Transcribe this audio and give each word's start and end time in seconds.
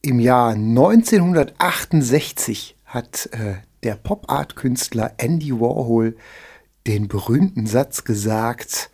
Im 0.00 0.20
Jahr 0.20 0.52
1968 0.52 2.76
hat 2.84 3.28
äh, 3.32 3.56
der 3.82 3.96
Pop-Art-Künstler 3.96 5.14
Andy 5.16 5.58
Warhol 5.58 6.16
den 6.86 7.08
berühmten 7.08 7.66
Satz 7.66 8.04
gesagt, 8.04 8.92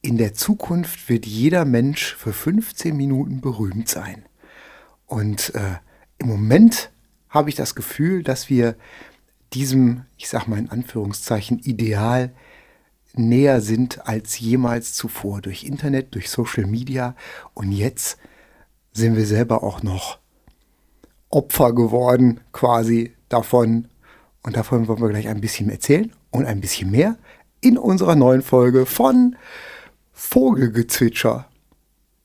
in 0.00 0.18
der 0.18 0.34
Zukunft 0.34 1.08
wird 1.08 1.26
jeder 1.26 1.64
Mensch 1.64 2.16
für 2.16 2.32
15 2.32 2.96
Minuten 2.96 3.40
berühmt 3.40 3.88
sein. 3.88 4.24
Und 5.06 5.54
äh, 5.54 5.76
im 6.18 6.26
Moment 6.26 6.90
habe 7.28 7.48
ich 7.48 7.54
das 7.54 7.76
Gefühl, 7.76 8.24
dass 8.24 8.50
wir 8.50 8.74
diesem, 9.52 10.06
ich 10.16 10.28
sage 10.28 10.50
mal 10.50 10.58
in 10.58 10.70
Anführungszeichen, 10.70 11.60
Ideal 11.60 12.32
näher 13.14 13.60
sind 13.60 14.08
als 14.08 14.40
jemals 14.40 14.94
zuvor 14.94 15.40
durch 15.40 15.62
Internet, 15.62 16.16
durch 16.16 16.30
Social 16.30 16.66
Media. 16.66 17.14
Und 17.54 17.70
jetzt 17.70 18.18
sind 18.92 19.16
wir 19.16 19.26
selber 19.26 19.62
auch 19.62 19.84
noch 19.84 20.20
Opfer 21.32 21.72
geworden 21.72 22.40
quasi 22.52 23.12
davon. 23.28 23.88
Und 24.44 24.56
davon 24.56 24.86
wollen 24.86 25.00
wir 25.00 25.08
gleich 25.08 25.28
ein 25.28 25.40
bisschen 25.40 25.70
erzählen 25.70 26.12
und 26.30 26.46
ein 26.46 26.60
bisschen 26.60 26.90
mehr 26.90 27.16
in 27.60 27.78
unserer 27.78 28.14
neuen 28.14 28.42
Folge 28.42 28.86
von 28.86 29.36
Vogelgezwitscher, 30.12 31.46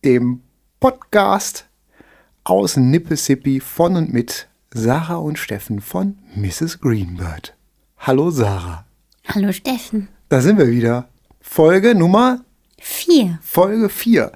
dem 0.04 0.42
Podcast 0.80 1.66
aus 2.44 2.78
Nippesippi 2.78 3.60
von 3.60 3.96
und 3.96 4.14
mit 4.14 4.48
Sarah 4.72 5.16
und 5.16 5.40
Steffen 5.40 5.82
von 5.82 6.20
Mrs. 6.36 6.80
Greenbird. 6.80 7.56
Hallo 7.98 8.30
Sarah. 8.30 8.86
Hallo 9.28 9.52
Steffen. 9.52 10.10
Da 10.30 10.42
sind 10.42 10.58
wir 10.58 10.68
wieder. 10.70 11.08
Folge 11.42 11.96
Nummer 11.96 12.42
Vier. 12.80 13.40
Folge 13.42 13.90
4. 13.90 14.32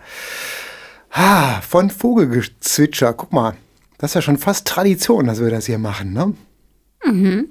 Ah, 1.12 1.62
von 1.62 1.90
Vogelgezwitscher. 1.90 3.13
Guck 3.13 3.31
mal, 3.31 3.55
das 4.02 4.12
ist 4.12 4.16
ja 4.16 4.22
schon 4.22 4.38
fast 4.38 4.68
Tradition, 4.68 5.28
dass 5.28 5.40
wir 5.40 5.52
das 5.52 5.68
hier 5.68 5.78
machen, 5.78 6.13
ne? 6.13 6.34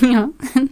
Ja. 0.00 0.28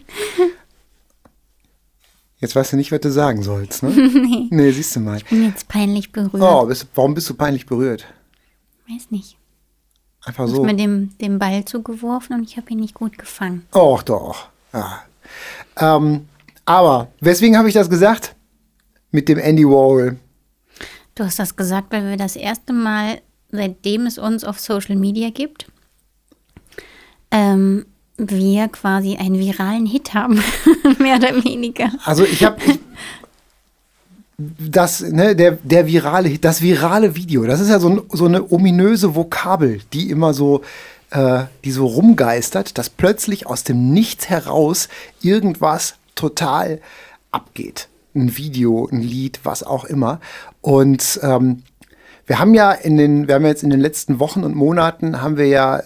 Jetzt 2.39 2.57
weißt 2.57 2.73
du 2.73 2.77
nicht, 2.77 2.93
was 2.93 3.01
du 3.01 3.11
sagen 3.11 3.43
sollst, 3.43 3.83
ne? 3.83 3.91
nee. 3.91 4.49
Nee, 4.51 4.71
siehst 4.71 4.97
du 4.97 5.01
mal. 5.01 5.21
Bin 5.31 5.45
jetzt 5.45 5.69
peinlich 5.69 6.13
berührt. 6.13 6.43
Oh, 6.43 6.67
bist, 6.67 6.87
warum 6.95 7.15
bist 7.15 7.31
du 7.31 7.35
peinlich 7.35 7.65
berührt? 7.65 8.07
Weiß 8.89 9.11
nicht. 9.11 9.39
Einfach 10.25 10.47
so. 10.49 10.63
mir 10.65 10.75
den, 10.75 11.17
den 11.21 11.39
Ball 11.39 11.65
zugeworfen 11.65 12.37
und 12.37 12.43
ich 12.43 12.59
habe 12.59 12.71
ihn 12.71 12.81
nicht 12.81 12.95
gut 12.95 13.17
gefangen. 13.17 13.67
Och, 13.75 14.03
doch. 14.03 14.49
Ja. 14.73 15.05
Ähm, 15.77 16.29
aber, 16.67 17.09
weswegen 17.21 17.57
habe 17.57 17.69
ich 17.69 17.75
das 17.75 17.89
gesagt? 17.89 18.35
Mit 19.11 19.29
dem 19.29 19.39
Andy 19.39 19.65
Warhol. 19.65 20.19
Du 21.15 21.25
hast 21.25 21.39
das 21.39 21.57
gesagt, 21.57 21.93
weil 21.93 22.09
wir 22.11 22.17
das 22.17 22.37
erste 22.37 22.73
Mal, 22.73 23.23
seitdem 23.57 24.07
es 24.07 24.19
uns 24.19 24.45
auf 24.45 24.61
Social 24.61 24.97
Media 24.97 25.31
gibt, 25.31 25.67
ähm, 27.31 27.87
wir 28.17 28.69
quasi 28.69 29.17
einen 29.17 29.39
viralen 29.39 29.87
Hit 29.87 30.15
haben. 30.15 30.43
Mehr 30.99 31.17
oder 31.17 31.45
weniger. 31.45 31.91
Also 32.05 32.25
ich 32.25 32.45
habe 32.45 32.59
das, 34.37 35.01
ne, 35.01 35.37
der, 35.37 35.59
der 35.63 35.87
virale, 35.87 36.39
das 36.39 36.61
virale 36.61 37.15
Video, 37.15 37.45
das 37.45 37.61
ist 37.61 37.69
ja 37.69 37.79
so, 37.79 37.89
ein, 37.89 38.03
so 38.11 38.25
eine 38.25 38.51
ominöse 38.51 39.15
Vokabel, 39.15 39.81
die 39.93 40.11
immer 40.11 40.35
so, 40.35 40.63
äh, 41.11 41.45
die 41.65 41.71
so 41.71 41.87
rumgeistert, 41.87 42.77
dass 42.79 42.91
plötzlich 42.91 43.47
aus 43.47 43.65
dem 43.65 43.91
Nichts 43.91 44.29
heraus 44.29 44.89
irgendwas 45.23 45.95
total 46.15 46.81
abgeht. 47.31 47.89
Ein 48.15 48.37
Video, 48.37 48.89
ein 48.91 49.03
Lied, 49.03 49.41
was 49.45 49.63
auch 49.63 49.85
immer. 49.85 50.21
Und 50.61 51.21
ähm, 51.23 51.63
wir 52.27 52.39
haben 52.39 52.55
ja 52.55 52.73
in 52.73 52.97
den, 52.97 53.29
wir 53.29 53.37
haben 53.37 53.45
jetzt 53.47 53.63
in 53.63 53.71
den 53.71 53.81
letzten 53.81 54.19
Wochen 54.21 54.45
und 54.45 54.55
Monaten 54.55 55.21
haben 55.21 55.37
wir 55.37 55.47
ja 55.47 55.83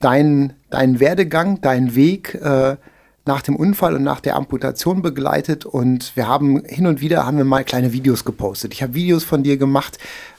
deinen, 0.00 0.54
deinen 0.70 1.00
Werdegang, 1.00 1.60
deinen 1.60 1.94
Weg 1.94 2.34
äh, 2.34 2.76
nach 3.24 3.42
dem 3.42 3.56
Unfall 3.56 3.94
und 3.94 4.02
nach 4.02 4.20
der 4.20 4.36
Amputation 4.36 5.02
begleitet 5.02 5.64
und 5.64 6.16
wir 6.16 6.26
haben 6.26 6.64
hin 6.64 6.86
und 6.86 7.00
wieder 7.00 7.24
haben 7.24 7.36
wir 7.36 7.44
mal 7.44 7.64
kleine 7.64 7.92
Videos 7.92 8.24
gepostet. 8.24 8.74
Ich 8.74 8.82
habe 8.82 8.94
Videos 8.94 9.22
von 9.22 9.42
dir 9.42 9.56
gemacht, 9.56 9.98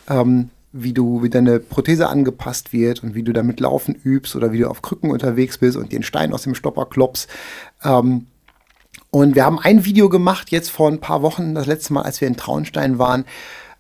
ähm, 0.10 0.50
wie 0.74 0.92
du, 0.92 1.24
wie 1.24 1.30
deine 1.30 1.60
Prothese 1.60 2.10
angepasst 2.10 2.74
wird 2.74 3.04
und 3.04 3.16
wie 3.16 3.24
du 3.24 3.32
damit 3.32 3.60
Laufen 3.60 3.96
übst 3.96 4.36
oder 4.36 4.52
wie 4.52 4.60
du 4.60 4.70
auf 4.70 4.82
Krücken 4.82 5.12
unterwegs 5.12 5.60
bist 5.60 5.78
und 5.78 5.92
den 5.92 6.04
Stein 6.04 6.34
aus 6.34 6.44
dem 6.44 6.56
Stopper 6.56 6.86
klopfst. 6.88 7.28
Ähm, 7.84 8.26
und 9.12 9.36
wir 9.36 9.46
haben 9.46 9.60
ein 9.60 9.86
Video 9.86 10.10
gemacht, 10.10 10.50
jetzt 10.50 10.72
vor 10.72 10.90
ein 10.90 11.00
paar 11.00 11.22
Wochen, 11.22 11.54
das 11.54 11.68
letzte 11.68 11.94
Mal, 11.94 12.02
als 12.02 12.20
wir 12.20 12.28
in 12.28 12.36
Traunstein 12.36 12.98
waren, 12.98 13.26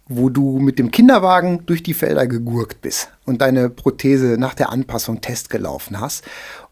wo 0.07 0.29
du 0.29 0.59
mit 0.59 0.79
dem 0.79 0.91
Kinderwagen 0.91 1.65
durch 1.65 1.83
die 1.83 1.93
Felder 1.93 2.27
gegurkt 2.27 2.81
bist 2.81 3.09
und 3.25 3.41
deine 3.41 3.69
Prothese 3.69 4.37
nach 4.37 4.53
der 4.53 4.71
Anpassung 4.71 5.21
Test 5.21 5.49
gelaufen 5.49 5.99
hast. 5.99 6.23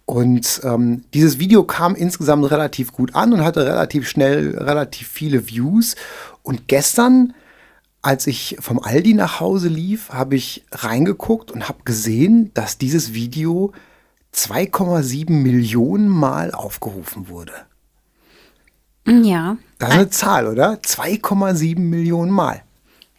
Und 0.05 0.61
ähm, 0.63 1.05
dieses 1.13 1.39
Video 1.39 1.63
kam 1.63 1.95
insgesamt 1.95 2.49
relativ 2.51 2.91
gut 2.91 3.15
an 3.15 3.31
und 3.31 3.43
hatte 3.43 3.65
relativ 3.65 4.09
schnell 4.09 4.57
relativ 4.57 5.07
viele 5.07 5.47
Views. 5.47 5.95
Und 6.43 6.67
gestern, 6.67 7.33
als 8.01 8.27
ich 8.27 8.57
vom 8.59 8.79
Aldi 8.79 9.13
nach 9.13 9.39
Hause 9.39 9.69
lief, 9.69 10.09
habe 10.09 10.35
ich 10.35 10.65
reingeguckt 10.71 11.51
und 11.51 11.69
habe 11.69 11.83
gesehen, 11.85 12.51
dass 12.53 12.77
dieses 12.77 13.13
Video 13.13 13.71
2,7 14.33 15.31
Millionen 15.31 16.09
Mal 16.09 16.51
aufgerufen 16.51 17.29
wurde. 17.29 17.53
Ja. 19.07 19.57
Das 19.79 19.89
ist 19.89 19.95
eine 19.95 20.09
Zahl, 20.09 20.47
oder? 20.47 20.73
2,7 20.73 21.79
Millionen 21.79 22.31
Mal. 22.31 22.63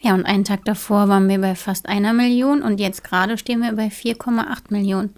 Ja, 0.03 0.13
und 0.15 0.25
einen 0.25 0.43
Tag 0.43 0.65
davor 0.65 1.07
waren 1.07 1.29
wir 1.29 1.39
bei 1.39 1.55
fast 1.55 1.87
einer 1.87 2.13
Million 2.13 2.61
und 2.61 2.79
jetzt 2.79 3.03
gerade 3.03 3.37
stehen 3.37 3.61
wir 3.61 3.71
bei 3.73 3.87
4,8 3.87 4.45
Millionen. 4.69 5.11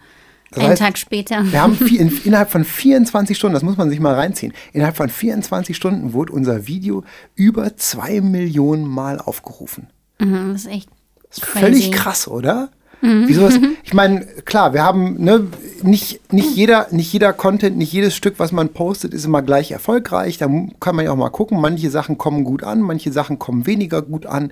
Das 0.52 0.60
einen 0.60 0.70
heißt, 0.70 0.82
Tag 0.82 0.98
später. 1.00 1.44
Wir 1.52 1.62
haben 1.62 1.74
vi- 1.74 1.98
in, 1.98 2.22
innerhalb 2.24 2.52
von 2.52 2.64
24 2.64 3.36
Stunden, 3.36 3.56
das 3.56 3.64
muss 3.64 3.78
man 3.78 3.90
sich 3.90 4.00
mal 4.00 4.14
reinziehen, 4.14 4.54
innerhalb 4.74 4.96
von 4.96 5.10
24 5.10 5.76
Stunden 5.76 6.14
wurde 6.14 6.32
unser 6.34 6.68
Video 6.68 7.04
über 7.34 7.76
2 7.76 8.22
Millionen 8.22 8.88
Mal 8.88 9.20
aufgerufen. 9.20 9.88
Mhm, 10.20 10.52
das 10.54 10.66
ist 10.66 10.72
echt 10.72 10.90
Das 11.30 11.40
ist 11.40 11.44
crazy. 11.46 11.60
völlig 11.66 11.92
krass, 11.92 12.28
oder? 12.28 12.70
Wieso 13.02 13.44
was, 13.44 13.60
ich 13.84 13.94
meine, 13.94 14.26
klar, 14.46 14.74
wir 14.74 14.84
haben 14.84 15.16
ne, 15.24 15.48
nicht, 15.84 16.34
nicht, 16.34 16.56
jeder, 16.56 16.88
nicht 16.92 17.12
jeder 17.12 17.34
Content, 17.34 17.78
nicht 17.78 17.92
jedes 17.92 18.16
Stück, 18.16 18.36
was 18.38 18.52
man 18.52 18.70
postet, 18.70 19.14
ist 19.14 19.26
immer 19.26 19.42
gleich 19.42 19.72
erfolgreich. 19.72 20.38
Da 20.38 20.48
kann 20.80 20.96
man 20.96 21.06
ja 21.06 21.12
auch 21.12 21.18
mal 21.18 21.30
gucken. 21.30 21.62
Manche 21.62 21.90
Sachen 21.90 22.18
kommen 22.18 22.44
gut 22.44 22.64
an, 22.64 22.82
manche 22.82 23.12
Sachen 23.12 23.40
kommen 23.40 23.66
weniger 23.66 24.02
gut 24.02 24.26
an. 24.26 24.52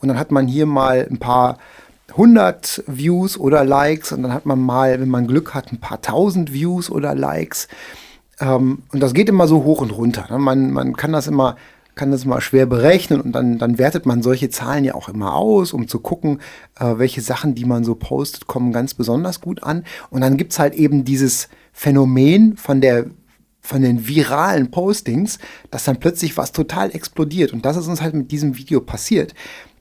Und 0.00 0.08
dann 0.08 0.18
hat 0.18 0.30
man 0.30 0.46
hier 0.46 0.66
mal 0.66 1.06
ein 1.10 1.18
paar 1.18 1.58
hundert 2.16 2.84
Views 2.86 3.38
oder 3.38 3.64
Likes 3.64 4.12
und 4.12 4.22
dann 4.22 4.32
hat 4.32 4.46
man 4.46 4.60
mal, 4.60 5.00
wenn 5.00 5.08
man 5.08 5.26
Glück 5.26 5.54
hat, 5.54 5.72
ein 5.72 5.80
paar 5.80 6.00
tausend 6.00 6.52
Views 6.52 6.90
oder 6.90 7.14
Likes. 7.14 7.68
Ähm, 8.40 8.82
und 8.92 9.00
das 9.00 9.14
geht 9.14 9.28
immer 9.28 9.48
so 9.48 9.64
hoch 9.64 9.80
und 9.80 9.90
runter. 9.90 10.26
Ne? 10.30 10.38
Man, 10.38 10.70
man 10.70 10.96
kann 10.96 11.12
das 11.12 11.26
immer 11.26 11.56
kann 11.94 12.10
das 12.10 12.24
immer 12.24 12.40
schwer 12.40 12.66
berechnen 12.66 13.20
und 13.20 13.32
dann, 13.32 13.58
dann 13.58 13.78
wertet 13.78 14.06
man 14.06 14.22
solche 14.22 14.50
Zahlen 14.50 14.84
ja 14.84 14.94
auch 14.94 15.08
immer 15.08 15.34
aus, 15.34 15.72
um 15.72 15.88
zu 15.88 16.00
gucken, 16.00 16.40
äh, 16.78 16.94
welche 16.98 17.20
Sachen, 17.20 17.54
die 17.54 17.64
man 17.64 17.84
so 17.84 17.94
postet, 17.94 18.46
kommen 18.46 18.72
ganz 18.72 18.94
besonders 18.94 19.40
gut 19.40 19.62
an. 19.62 19.84
Und 20.10 20.20
dann 20.20 20.36
gibt's 20.36 20.58
halt 20.58 20.74
eben 20.74 21.04
dieses 21.04 21.48
Phänomen 21.72 22.56
von 22.56 22.80
der 22.80 23.06
von 23.64 23.80
den 23.80 24.06
viralen 24.06 24.70
Postings, 24.70 25.38
dass 25.70 25.84
dann 25.84 25.98
plötzlich 25.98 26.36
was 26.36 26.52
total 26.52 26.94
explodiert. 26.94 27.54
Und 27.54 27.64
das 27.64 27.78
ist 27.78 27.88
uns 27.88 28.02
halt 28.02 28.12
mit 28.12 28.30
diesem 28.30 28.58
Video 28.58 28.82
passiert, 28.82 29.34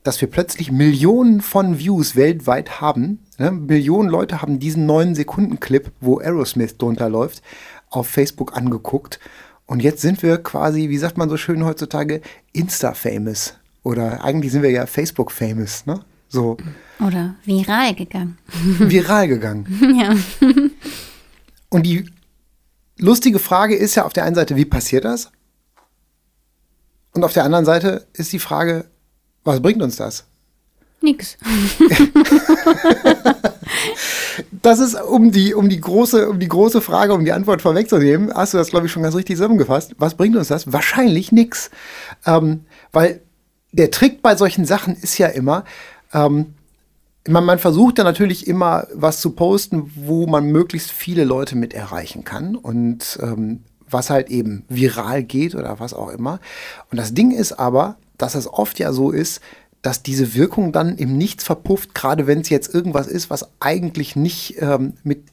dass 0.04 0.22
wir 0.22 0.30
plötzlich 0.30 0.72
Millionen 0.72 1.42
von 1.42 1.80
Views 1.80 2.16
weltweit 2.16 2.80
haben. 2.80 3.20
Ne? 3.38 3.52
Millionen 3.52 4.08
Leute 4.08 4.42
haben 4.42 4.60
diesen 4.60 4.90
9-Sekunden-Clip, 4.90 5.92
wo 6.00 6.20
Aerosmith 6.20 6.78
drunter 6.78 7.10
läuft, 7.10 7.42
auf 7.90 8.08
Facebook 8.08 8.56
angeguckt. 8.56 9.20
Und 9.66 9.82
jetzt 9.82 10.02
sind 10.02 10.22
wir 10.24 10.38
quasi, 10.38 10.90
wie 10.90 10.98
sagt 10.98 11.18
man 11.18 11.30
so 11.30 11.38
schön 11.38 11.64
heutzutage, 11.64 12.22
Insta-famous. 12.52 13.56
Oder 13.84 14.24
eigentlich 14.24 14.52
sind 14.52 14.62
wir 14.62 14.72
ja 14.72 14.86
Facebook-famous, 14.86 15.86
ne? 15.86 16.02
So 16.30 16.58
Oder 17.00 17.36
viral 17.46 17.94
gegangen. 17.94 18.38
viral 18.80 19.28
gegangen. 19.28 19.68
ja. 20.00 20.16
Und 21.70 21.86
die 21.86 22.10
lustige 22.98 23.40
Frage 23.40 23.76
ist 23.76 23.96
ja 23.96 24.06
auf 24.06 24.14
der 24.14 24.24
einen 24.24 24.36
Seite, 24.36 24.56
wie 24.56 24.66
passiert 24.66 25.06
das? 25.06 25.32
Und 27.14 27.24
auf 27.24 27.34
der 27.34 27.44
anderen 27.44 27.66
Seite 27.66 28.08
ist 28.14 28.34
die 28.34 28.40
Frage, 28.40 28.86
was 29.44 29.62
bringt 29.62 29.82
uns 29.82 29.98
das? 29.98 30.26
Nix. 31.02 31.38
Das 34.62 34.80
ist, 34.80 34.96
um 34.96 35.32
die, 35.32 35.54
um 35.54 35.70
die, 35.70 35.80
große, 35.80 36.30
um 36.30 36.40
die 36.40 36.48
große 36.48 36.82
Frage, 36.82 37.14
um 37.14 37.26
die 37.26 37.32
Antwort 37.32 37.62
vorwegzunehmen, 37.62 38.34
hast 38.34 38.54
du 38.54 38.58
das, 38.58 38.70
glaube 38.70 38.88
ich, 38.88 38.92
schon 38.92 39.04
ganz 39.04 39.16
richtig 39.16 39.36
zusammengefasst. 39.38 39.96
Was 39.98 40.16
bringt 40.16 40.36
uns 40.36 40.48
das? 40.48 40.72
Wahrscheinlich 40.72 41.32
nichts. 41.32 41.70
Ähm, 42.26 42.66
weil 42.92 43.22
der 43.72 43.92
Trick 43.92 44.22
bei 44.22 44.36
solchen 44.36 44.66
Sachen 44.66 44.96
ist 44.96 45.18
ja 45.18 45.28
immer, 45.28 45.66
ähm, 46.14 46.54
man, 47.28 47.46
man 47.46 47.60
versucht 47.60 47.98
ja 47.98 48.04
natürlich 48.04 48.48
immer 48.48 48.88
was 48.94 49.22
zu 49.22 49.32
posten, 49.32 49.92
wo 49.96 50.28
man 50.28 50.46
möglichst 50.48 50.92
viele 50.92 51.24
Leute 51.24 51.56
mit 51.56 51.74
erreichen 51.74 52.24
kann 52.24 52.56
und 52.56 53.18
ähm, 53.22 53.64
was 53.90 54.10
halt 54.10 54.30
eben 54.30 54.66
viral 54.70 55.24
geht 55.24 55.56
oder 55.56 55.80
was 55.80 55.94
auch 55.94 56.10
immer. 56.10 56.40
Und 56.92 56.98
das 56.98 57.14
Ding 57.14 57.32
ist 57.32 57.54
aber, 57.54 57.98
dass 58.18 58.36
es 58.36 58.48
oft 58.48 58.80
ja 58.80 58.92
so 58.92 59.12
ist, 59.12 59.42
dass 59.84 60.02
diese 60.02 60.34
Wirkung 60.34 60.72
dann 60.72 60.98
im 60.98 61.18
Nichts 61.18 61.44
verpufft, 61.44 61.94
gerade 61.94 62.26
wenn 62.26 62.40
es 62.40 62.50
jetzt 62.50 62.74
irgendwas 62.74 63.06
ist, 63.06 63.30
was 63.30 63.52
eigentlich 63.60 64.16
nicht 64.16 64.56
ähm, 64.60 64.94
mit 65.04 65.24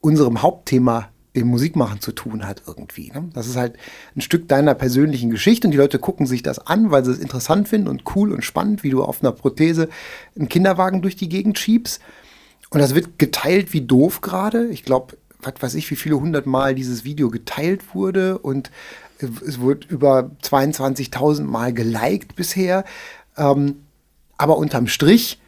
unserem 0.00 0.42
Hauptthema 0.42 1.08
dem 1.36 1.46
Musikmachen 1.46 2.00
zu 2.00 2.10
tun 2.10 2.46
hat 2.46 2.62
irgendwie. 2.66 3.12
Ne? 3.12 3.30
Das 3.32 3.46
ist 3.46 3.56
halt 3.56 3.76
ein 4.16 4.20
Stück 4.20 4.48
deiner 4.48 4.74
persönlichen 4.74 5.30
Geschichte 5.30 5.68
und 5.68 5.70
die 5.70 5.78
Leute 5.78 6.00
gucken 6.00 6.26
sich 6.26 6.42
das 6.42 6.58
an, 6.58 6.90
weil 6.90 7.04
sie 7.04 7.12
es 7.12 7.18
interessant 7.18 7.68
finden 7.68 7.86
und 7.86 8.02
cool 8.16 8.32
und 8.32 8.44
spannend, 8.44 8.82
wie 8.82 8.90
du 8.90 9.04
auf 9.04 9.22
einer 9.22 9.32
Prothese 9.32 9.88
einen 10.36 10.48
Kinderwagen 10.48 11.00
durch 11.00 11.14
die 11.14 11.28
Gegend 11.28 11.58
schiebst. 11.58 12.00
Und 12.70 12.80
das 12.80 12.96
wird 12.96 13.18
geteilt 13.18 13.72
wie 13.72 13.82
doof 13.82 14.20
gerade. 14.20 14.66
Ich 14.68 14.84
glaube, 14.84 15.16
was 15.40 15.54
weiß 15.60 15.74
ich, 15.74 15.88
wie 15.90 15.96
viele 15.96 16.18
hundert 16.18 16.46
Mal 16.46 16.74
dieses 16.74 17.04
Video 17.04 17.30
geteilt 17.30 17.94
wurde 17.94 18.38
und 18.38 18.72
es 19.20 19.60
wurde 19.60 19.86
über 19.88 20.30
22.000 20.42 21.42
Mal 21.42 21.72
geliked 21.72 22.36
bisher. 22.36 22.84
Ähm, 23.38 23.76
aber 24.36 24.58
unterm 24.58 24.86
Strich 24.86 25.40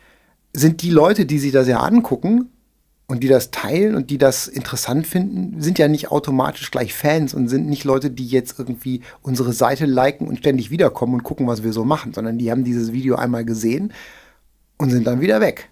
sind 0.53 0.83
die 0.83 0.91
Leute, 0.91 1.27
die 1.27 1.39
sich 1.39 1.53
das 1.53 1.69
ja 1.69 1.81
angucken 1.81 2.49
und 3.07 3.23
die 3.23 3.29
das 3.29 3.51
teilen 3.51 3.95
und 3.95 4.11
die 4.11 4.19
das 4.19 4.47
interessant 4.47 5.07
finden, 5.07 5.61
sind 5.61 5.79
ja 5.79 5.89
nicht 5.89 6.11
automatisch 6.11 6.71
gleich 6.71 6.95
Fans 6.95 7.35
und 7.35 7.49
sind 7.49 7.69
nicht 7.69 7.85
Leute, 7.85 8.11
die 8.11 8.27
jetzt 8.27 8.59
irgendwie 8.59 9.03
unsere 9.23 9.53
Seite 9.53 9.87
liken 9.87 10.29
und 10.29 10.39
ständig 10.39 10.71
wiederkommen 10.71 11.15
und 11.15 11.23
gucken, 11.25 11.47
was 11.47 11.63
wir 11.63 11.73
so 11.73 11.85
machen, 11.85 12.13
sondern 12.13 12.39
die 12.39 12.51
haben 12.51 12.65
dieses 12.65 12.93
Video 12.93 13.17
einmal 13.17 13.45
gesehen 13.45 13.93
und 14.79 14.91
sind 14.91 15.07
dann 15.07 15.21
wieder 15.21 15.41
weg. 15.41 15.69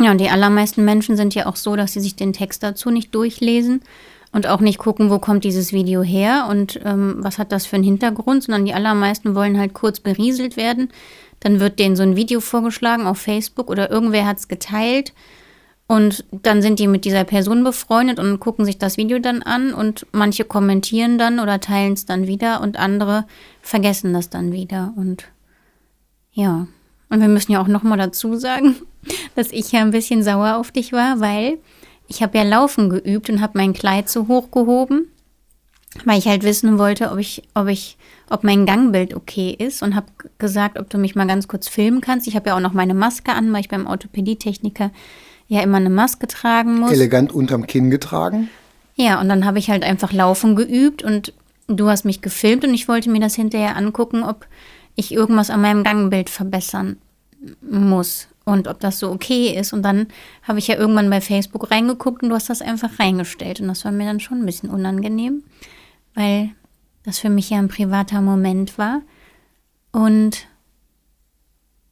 Ja, 0.00 0.10
und 0.10 0.20
die 0.20 0.30
allermeisten 0.30 0.84
Menschen 0.84 1.16
sind 1.16 1.34
ja 1.34 1.46
auch 1.46 1.56
so, 1.56 1.76
dass 1.76 1.92
sie 1.92 2.00
sich 2.00 2.16
den 2.16 2.32
Text 2.32 2.62
dazu 2.62 2.90
nicht 2.90 3.14
durchlesen 3.14 3.82
und 4.32 4.46
auch 4.46 4.60
nicht 4.60 4.78
gucken, 4.78 5.10
wo 5.10 5.18
kommt 5.18 5.44
dieses 5.44 5.72
Video 5.72 6.02
her 6.02 6.46
und 6.48 6.80
ähm, 6.84 7.16
was 7.18 7.38
hat 7.38 7.52
das 7.52 7.66
für 7.66 7.76
einen 7.76 7.84
Hintergrund, 7.84 8.44
sondern 8.44 8.64
die 8.64 8.74
allermeisten 8.74 9.34
wollen 9.34 9.58
halt 9.58 9.74
kurz 9.74 10.00
berieselt 10.00 10.56
werden. 10.56 10.90
Dann 11.40 11.60
wird 11.60 11.78
denen 11.78 11.96
so 11.96 12.02
ein 12.02 12.16
Video 12.16 12.40
vorgeschlagen 12.40 13.06
auf 13.06 13.18
Facebook 13.18 13.70
oder 13.70 13.90
irgendwer 13.90 14.26
hat 14.26 14.38
es 14.38 14.48
geteilt. 14.48 15.12
Und 15.86 16.24
dann 16.30 16.62
sind 16.62 16.78
die 16.78 16.86
mit 16.86 17.04
dieser 17.04 17.24
Person 17.24 17.64
befreundet 17.64 18.20
und 18.20 18.38
gucken 18.38 18.64
sich 18.64 18.78
das 18.78 18.96
Video 18.96 19.18
dann 19.18 19.42
an 19.42 19.74
und 19.74 20.06
manche 20.12 20.44
kommentieren 20.44 21.18
dann 21.18 21.40
oder 21.40 21.58
teilen 21.58 21.94
es 21.94 22.06
dann 22.06 22.28
wieder 22.28 22.60
und 22.60 22.78
andere 22.78 23.26
vergessen 23.60 24.12
das 24.12 24.30
dann 24.30 24.52
wieder. 24.52 24.92
Und 24.94 25.24
ja, 26.32 26.68
und 27.08 27.20
wir 27.20 27.26
müssen 27.26 27.50
ja 27.50 27.60
auch 27.60 27.66
nochmal 27.66 27.98
dazu 27.98 28.36
sagen, 28.36 28.76
dass 29.34 29.50
ich 29.50 29.72
ja 29.72 29.80
ein 29.80 29.90
bisschen 29.90 30.22
sauer 30.22 30.58
auf 30.58 30.70
dich 30.70 30.92
war, 30.92 31.18
weil 31.18 31.58
ich 32.06 32.22
habe 32.22 32.38
ja 32.38 32.44
Laufen 32.44 32.88
geübt 32.88 33.28
und 33.28 33.40
habe 33.40 33.58
mein 33.58 33.72
Kleid 33.72 34.08
zu 34.08 34.28
hoch 34.28 34.50
gehoben, 34.52 35.08
weil 36.04 36.18
ich 36.18 36.26
halt 36.26 36.42
wissen 36.44 36.78
wollte, 36.78 37.10
ob 37.10 37.18
ich, 37.18 37.42
ob 37.54 37.68
ich, 37.68 37.96
ob 38.28 38.44
mein 38.44 38.66
Gangbild 38.66 39.14
okay 39.14 39.54
ist 39.58 39.82
und 39.82 39.94
habe 39.94 40.06
gesagt, 40.38 40.78
ob 40.78 40.88
du 40.88 40.98
mich 40.98 41.14
mal 41.14 41.26
ganz 41.26 41.48
kurz 41.48 41.68
filmen 41.68 42.00
kannst. 42.00 42.28
Ich 42.28 42.36
habe 42.36 42.50
ja 42.50 42.56
auch 42.56 42.60
noch 42.60 42.72
meine 42.72 42.94
Maske 42.94 43.32
an, 43.32 43.52
weil 43.52 43.60
ich 43.60 43.68
beim 43.68 43.86
Orthopädietechniker 43.86 44.90
ja 45.48 45.62
immer 45.62 45.78
eine 45.78 45.90
Maske 45.90 46.28
tragen 46.28 46.78
muss. 46.78 46.92
Elegant 46.92 47.32
unterm 47.32 47.66
Kinn 47.66 47.90
getragen. 47.90 48.48
Ja, 48.94 49.20
und 49.20 49.28
dann 49.28 49.44
habe 49.44 49.58
ich 49.58 49.70
halt 49.70 49.82
einfach 49.82 50.12
Laufen 50.12 50.54
geübt 50.54 51.02
und 51.02 51.32
du 51.66 51.88
hast 51.88 52.04
mich 52.04 52.22
gefilmt 52.22 52.64
und 52.64 52.74
ich 52.74 52.86
wollte 52.86 53.10
mir 53.10 53.20
das 53.20 53.34
hinterher 53.34 53.76
angucken, 53.76 54.22
ob 54.22 54.46
ich 54.94 55.12
irgendwas 55.12 55.50
an 55.50 55.62
meinem 55.62 55.82
Gangbild 55.82 56.30
verbessern 56.30 56.98
muss 57.62 58.28
und 58.44 58.68
ob 58.68 58.80
das 58.80 58.98
so 58.98 59.10
okay 59.10 59.56
ist. 59.58 59.72
Und 59.72 59.82
dann 59.82 60.08
habe 60.42 60.58
ich 60.58 60.68
ja 60.68 60.76
irgendwann 60.76 61.10
bei 61.10 61.20
Facebook 61.20 61.70
reingeguckt 61.70 62.22
und 62.22 62.28
du 62.28 62.34
hast 62.34 62.50
das 62.50 62.62
einfach 62.62 62.98
reingestellt. 62.98 63.60
Und 63.60 63.68
das 63.68 63.84
war 63.84 63.92
mir 63.92 64.06
dann 64.06 64.20
schon 64.20 64.40
ein 64.40 64.46
bisschen 64.46 64.70
unangenehm, 64.70 65.42
weil 66.14 66.50
das 67.04 67.18
für 67.18 67.30
mich 67.30 67.50
ja 67.50 67.58
ein 67.58 67.68
privater 67.68 68.20
Moment 68.20 68.78
war. 68.78 69.02
Und 69.92 70.46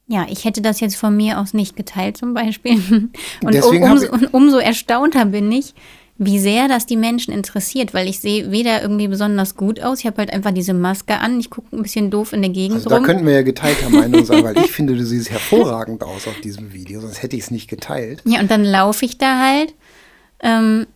ja, 0.07 0.25
ich 0.29 0.45
hätte 0.45 0.61
das 0.61 0.79
jetzt 0.79 0.95
von 0.95 1.15
mir 1.15 1.39
aus 1.39 1.53
nicht 1.53 1.75
geteilt 1.75 2.17
zum 2.17 2.33
Beispiel. 2.33 2.73
Und 3.43 3.63
um, 3.63 3.81
umso, 3.83 4.07
umso 4.31 4.57
erstaunter 4.57 5.25
bin 5.25 5.51
ich, 5.51 5.75
wie 6.21 6.37
sehr 6.37 6.67
das 6.67 6.85
die 6.85 6.97
Menschen 6.97 7.33
interessiert, 7.33 7.93
weil 7.93 8.07
ich 8.09 8.19
sehe 8.19 8.51
weder 8.51 8.81
irgendwie 8.81 9.07
besonders 9.07 9.55
gut 9.55 9.79
aus, 9.81 9.99
ich 9.99 10.05
habe 10.05 10.17
halt 10.17 10.33
einfach 10.33 10.51
diese 10.51 10.73
Maske 10.73 11.17
an, 11.17 11.39
ich 11.39 11.49
gucke 11.49 11.73
ein 11.75 11.81
bisschen 11.81 12.11
doof 12.11 12.33
in 12.33 12.41
der 12.41 12.51
Gegend 12.51 12.77
also 12.77 12.89
rum. 12.89 13.03
Da 13.03 13.05
könnten 13.05 13.25
wir 13.25 13.33
ja 13.33 13.41
geteilter 13.41 13.89
Meinung 13.89 14.25
sein, 14.25 14.43
weil 14.43 14.57
ich 14.57 14.71
finde, 14.71 14.95
du 14.95 15.05
siehst 15.05 15.29
hervorragend 15.29 16.03
aus 16.03 16.27
auf 16.27 16.41
diesem 16.41 16.73
Video, 16.73 16.99
sonst 16.99 17.23
hätte 17.23 17.37
ich 17.37 17.43
es 17.43 17.51
nicht 17.51 17.69
geteilt. 17.69 18.21
Ja, 18.25 18.41
und 18.41 18.51
dann 18.51 18.65
laufe 18.65 19.05
ich 19.05 19.17
da 19.17 19.39
halt 19.39 19.73
ähm, 20.41 20.87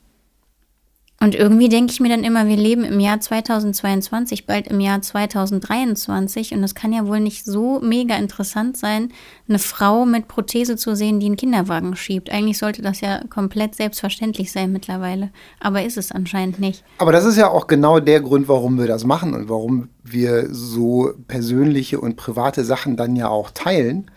und 1.24 1.36
irgendwie 1.36 1.70
denke 1.70 1.94
ich 1.94 2.02
mir 2.02 2.10
dann 2.10 2.25
immer, 2.25 2.48
wir 2.48 2.58
leben 2.58 2.84
im 2.84 3.00
Jahr 3.00 3.18
2022, 3.18 4.46
bald 4.46 4.68
im 4.68 4.81
Jahr 4.81 5.02
2023 5.02 6.54
und 6.54 6.62
es 6.66 6.75
kann 6.75 6.92
ja 6.92 7.08
wohl 7.08 7.22
nicht 7.22 7.46
so 7.46 7.80
mega 7.80 8.18
interessant 8.18 8.75
sein, 8.75 9.08
eine 9.48 9.58
Frau 9.58 10.06
mit 10.06 10.28
Prothese 10.28 10.75
zu 10.75 10.98
sehen, 10.98 11.22
die 11.22 11.28
einen 11.28 11.38
Kinderwagen 11.38 11.96
schiebt. 11.96 12.30
Eigentlich 12.30 12.58
sollte 12.58 12.81
das 12.81 13.00
ja 13.00 13.22
komplett 13.30 13.74
selbstverständlich 13.74 14.52
sein 14.52 14.74
mittlerweile, 14.74 15.30
aber 15.62 15.86
ist 15.86 15.98
es 15.98 16.12
anscheinend 16.12 16.60
nicht. 16.60 16.84
Aber 16.98 17.14
das 17.14 17.24
ist 17.24 17.38
ja 17.38 17.48
auch 17.48 17.68
genau 17.68 18.02
der 18.02 18.20
Grund, 18.20 18.50
warum 18.50 18.78
wir 18.78 18.88
das 18.88 19.06
machen 19.06 19.34
und 19.34 19.48
warum 19.48 19.88
wir 20.04 20.54
so 20.54 21.14
persönliche 21.30 22.02
und 22.02 22.18
private 22.18 22.66
Sachen 22.66 22.98
dann 22.98 23.16
ja 23.16 23.30
auch 23.30 23.52
teilen 23.52 24.12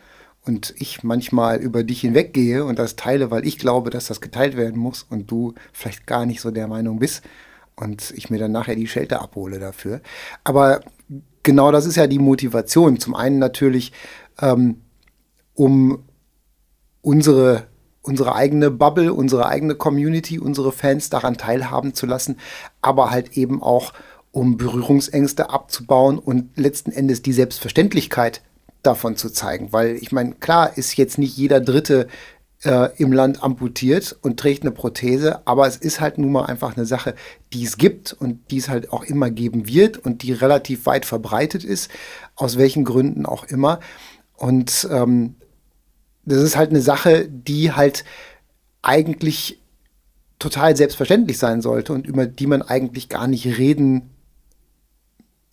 und 0.47 0.75
ich 0.79 1.03
manchmal 1.03 1.59
über 1.59 1.83
dich 1.83 2.01
hinweggehe 2.01 2.65
und 2.65 2.79
das 2.79 2.97
teile, 2.97 3.31
weil 3.31 3.47
ich 3.47 3.59
glaube, 3.59 3.91
dass 3.91 4.07
das 4.07 4.21
geteilt 4.21 4.57
werden 4.57 4.79
muss 4.79 5.05
und 5.09 5.31
du 5.31 5.55
vielleicht 5.73 6.07
gar 6.07 6.25
nicht 6.25 6.41
so 6.41 6.51
der 6.51 6.69
Meinung 6.69 6.99
bist 6.99 7.23
und 7.75 8.13
ich 8.17 8.31
mir 8.31 8.39
dann 8.39 8.53
nachher 8.53 8.77
die 8.77 8.87
Schelte 8.87 9.21
abhole 9.21 9.59
dafür. 9.59 10.01
Aber 10.45 10.81
genau 11.43 11.73
das 11.73 11.85
ist 11.85 11.97
ja 11.97 12.07
die 12.07 12.21
Motivation. 12.21 12.99
Zum 12.99 13.15
einen 13.15 13.39
natürlich, 13.39 13.93
ähm, 14.41 14.83
um 15.55 16.05
unsere, 17.03 17.67
unsere 18.03 18.35
eigene 18.35 18.71
Bubble, 18.71 19.13
unsere 19.13 19.47
eigene 19.47 19.75
Community, 19.75 20.39
unsere 20.39 20.71
Fans 20.71 21.11
daran 21.11 21.37
teilhaben 21.37 21.93
zu 21.93 22.07
lassen, 22.07 22.37
aber 22.83 23.11
halt 23.11 23.37
eben 23.37 23.63
auch, 23.63 23.93
um 24.31 24.59
Berührungsängste 24.59 25.49
abzubauen 25.49 26.19
und 26.19 26.59
letzten 26.59 26.93
Endes 26.93 27.23
die 27.23 27.33
Selbstverständlichkeit 27.33 28.43
davon 28.87 29.17
zu 29.17 29.31
zeigen. 29.31 29.73
Weil 29.73 29.97
ich 29.97 30.13
meine, 30.13 30.35
klar 30.35 30.77
ist 30.77 30.97
jetzt 30.97 31.19
nicht 31.19 31.37
jeder 31.37 31.61
Dritte 31.61 32.09
äh, 32.63 32.89
im 32.97 33.13
Land 33.13 33.43
amputiert 33.43 34.17
und 34.23 34.41
trägt 34.41 34.63
eine 34.63 34.71
Prothese, 34.71 35.47
aber 35.47 35.67
es 35.67 35.77
ist 35.77 36.01
halt 36.01 36.19
nun 36.19 36.33
mal 36.33 36.47
einfach 36.47 36.77
eine 36.77 36.87
Sache, 36.87 37.15
die 37.53 37.65
es 37.65 37.77
gibt 37.77 38.13
und 38.13 38.51
die 38.51 38.59
es 38.59 38.69
halt 38.69 38.93
auch 38.93 39.05
immer 39.05 39.31
geben 39.31 39.69
wird 39.69 39.99
und 39.99 40.23
die 40.23 40.33
relativ 40.33 40.87
weit 40.87 41.05
verbreitet 41.05 41.65
ist, 41.65 41.91
aus 42.35 42.57
welchen 42.57 42.85
Gründen 42.85 43.27
auch 43.27 43.45
immer. 43.45 43.81
Und 44.37 44.89
ähm, 44.91 45.37
das 46.25 46.43
ist 46.43 46.57
halt 46.57 46.71
eine 46.71 46.81
Sache, 46.81 47.29
die 47.29 47.73
halt 47.73 48.05
eigentlich 48.83 49.61
total 50.39 50.77
selbstverständlich 50.77 51.39
sein 51.39 51.63
sollte 51.63 51.93
und 51.93 52.07
über 52.07 52.27
die 52.27 52.47
man 52.47 52.63
eigentlich 52.63 53.09
gar 53.09 53.27
nicht 53.27 53.47
reden 53.59 54.11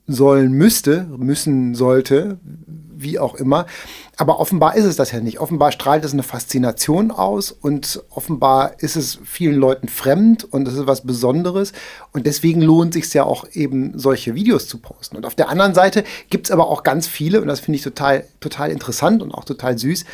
sollen 0.07 0.51
müsste, 0.51 1.05
müssen 1.17 1.75
sollte, 1.75 2.37
wie 3.03 3.19
auch 3.19 3.35
immer. 3.35 3.65
Aber 4.17 4.39
offenbar 4.39 4.75
ist 4.75 4.85
es 4.85 4.95
das 4.95 5.11
ja 5.11 5.19
nicht. 5.19 5.39
Offenbar 5.39 5.71
strahlt 5.71 6.05
es 6.05 6.13
eine 6.13 6.23
Faszination 6.23 7.11
aus 7.11 7.51
und 7.51 8.03
offenbar 8.09 8.73
ist 8.79 8.95
es 8.95 9.19
vielen 9.23 9.55
Leuten 9.55 9.87
fremd 9.87 10.43
und 10.45 10.67
es 10.67 10.75
ist 10.75 10.87
was 10.87 11.01
Besonderes. 11.01 11.73
Und 12.11 12.25
deswegen 12.25 12.61
lohnt 12.61 12.93
sich 12.93 13.13
ja 13.13 13.23
auch 13.23 13.45
eben 13.53 13.97
solche 13.97 14.35
Videos 14.35 14.67
zu 14.67 14.77
posten. 14.77 15.17
Und 15.17 15.25
auf 15.25 15.35
der 15.35 15.49
anderen 15.49 15.73
Seite 15.73 16.03
gibt 16.29 16.47
es 16.47 16.51
aber 16.51 16.67
auch 16.67 16.83
ganz 16.83 17.07
viele, 17.07 17.41
und 17.41 17.47
das 17.47 17.59
finde 17.59 17.77
ich 17.77 17.83
total, 17.83 18.25
total 18.39 18.71
interessant 18.71 19.21
und 19.21 19.31
auch 19.31 19.45
total 19.45 19.77
süß, 19.77 20.05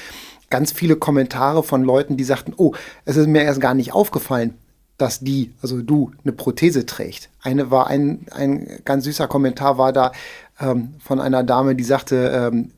ganz 0.50 0.72
viele 0.72 0.96
Kommentare 0.96 1.64
von 1.64 1.84
Leuten, 1.84 2.18
die 2.18 2.24
sagten, 2.24 2.54
oh, 2.58 2.74
es 3.06 3.18
ist 3.18 3.28
mir 3.28 3.44
erst 3.44 3.62
gar 3.62 3.74
nicht 3.74 3.94
aufgefallen, 3.94 4.56
dass 4.98 5.20
die, 5.20 5.54
also 5.62 5.82
du, 5.82 6.12
eine 6.24 6.34
Prothese 6.34 6.86
trägt. 6.86 7.30
Eine 7.42 7.72
war 7.72 7.88
ein, 7.88 8.26
ein 8.32 8.68
ganz 8.86 9.06
süßer 9.06 9.28
Kommentar 9.28 9.78
war 9.78 9.94
da 9.94 10.12
ähm, 10.60 10.96
von 11.00 11.20
einer 11.20 11.44
Dame, 11.44 11.76
die 11.76 11.84
sagte, 11.84 12.50
ähm, 12.52 12.72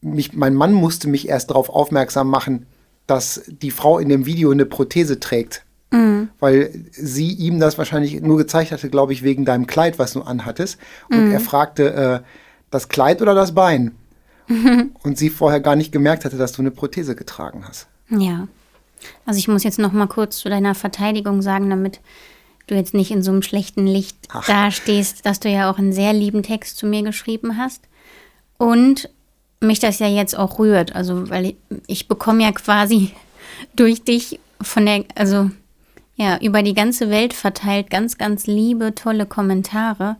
mich, 0.00 0.32
mein 0.32 0.54
Mann 0.54 0.72
musste 0.72 1.08
mich 1.08 1.28
erst 1.28 1.50
darauf 1.50 1.68
aufmerksam 1.70 2.28
machen, 2.28 2.66
dass 3.06 3.42
die 3.46 3.70
Frau 3.70 3.98
in 3.98 4.08
dem 4.08 4.26
Video 4.26 4.50
eine 4.50 4.66
Prothese 4.66 5.18
trägt. 5.18 5.64
Mhm. 5.90 6.28
Weil 6.38 6.84
sie 6.92 7.32
ihm 7.32 7.58
das 7.60 7.78
wahrscheinlich 7.78 8.20
nur 8.20 8.36
gezeigt 8.36 8.72
hatte, 8.72 8.90
glaube 8.90 9.12
ich, 9.12 9.22
wegen 9.22 9.44
deinem 9.44 9.66
Kleid, 9.66 9.98
was 9.98 10.12
du 10.12 10.22
anhattest. 10.22 10.78
Und 11.10 11.26
mhm. 11.26 11.32
er 11.32 11.40
fragte, 11.40 11.94
äh, 11.94 12.20
das 12.70 12.88
Kleid 12.88 13.22
oder 13.22 13.34
das 13.34 13.54
Bein? 13.54 13.94
Mhm. 14.46 14.92
Und 15.02 15.18
sie 15.18 15.30
vorher 15.30 15.60
gar 15.60 15.76
nicht 15.76 15.92
gemerkt 15.92 16.24
hatte, 16.24 16.36
dass 16.36 16.52
du 16.52 16.62
eine 16.62 16.70
Prothese 16.70 17.16
getragen 17.16 17.64
hast. 17.66 17.88
Ja. 18.10 18.48
Also 19.24 19.38
ich 19.38 19.48
muss 19.48 19.64
jetzt 19.64 19.78
noch 19.78 19.92
mal 19.92 20.06
kurz 20.06 20.38
zu 20.38 20.48
deiner 20.48 20.74
Verteidigung 20.74 21.40
sagen, 21.40 21.70
damit 21.70 22.00
du 22.66 22.74
jetzt 22.74 22.94
nicht 22.94 23.10
in 23.10 23.22
so 23.22 23.30
einem 23.30 23.42
schlechten 23.42 23.86
Licht 23.86 24.16
Ach. 24.28 24.46
dastehst, 24.46 25.24
dass 25.24 25.40
du 25.40 25.48
ja 25.48 25.70
auch 25.70 25.78
einen 25.78 25.92
sehr 25.92 26.12
lieben 26.12 26.42
Text 26.42 26.76
zu 26.76 26.86
mir 26.86 27.02
geschrieben 27.02 27.56
hast. 27.56 27.82
Und 28.58 29.08
mich 29.60 29.80
das 29.80 29.98
ja 29.98 30.06
jetzt 30.06 30.36
auch 30.36 30.58
rührt. 30.58 30.94
Also, 30.94 31.28
weil 31.30 31.46
ich, 31.46 31.56
ich 31.86 32.08
bekomme 32.08 32.42
ja 32.42 32.52
quasi 32.52 33.12
durch 33.76 34.02
dich 34.02 34.40
von 34.60 34.86
der, 34.86 35.04
also 35.14 35.50
ja, 36.16 36.38
über 36.40 36.62
die 36.62 36.74
ganze 36.74 37.10
Welt 37.10 37.32
verteilt 37.32 37.90
ganz, 37.90 38.18
ganz 38.18 38.46
liebe, 38.46 38.94
tolle 38.94 39.26
Kommentare. 39.26 40.16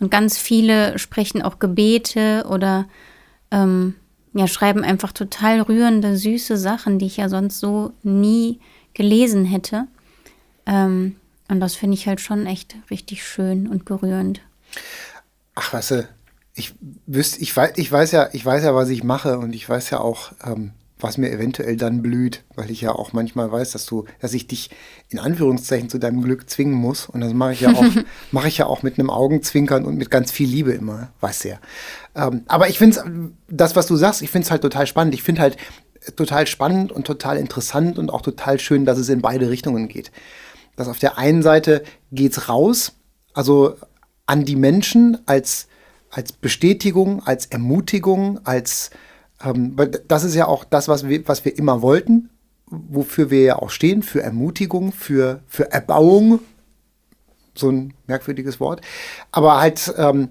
Und 0.00 0.10
ganz 0.10 0.38
viele 0.38 0.98
sprechen 0.98 1.42
auch 1.42 1.58
Gebete 1.58 2.46
oder 2.48 2.86
ähm, 3.50 3.94
ja, 4.32 4.48
schreiben 4.48 4.82
einfach 4.82 5.12
total 5.12 5.60
rührende, 5.60 6.16
süße 6.16 6.56
Sachen, 6.56 6.98
die 6.98 7.06
ich 7.06 7.18
ja 7.18 7.28
sonst 7.28 7.60
so 7.60 7.92
nie 8.02 8.58
gelesen 8.94 9.44
hätte. 9.44 9.86
Ähm, 10.66 11.16
und 11.48 11.60
das 11.60 11.76
finde 11.76 11.94
ich 11.94 12.08
halt 12.08 12.20
schon 12.20 12.46
echt 12.46 12.74
richtig 12.90 13.24
schön 13.24 13.68
und 13.68 13.84
berührend. 13.84 14.40
Ach, 15.54 15.72
weißt 15.72 15.90
du, 15.92 16.08
ich 16.54 16.74
wüsste, 17.06 17.40
ich 17.40 17.56
weiß, 17.56 17.72
ich 17.76 17.90
weiß 17.90 18.12
ja, 18.12 18.28
ich 18.32 18.44
weiß 18.44 18.64
ja, 18.64 18.74
was 18.74 18.88
ich 18.88 19.02
mache 19.02 19.38
und 19.38 19.54
ich 19.54 19.68
weiß 19.68 19.90
ja 19.90 20.00
auch, 20.00 20.32
ähm, 20.44 20.72
was 21.00 21.18
mir 21.18 21.30
eventuell 21.30 21.76
dann 21.76 22.02
blüht, 22.02 22.44
weil 22.54 22.70
ich 22.70 22.80
ja 22.80 22.92
auch 22.92 23.12
manchmal 23.12 23.50
weiß, 23.50 23.72
dass 23.72 23.84
du, 23.84 24.04
dass 24.20 24.32
ich 24.32 24.46
dich 24.46 24.70
in 25.10 25.18
Anführungszeichen 25.18 25.90
zu 25.90 25.98
deinem 25.98 26.22
Glück 26.22 26.48
zwingen 26.48 26.74
muss. 26.74 27.06
Und 27.06 27.20
das 27.20 27.34
mache 27.34 27.52
ich 27.52 27.60
ja 27.60 27.72
auch, 27.72 27.84
mache 28.30 28.48
ich 28.48 28.58
ja 28.58 28.66
auch 28.66 28.82
mit 28.82 28.98
einem 28.98 29.10
Augenzwinkern 29.10 29.84
und 29.84 29.96
mit 29.96 30.10
ganz 30.10 30.30
viel 30.30 30.48
Liebe 30.48 30.72
immer, 30.72 31.10
weißt 31.20 31.44
du 31.44 31.48
ja. 31.50 31.58
Ähm, 32.14 32.44
aber 32.46 32.68
ich 32.68 32.78
finde 32.78 32.96
es, 32.96 33.04
das, 33.48 33.76
was 33.76 33.86
du 33.86 33.96
sagst, 33.96 34.22
ich 34.22 34.30
finde 34.30 34.46
es 34.46 34.50
halt 34.50 34.62
total 34.62 34.86
spannend. 34.86 35.14
Ich 35.14 35.22
finde 35.22 35.42
halt 35.42 35.56
total 36.16 36.46
spannend 36.46 36.92
und 36.92 37.06
total 37.06 37.38
interessant 37.38 37.98
und 37.98 38.10
auch 38.10 38.22
total 38.22 38.60
schön, 38.60 38.84
dass 38.84 38.98
es 38.98 39.08
in 39.08 39.20
beide 39.20 39.50
Richtungen 39.50 39.88
geht. 39.88 40.12
Dass 40.76 40.88
auf 40.88 40.98
der 40.98 41.18
einen 41.18 41.42
Seite 41.42 41.82
geht's 42.12 42.48
raus, 42.48 42.92
also 43.32 43.76
an 44.26 44.44
die 44.44 44.56
Menschen 44.56 45.18
als, 45.26 45.66
als 46.14 46.32
Bestätigung, 46.32 47.26
als 47.26 47.46
Ermutigung, 47.46 48.40
als 48.44 48.90
ähm, 49.42 49.76
das 50.06 50.22
ist 50.22 50.34
ja 50.34 50.46
auch 50.46 50.64
das, 50.64 50.86
was 50.86 51.08
wir, 51.08 51.26
was 51.26 51.44
wir 51.44 51.58
immer 51.58 51.82
wollten, 51.82 52.30
wofür 52.66 53.30
wir 53.30 53.42
ja 53.42 53.56
auch 53.56 53.70
stehen, 53.70 54.02
für 54.02 54.22
Ermutigung, 54.22 54.92
für, 54.92 55.42
für 55.46 55.72
Erbauung. 55.72 56.38
So 57.56 57.70
ein 57.70 57.94
merkwürdiges 58.06 58.60
Wort. 58.60 58.80
Aber 59.32 59.60
halt, 59.60 59.92
ähm, 59.96 60.30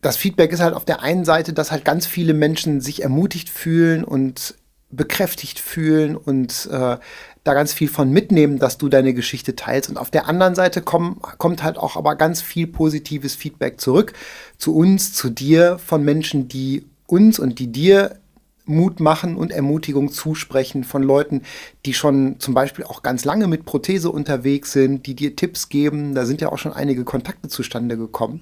das 0.00 0.16
Feedback 0.16 0.52
ist 0.52 0.60
halt 0.60 0.74
auf 0.74 0.84
der 0.84 1.02
einen 1.02 1.24
Seite, 1.24 1.52
dass 1.52 1.70
halt 1.70 1.84
ganz 1.84 2.06
viele 2.06 2.34
Menschen 2.34 2.80
sich 2.80 3.02
ermutigt 3.02 3.48
fühlen 3.48 4.04
und 4.04 4.54
bekräftigt 4.96 5.58
fühlen 5.58 6.16
und 6.16 6.68
äh, 6.70 6.96
da 7.44 7.52
ganz 7.52 7.74
viel 7.74 7.88
von 7.88 8.10
mitnehmen, 8.10 8.58
dass 8.58 8.78
du 8.78 8.88
deine 8.88 9.12
Geschichte 9.12 9.54
teilst. 9.54 9.90
Und 9.90 9.98
auf 9.98 10.10
der 10.10 10.28
anderen 10.28 10.54
Seite 10.54 10.80
komm, 10.80 11.20
kommt 11.38 11.62
halt 11.62 11.76
auch 11.76 11.96
aber 11.96 12.16
ganz 12.16 12.40
viel 12.40 12.66
positives 12.66 13.34
Feedback 13.34 13.80
zurück 13.80 14.14
zu 14.56 14.74
uns, 14.74 15.12
zu 15.12 15.28
dir, 15.28 15.78
von 15.78 16.02
Menschen, 16.04 16.48
die 16.48 16.86
uns 17.06 17.38
und 17.38 17.58
die 17.58 17.70
dir 17.70 18.18
Mut 18.66 18.98
machen 18.98 19.36
und 19.36 19.52
Ermutigung 19.52 20.10
zusprechen 20.10 20.84
von 20.84 21.02
Leuten, 21.02 21.42
die 21.84 21.92
schon 21.92 22.40
zum 22.40 22.54
Beispiel 22.54 22.84
auch 22.86 23.02
ganz 23.02 23.26
lange 23.26 23.46
mit 23.46 23.66
Prothese 23.66 24.10
unterwegs 24.10 24.72
sind, 24.72 25.06
die 25.06 25.14
dir 25.14 25.36
Tipps 25.36 25.68
geben. 25.68 26.14
Da 26.14 26.24
sind 26.24 26.40
ja 26.40 26.50
auch 26.50 26.56
schon 26.58 26.72
einige 26.72 27.04
Kontakte 27.04 27.48
zustande 27.48 27.98
gekommen. 27.98 28.40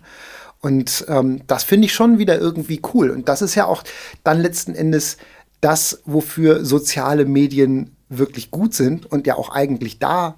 Und 0.60 1.04
ähm, 1.08 1.40
das 1.48 1.64
finde 1.64 1.86
ich 1.86 1.92
schon 1.92 2.18
wieder 2.18 2.38
irgendwie 2.38 2.80
cool. 2.94 3.10
Und 3.10 3.28
das 3.28 3.42
ist 3.42 3.56
ja 3.56 3.66
auch 3.66 3.82
dann 4.22 4.40
letzten 4.40 4.76
Endes 4.76 5.16
das, 5.62 6.02
wofür 6.04 6.64
soziale 6.66 7.24
Medien 7.24 7.96
wirklich 8.10 8.50
gut 8.50 8.74
sind 8.74 9.06
und 9.06 9.26
ja 9.26 9.36
auch 9.36 9.48
eigentlich 9.48 9.98
da 9.98 10.34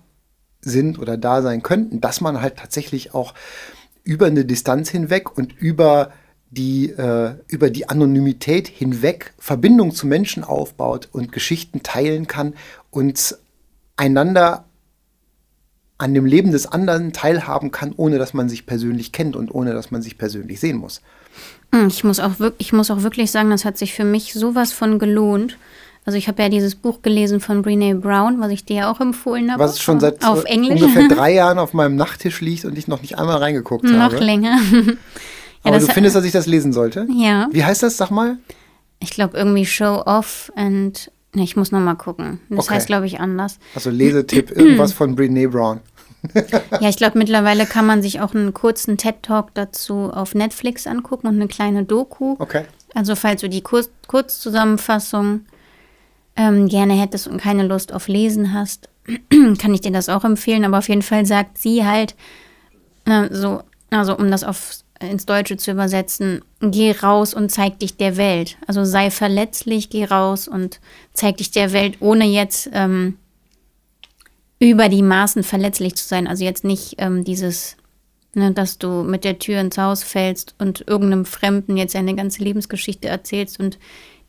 sind 0.60 0.98
oder 0.98 1.16
da 1.16 1.42
sein 1.42 1.62
könnten, 1.62 2.00
dass 2.00 2.20
man 2.20 2.40
halt 2.40 2.56
tatsächlich 2.56 3.14
auch 3.14 3.34
über 4.04 4.26
eine 4.26 4.44
Distanz 4.44 4.90
hinweg 4.90 5.36
und 5.36 5.52
über 5.52 6.12
die 6.50 6.90
äh, 6.90 7.34
über 7.48 7.70
die 7.70 7.88
Anonymität 7.88 8.68
hinweg 8.68 9.34
Verbindung 9.38 9.92
zu 9.92 10.06
Menschen 10.06 10.44
aufbaut 10.44 11.08
und 11.10 11.32
Geschichten 11.32 11.82
teilen 11.82 12.26
kann 12.26 12.54
und 12.90 13.36
einander 13.96 14.66
an 15.96 16.12
dem 16.12 16.26
Leben 16.26 16.52
des 16.52 16.66
anderen 16.66 17.12
teilhaben 17.12 17.70
kann, 17.70 17.92
ohne 17.96 18.18
dass 18.18 18.34
man 18.34 18.48
sich 18.48 18.66
persönlich 18.66 19.10
kennt 19.10 19.36
und 19.36 19.52
ohne 19.52 19.72
dass 19.72 19.90
man 19.90 20.02
sich 20.02 20.18
persönlich 20.18 20.60
sehen 20.60 20.76
muss. 20.76 21.00
Hm, 21.74 21.88
ich 21.88 22.04
muss 22.04 22.20
auch, 22.20 22.38
wirklich, 22.38 22.68
ich 22.68 22.72
muss 22.72 22.90
auch 22.90 23.02
wirklich 23.02 23.30
sagen, 23.30 23.50
das 23.50 23.64
hat 23.64 23.76
sich 23.78 23.94
für 23.94 24.04
mich 24.04 24.32
sowas 24.34 24.72
von 24.72 24.98
gelohnt. 24.98 25.58
Also 26.06 26.18
ich 26.18 26.28
habe 26.28 26.42
ja 26.42 26.48
dieses 26.50 26.74
Buch 26.74 27.00
gelesen 27.02 27.40
von 27.40 27.62
Brene 27.62 27.94
Brown, 27.94 28.38
was 28.38 28.50
ich 28.50 28.64
dir 28.64 28.76
ja 28.76 28.90
auch 28.92 29.00
empfohlen 29.00 29.50
habe. 29.50 29.62
Was 29.64 29.80
schon 29.80 30.00
seit 30.00 30.22
auf 30.24 30.44
Englisch. 30.44 30.82
ungefähr 30.82 31.08
drei 31.16 31.32
Jahren 31.32 31.58
auf 31.58 31.72
meinem 31.72 31.96
Nachttisch 31.96 32.40
liegt 32.42 32.64
und 32.66 32.76
ich 32.76 32.88
noch 32.88 33.00
nicht 33.00 33.18
einmal 33.18 33.38
reingeguckt 33.38 33.84
noch 33.84 33.98
habe. 33.98 34.14
Noch 34.16 34.22
länger. 34.22 34.58
Aber 35.64 35.78
du 35.78 35.86
findest, 35.86 36.14
dass 36.14 36.24
ich 36.24 36.32
das 36.32 36.46
lesen 36.46 36.74
sollte? 36.74 37.06
Ja. 37.10 37.48
Wie 37.50 37.64
heißt 37.64 37.82
das? 37.82 37.96
Sag 37.96 38.10
mal. 38.10 38.36
Ich 39.00 39.10
glaube 39.10 39.36
irgendwie 39.36 39.64
Show 39.64 40.02
Off 40.04 40.52
and 40.56 41.10
ne, 41.34 41.42
ich 41.42 41.56
muss 41.56 41.72
noch 41.72 41.80
mal 41.80 41.94
gucken. 41.94 42.38
Das 42.50 42.66
Okay. 42.66 42.74
heißt, 42.74 42.86
glaube 42.86 43.06
ich, 43.06 43.18
anders. 43.18 43.58
Also 43.74 43.88
Lesetipp, 43.90 44.50
irgendwas 44.50 44.92
von 44.92 45.16
Brene 45.16 45.48
Brown. 45.48 45.80
Ja, 46.80 46.88
ich 46.88 46.96
glaube, 46.96 47.18
mittlerweile 47.18 47.66
kann 47.66 47.86
man 47.86 48.02
sich 48.02 48.20
auch 48.20 48.34
einen 48.34 48.54
kurzen 48.54 48.96
TED-Talk 48.96 49.54
dazu 49.54 50.10
auf 50.12 50.34
Netflix 50.34 50.86
angucken 50.86 51.26
und 51.28 51.36
eine 51.36 51.48
kleine 51.48 51.84
Doku. 51.84 52.36
Okay. 52.38 52.64
Also, 52.94 53.16
falls 53.16 53.40
du 53.40 53.48
die 53.48 53.62
Kurz 53.62 53.90
Kurzzusammenfassung 54.06 55.40
ähm, 56.36 56.68
gerne 56.68 56.94
hättest 56.94 57.28
und 57.28 57.40
keine 57.40 57.66
Lust 57.66 57.92
auf 57.92 58.08
Lesen 58.08 58.52
hast, 58.52 58.88
kann 59.58 59.74
ich 59.74 59.80
dir 59.80 59.92
das 59.92 60.08
auch 60.08 60.24
empfehlen. 60.24 60.64
Aber 60.64 60.78
auf 60.78 60.88
jeden 60.88 61.02
Fall 61.02 61.26
sagt 61.26 61.58
sie 61.58 61.84
halt, 61.84 62.14
äh, 63.06 63.28
so, 63.30 63.62
also 63.90 64.16
um 64.16 64.30
das 64.30 64.44
auf, 64.44 64.78
ins 65.00 65.26
Deutsche 65.26 65.56
zu 65.56 65.70
übersetzen, 65.70 66.42
geh 66.60 66.92
raus 66.92 67.34
und 67.34 67.50
zeig 67.50 67.78
dich 67.78 67.96
der 67.96 68.16
Welt. 68.16 68.56
Also 68.66 68.84
sei 68.84 69.10
verletzlich, 69.10 69.90
geh 69.90 70.04
raus 70.04 70.48
und 70.48 70.80
zeig 71.12 71.38
dich 71.38 71.50
der 71.50 71.72
Welt, 71.72 71.96
ohne 72.00 72.24
jetzt 72.24 72.70
ähm, 72.72 73.18
über 74.64 74.88
die 74.88 75.02
Maßen 75.02 75.42
verletzlich 75.42 75.94
zu 75.96 76.06
sein. 76.06 76.26
Also 76.26 76.44
jetzt 76.44 76.64
nicht 76.64 76.96
ähm, 76.98 77.24
dieses, 77.24 77.76
ne, 78.34 78.52
dass 78.52 78.78
du 78.78 79.02
mit 79.02 79.24
der 79.24 79.38
Tür 79.38 79.60
ins 79.60 79.78
Haus 79.78 80.02
fällst 80.02 80.54
und 80.58 80.84
irgendeinem 80.86 81.24
Fremden 81.24 81.76
jetzt 81.76 81.96
eine 81.96 82.14
ganze 82.14 82.42
Lebensgeschichte 82.42 83.08
erzählst 83.08 83.60
und 83.60 83.78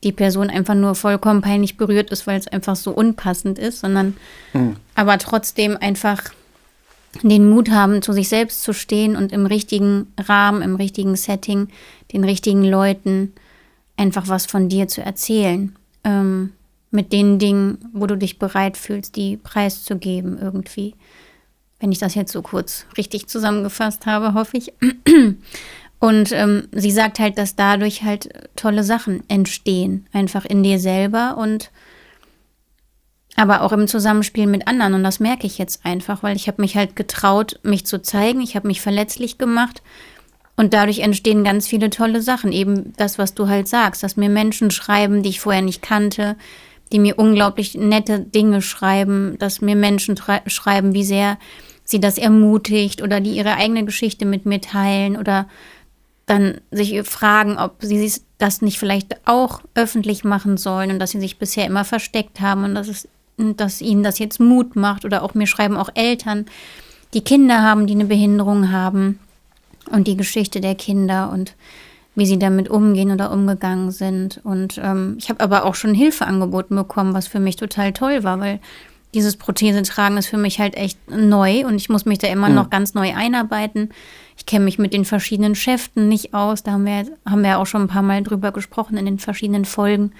die 0.03 0.11
Person 0.11 0.49
einfach 0.49 0.75
nur 0.75 0.93
vollkommen 0.93 1.41
peinlich 1.41 1.77
berührt 1.77 2.11
ist, 2.11 2.27
weil 2.27 2.37
es 2.37 2.47
einfach 2.47 2.75
so 2.75 2.91
unpassend 2.91 3.57
ist, 3.57 3.79
sondern 3.79 4.15
aber 4.93 5.17
trotzdem 5.17 5.77
einfach 5.77 6.21
den 7.23 7.49
Mut 7.49 7.71
haben, 7.71 8.01
zu 8.01 8.13
sich 8.13 8.29
selbst 8.29 8.61
zu 8.63 8.73
stehen 8.73 9.15
und 9.15 9.31
im 9.31 9.45
richtigen 9.45 10.13
Rahmen, 10.19 10.61
im 10.61 10.75
richtigen 10.75 11.15
Setting, 11.15 11.69
den 12.13 12.23
richtigen 12.23 12.63
Leuten 12.63 13.33
einfach 13.97 14.27
was 14.27 14.45
von 14.45 14.69
dir 14.69 14.87
zu 14.87 15.01
erzählen. 15.01 15.75
Ähm, 16.03 16.51
mit 16.91 17.11
den 17.11 17.39
Dingen, 17.39 17.77
wo 17.93 18.07
du 18.07 18.17
dich 18.17 18.39
bereit 18.39 18.77
fühlst, 18.77 19.15
die 19.15 19.37
preiszugeben 19.37 20.37
irgendwie. 20.37 20.95
Wenn 21.79 21.91
ich 21.91 21.99
das 21.99 22.15
jetzt 22.15 22.31
so 22.31 22.41
kurz 22.41 22.85
richtig 22.97 23.27
zusammengefasst 23.27 24.05
habe, 24.05 24.33
hoffe 24.33 24.57
ich. 24.57 24.73
Und 25.99 26.31
ähm, 26.31 26.67
sie 26.71 26.91
sagt 26.91 27.19
halt, 27.19 27.37
dass 27.37 27.55
dadurch 27.55 28.03
halt 28.03 28.29
tolle 28.55 28.83
Sachen 28.83 29.23
entstehen, 29.29 30.05
einfach 30.13 30.45
in 30.45 30.61
dir 30.61 30.77
selber 30.77 31.37
und 31.37 31.71
aber 33.37 33.61
auch 33.61 33.71
im 33.71 33.87
Zusammenspiel 33.87 34.47
mit 34.47 34.67
anderen. 34.67 34.93
Und 34.93 35.03
das 35.03 35.19
merke 35.19 35.45
ich 35.45 35.57
jetzt 35.57 35.85
einfach, 35.85 36.23
weil 36.23 36.35
ich 36.35 36.47
habe 36.47 36.61
mich 36.61 36.77
halt 36.77 36.95
getraut, 36.95 37.59
mich 37.63 37.85
zu 37.85 38.01
zeigen. 38.01 38.39
Ich 38.41 38.55
habe 38.55 38.67
mich 38.67 38.81
verletzlich 38.81 39.37
gemacht. 39.37 39.81
Und 40.55 40.73
dadurch 40.73 40.99
entstehen 40.99 41.43
ganz 41.43 41.67
viele 41.67 41.89
tolle 41.89 42.21
Sachen. 42.21 42.53
Eben 42.53 42.93
das, 42.95 43.17
was 43.19 43.33
du 43.33 43.49
halt 43.49 43.67
sagst, 43.67 44.03
dass 44.03 44.15
mir 44.15 44.29
Menschen 44.29 44.71
schreiben, 44.71 45.21
die 45.21 45.29
ich 45.29 45.41
vorher 45.41 45.61
nicht 45.61 45.81
kannte, 45.81 46.37
die 46.91 46.99
mir 46.99 47.17
unglaublich 47.17 47.75
nette 47.75 48.19
Dinge 48.19 48.61
schreiben, 48.61 49.37
dass 49.39 49.61
mir 49.61 49.75
Menschen 49.75 50.17
schreiben, 50.47 50.93
wie 50.93 51.03
sehr 51.03 51.37
sie 51.83 51.99
das 51.99 52.17
ermutigt 52.17 53.01
oder 53.01 53.19
die 53.19 53.35
ihre 53.35 53.55
eigene 53.55 53.85
Geschichte 53.85 54.25
mit 54.25 54.45
mir 54.45 54.61
teilen 54.61 55.17
oder 55.17 55.47
dann 56.25 56.59
sich 56.71 57.07
fragen, 57.07 57.57
ob 57.57 57.75
sie 57.79 58.11
das 58.37 58.61
nicht 58.61 58.79
vielleicht 58.79 59.27
auch 59.27 59.61
öffentlich 59.75 60.23
machen 60.23 60.57
sollen 60.57 60.91
und 60.91 60.99
dass 60.99 61.11
sie 61.11 61.19
sich 61.19 61.37
bisher 61.37 61.65
immer 61.65 61.85
versteckt 61.85 62.41
haben 62.41 62.63
und 62.63 62.75
dass, 62.75 62.87
es, 62.87 63.07
dass 63.37 63.81
ihnen 63.81 64.03
das 64.03 64.17
jetzt 64.17 64.39
Mut 64.39 64.75
macht 64.75 65.05
oder 65.05 65.21
auch 65.21 65.35
mir 65.35 65.47
schreiben 65.47 65.77
auch 65.77 65.89
Eltern, 65.93 66.45
die 67.13 67.21
Kinder 67.21 67.61
haben, 67.61 67.85
die 67.85 67.93
eine 67.93 68.05
Behinderung 68.05 68.71
haben 68.71 69.19
und 69.91 70.07
die 70.07 70.17
Geschichte 70.17 70.61
der 70.61 70.75
Kinder 70.75 71.31
und 71.31 71.53
wie 72.15 72.25
sie 72.25 72.39
damit 72.39 72.69
umgehen 72.69 73.11
oder 73.11 73.31
umgegangen 73.31 73.91
sind. 73.91 74.41
Und 74.43 74.79
ähm, 74.81 75.15
ich 75.19 75.29
habe 75.29 75.43
aber 75.43 75.65
auch 75.65 75.75
schon 75.75 75.93
Hilfe 75.93 76.25
angeboten 76.25 76.75
bekommen, 76.75 77.13
was 77.13 77.27
für 77.27 77.39
mich 77.39 77.57
total 77.57 77.93
toll 77.93 78.23
war, 78.23 78.39
weil 78.39 78.59
dieses 79.13 79.37
Prothesetragen 79.37 80.17
ist 80.17 80.27
für 80.27 80.37
mich 80.37 80.59
halt 80.59 80.75
echt 80.75 80.99
neu 81.09 81.65
und 81.65 81.75
ich 81.75 81.87
muss 81.87 82.05
mich 82.05 82.19
da 82.19 82.27
immer 82.27 82.49
noch 82.49 82.69
ganz 82.69 82.93
neu 82.93 83.15
einarbeiten. 83.15 83.89
Ich 84.37 84.45
kenne 84.45 84.65
mich 84.65 84.77
mit 84.77 84.93
den 84.93 85.05
verschiedenen 85.05 85.55
Schäften 85.55 86.09
nicht 86.09 86.33
aus. 86.33 86.63
Da 86.63 86.73
haben 86.73 86.85
wir, 86.85 87.05
haben 87.25 87.41
wir 87.41 87.57
auch 87.57 87.65
schon 87.65 87.83
ein 87.83 87.87
paar 87.87 88.01
Mal 88.01 88.23
drüber 88.23 88.51
gesprochen 88.51 88.97
in 88.97 89.05
den 89.05 89.17
verschiedenen 89.17 89.63
Folgen. 89.63 90.11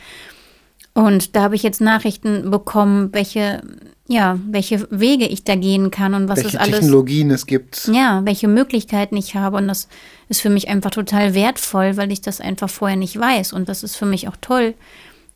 Und 0.94 1.36
da 1.36 1.44
habe 1.44 1.56
ich 1.56 1.64
jetzt 1.64 1.82
Nachrichten 1.82 2.50
bekommen, 2.50 3.10
welche, 3.12 3.62
ja, 4.08 4.40
welche 4.50 4.88
Wege 4.92 5.26
ich 5.28 5.44
da 5.44 5.56
gehen 5.56 5.90
kann 5.90 6.14
und 6.14 6.28
was 6.28 6.38
Welche 6.38 6.50
es 6.50 6.56
alles. 6.58 6.80
Technologien 6.80 7.32
es 7.32 7.46
gibt. 7.48 7.90
Ja, 7.92 8.22
welche 8.24 8.48
Möglichkeiten 8.48 9.18
ich 9.18 9.36
habe. 9.36 9.58
Und 9.58 9.68
das 9.68 9.88
ist 10.30 10.42
für 10.42 10.50
mich 10.52 10.68
einfach 10.68 10.92
total 10.92 11.34
wertvoll, 11.34 11.98
weil 11.98 12.12
ich 12.12 12.22
das 12.22 12.40
einfach 12.40 12.70
vorher 12.70 12.98
nicht 12.98 13.20
weiß. 13.20 13.54
Und 13.54 13.68
das 13.68 13.84
ist 13.84 13.96
für 13.96 14.06
mich 14.06 14.28
auch 14.28 14.38
toll, 14.40 14.76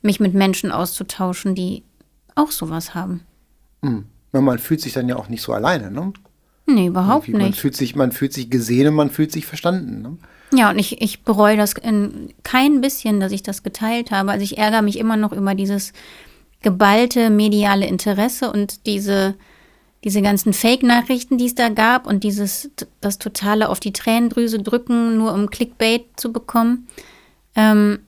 mich 0.02 0.20
mit 0.20 0.34
Menschen 0.36 0.72
auszutauschen, 0.72 1.56
die 1.56 1.84
auch 2.36 2.52
sowas 2.52 2.94
haben. 2.94 3.22
Ja, 3.82 4.42
Man 4.42 4.60
fühlt 4.60 4.82
sich 4.82 4.94
dann 4.94 5.10
ja 5.10 5.16
auch 5.16 5.30
nicht 5.30 5.42
so 5.42 5.54
alleine. 5.54 5.90
Ne? 5.90 6.14
Nee, 6.68 6.88
überhaupt 6.88 7.28
Irgendwie, 7.28 7.42
Man 7.42 7.50
nicht. 7.52 7.60
fühlt, 7.60 7.76
sich, 7.76 7.96
man 7.96 8.12
fühlt 8.12 8.34
sich 8.34 8.52
gesehen 8.52 8.88
und 8.90 8.94
man 8.96 9.10
fühlt 9.10 9.32
sich 9.32 9.48
verstanden. 9.48 10.02
Ne? 10.04 10.18
Ja, 10.54 10.70
und 10.70 10.78
ich, 10.80 11.02
ich 11.02 11.24
bereue 11.24 11.58
das 11.58 11.74
in 11.74 12.34
kein 12.44 12.82
bisschen, 12.82 13.20
dass 13.20 13.32
ich 13.32 13.42
das 13.44 13.64
geteilt 13.64 14.12
habe. 14.12 14.32
Also 14.32 14.44
ich 14.44 14.58
ärgere 14.58 14.82
mich 14.84 15.00
immer 15.00 15.18
noch 15.18 15.32
über 15.32 15.56
dieses 15.56 15.94
geballte 16.62 17.30
mediale 17.30 17.86
Interesse 17.86 18.52
und 18.52 18.86
diese, 18.86 19.36
diese 20.04 20.22
ganzen 20.22 20.54
Fake-Nachrichten, 20.54 21.38
die 21.38 21.46
es 21.46 21.56
da 21.56 21.70
gab 21.70 22.08
und 22.08 22.24
dieses, 22.24 22.70
das 23.02 23.18
totale 23.18 23.70
auf 23.70 23.80
die 23.80 23.94
Tränendrüse 23.94 24.60
drücken, 24.60 25.18
nur 25.18 25.34
um 25.34 25.50
Clickbait 25.50 26.06
zu 26.16 26.32
bekommen. 26.34 26.88
Ähm, 27.56 28.00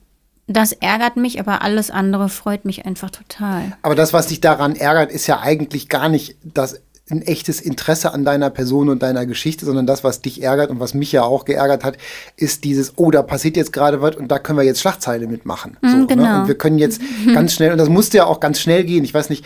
das 0.46 0.72
ärgert 0.72 1.16
mich, 1.16 1.40
aber 1.40 1.62
alles 1.62 1.90
andere 1.90 2.28
freut 2.28 2.64
mich 2.64 2.84
einfach 2.84 3.10
total. 3.10 3.76
Aber 3.82 3.94
das, 3.94 4.12
was 4.12 4.26
dich 4.26 4.40
daran 4.40 4.74
ärgert, 4.74 5.10
ist 5.10 5.26
ja 5.26 5.40
eigentlich 5.40 5.88
gar 5.88 6.08
nicht 6.08 6.36
das 6.42 6.80
ein 7.12 7.22
echtes 7.22 7.60
Interesse 7.60 8.12
an 8.12 8.24
deiner 8.24 8.50
Person 8.50 8.88
und 8.88 9.02
deiner 9.02 9.26
Geschichte, 9.26 9.64
sondern 9.64 9.86
das, 9.86 10.02
was 10.02 10.22
dich 10.22 10.42
ärgert 10.42 10.70
und 10.70 10.80
was 10.80 10.94
mich 10.94 11.12
ja 11.12 11.22
auch 11.22 11.44
geärgert 11.44 11.84
hat, 11.84 11.98
ist 12.36 12.64
dieses, 12.64 12.94
oh, 12.96 13.10
da 13.10 13.22
passiert 13.22 13.56
jetzt 13.56 13.72
gerade 13.72 14.00
was 14.00 14.16
und 14.16 14.28
da 14.28 14.38
können 14.38 14.58
wir 14.58 14.64
jetzt 14.64 14.80
Schlagzeile 14.80 15.26
mitmachen. 15.26 15.76
Mm, 15.82 15.88
so, 15.88 15.96
ne? 15.98 16.06
genau. 16.06 16.22
ne? 16.22 16.40
Und 16.40 16.48
wir 16.48 16.56
können 16.56 16.78
jetzt 16.78 17.00
ganz 17.34 17.52
schnell, 17.54 17.70
und 17.70 17.78
das 17.78 17.88
musste 17.88 18.16
ja 18.16 18.24
auch 18.24 18.40
ganz 18.40 18.60
schnell 18.60 18.84
gehen. 18.84 19.04
Ich 19.04 19.14
weiß 19.14 19.30
nicht, 19.30 19.44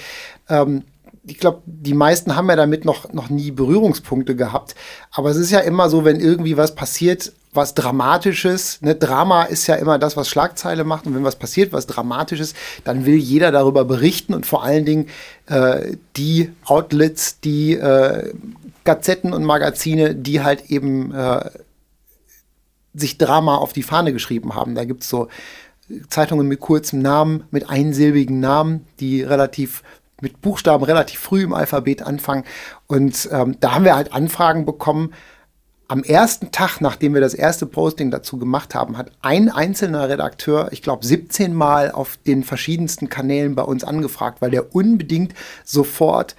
ähm, 0.49 0.85
ich 1.27 1.39
glaube, 1.39 1.63
die 1.67 1.95
meisten 1.95 2.37
haben 2.37 2.49
ja 2.49 2.57
damit 2.57 2.85
noch, 2.85 3.13
noch 3.13 3.31
nie 3.31 3.51
Berührungspunkte 3.51 4.37
gehabt. 4.37 4.75
Aber 5.11 5.31
es 5.31 5.37
ist 5.37 5.51
ja 5.51 5.61
immer 5.61 5.91
so, 5.91 6.05
wenn 6.05 6.21
irgendwie 6.21 6.57
was 6.57 6.75
passiert, 6.75 7.33
was 7.53 7.75
Dramatisches. 7.75 8.81
Ne? 8.83 8.95
Drama 8.95 9.45
ist 9.45 9.67
ja 9.67 9.75
immer 9.75 9.99
das, 9.99 10.17
was 10.17 10.29
Schlagzeile 10.29 10.85
macht. 10.85 11.07
Und 11.07 11.15
wenn 11.15 11.25
was 11.25 11.37
passiert, 11.37 11.73
was 11.73 11.87
Dramatisches, 11.87 12.55
dann 12.85 13.07
will 13.07 13.17
jeder 13.17 13.51
darüber 13.51 13.85
berichten 13.85 14.35
und 14.35 14.47
vor 14.47 14.63
allen 14.63 14.85
Dingen 14.85 15.09
äh, 15.47 15.97
die 16.17 16.53
Outlets, 16.65 17.41
die 17.41 17.75
äh, 17.75 18.33
Gazetten 18.85 19.33
und 19.33 19.45
Magazine, 19.45 20.15
die 20.15 20.43
halt 20.43 20.71
eben 20.71 21.13
äh, 21.13 21.51
sich 22.95 23.19
Drama 23.19 23.57
auf 23.57 23.73
die 23.73 23.83
Fahne 23.83 24.13
geschrieben 24.13 24.55
haben. 24.55 24.75
Da 24.75 24.85
gibt 24.85 25.03
es 25.03 25.09
so 25.09 25.29
Zeitungen 26.09 26.49
mit 26.49 26.61
kurzem 26.61 27.01
Namen, 27.01 27.45
mit 27.51 27.69
einsilbigen 27.69 28.41
Namen, 28.41 28.87
die 29.01 29.23
relativ 29.23 29.83
mit 30.21 30.41
Buchstaben 30.41 30.85
relativ 30.85 31.21
früh 31.21 31.43
im 31.43 31.53
Alphabet 31.53 32.03
anfangen. 32.03 32.45
Und 32.87 33.29
ähm, 33.33 33.57
da 33.61 33.75
haben 33.75 33.85
wir 33.85 33.97
halt 33.97 34.13
Anfragen 34.13 34.65
bekommen, 34.65 35.13
am 35.89 36.03
ersten 36.03 36.51
Tag, 36.51 36.81
nachdem 36.81 37.15
wir 37.15 37.21
das 37.21 37.35
erste 37.35 37.65
Posting 37.65 38.11
dazu 38.11 38.39
gemacht 38.39 38.75
haben, 38.75 38.99
hat 38.99 39.13
ein 39.23 39.51
einzelner 39.51 40.09
Redakteur, 40.09 40.69
ich 40.73 40.83
glaube, 40.83 41.07
17 41.07 41.55
Mal 41.55 41.93
auf 41.93 42.17
den 42.27 42.43
verschiedensten 42.43 43.09
Kanälen 43.09 43.55
bei 43.55 43.63
uns 43.63 43.85
angefragt, 43.85 44.41
weil 44.41 44.51
der 44.51 44.75
unbedingt 44.75 45.35
sofort 45.65 46.35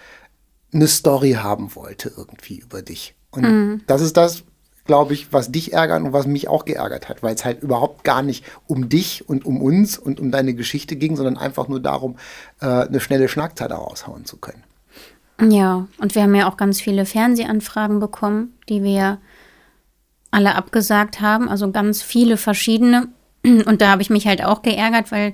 eine 0.74 0.88
Story 0.88 1.34
haben 1.34 1.76
wollte 1.76 2.12
irgendwie 2.16 2.58
über 2.58 2.82
dich. 2.82 3.16
Und 3.32 3.44
mhm. 3.44 3.82
das 3.88 4.02
ist 4.02 4.18
das, 4.18 4.44
glaube 4.88 5.14
ich, 5.14 5.32
was 5.32 5.52
dich 5.52 5.74
ärgert 5.74 6.02
und 6.02 6.14
was 6.14 6.26
mich 6.26 6.48
auch 6.48 6.66
geärgert 6.66 7.10
hat, 7.10 7.22
weil 7.22 7.36
es 7.36 7.46
halt 7.46 7.62
überhaupt 7.62 8.04
gar 8.04 8.22
nicht 8.22 8.44
um 8.66 8.90
dich 8.90 9.28
und 9.30 9.46
um 9.46 9.62
uns 9.62 9.98
und 9.98 10.20
um 10.20 10.32
deine 10.32 10.54
Geschichte 10.54 10.96
ging, 10.96 11.16
sondern 11.16 11.38
einfach 11.38 11.68
nur 11.68 11.80
darum, 11.80 12.16
äh, 12.62 12.66
eine 12.66 13.00
schnelle 13.00 13.28
Schlagzeile 13.28 13.76
raushauen 13.76 14.26
zu 14.26 14.38
können. 14.38 14.64
Ja, 15.40 15.88
und 16.00 16.16
wir 16.16 16.24
haben 16.24 16.34
ja 16.34 16.50
auch 16.50 16.58
ganz 16.58 16.82
viele 16.82 17.06
Fernsehanfragen 17.06 18.00
bekommen, 18.00 18.54
die 18.70 18.82
wir 18.82 19.20
alle 20.32 20.56
abgesagt 20.56 21.22
haben, 21.22 21.48
also 21.48 21.72
ganz 21.72 22.02
viele 22.02 22.38
verschiedene. 22.38 23.10
Und 23.44 23.82
da 23.82 23.92
habe 23.92 24.02
ich 24.02 24.10
mich 24.10 24.28
halt 24.28 24.44
auch 24.44 24.62
geärgert, 24.62 25.12
weil 25.12 25.34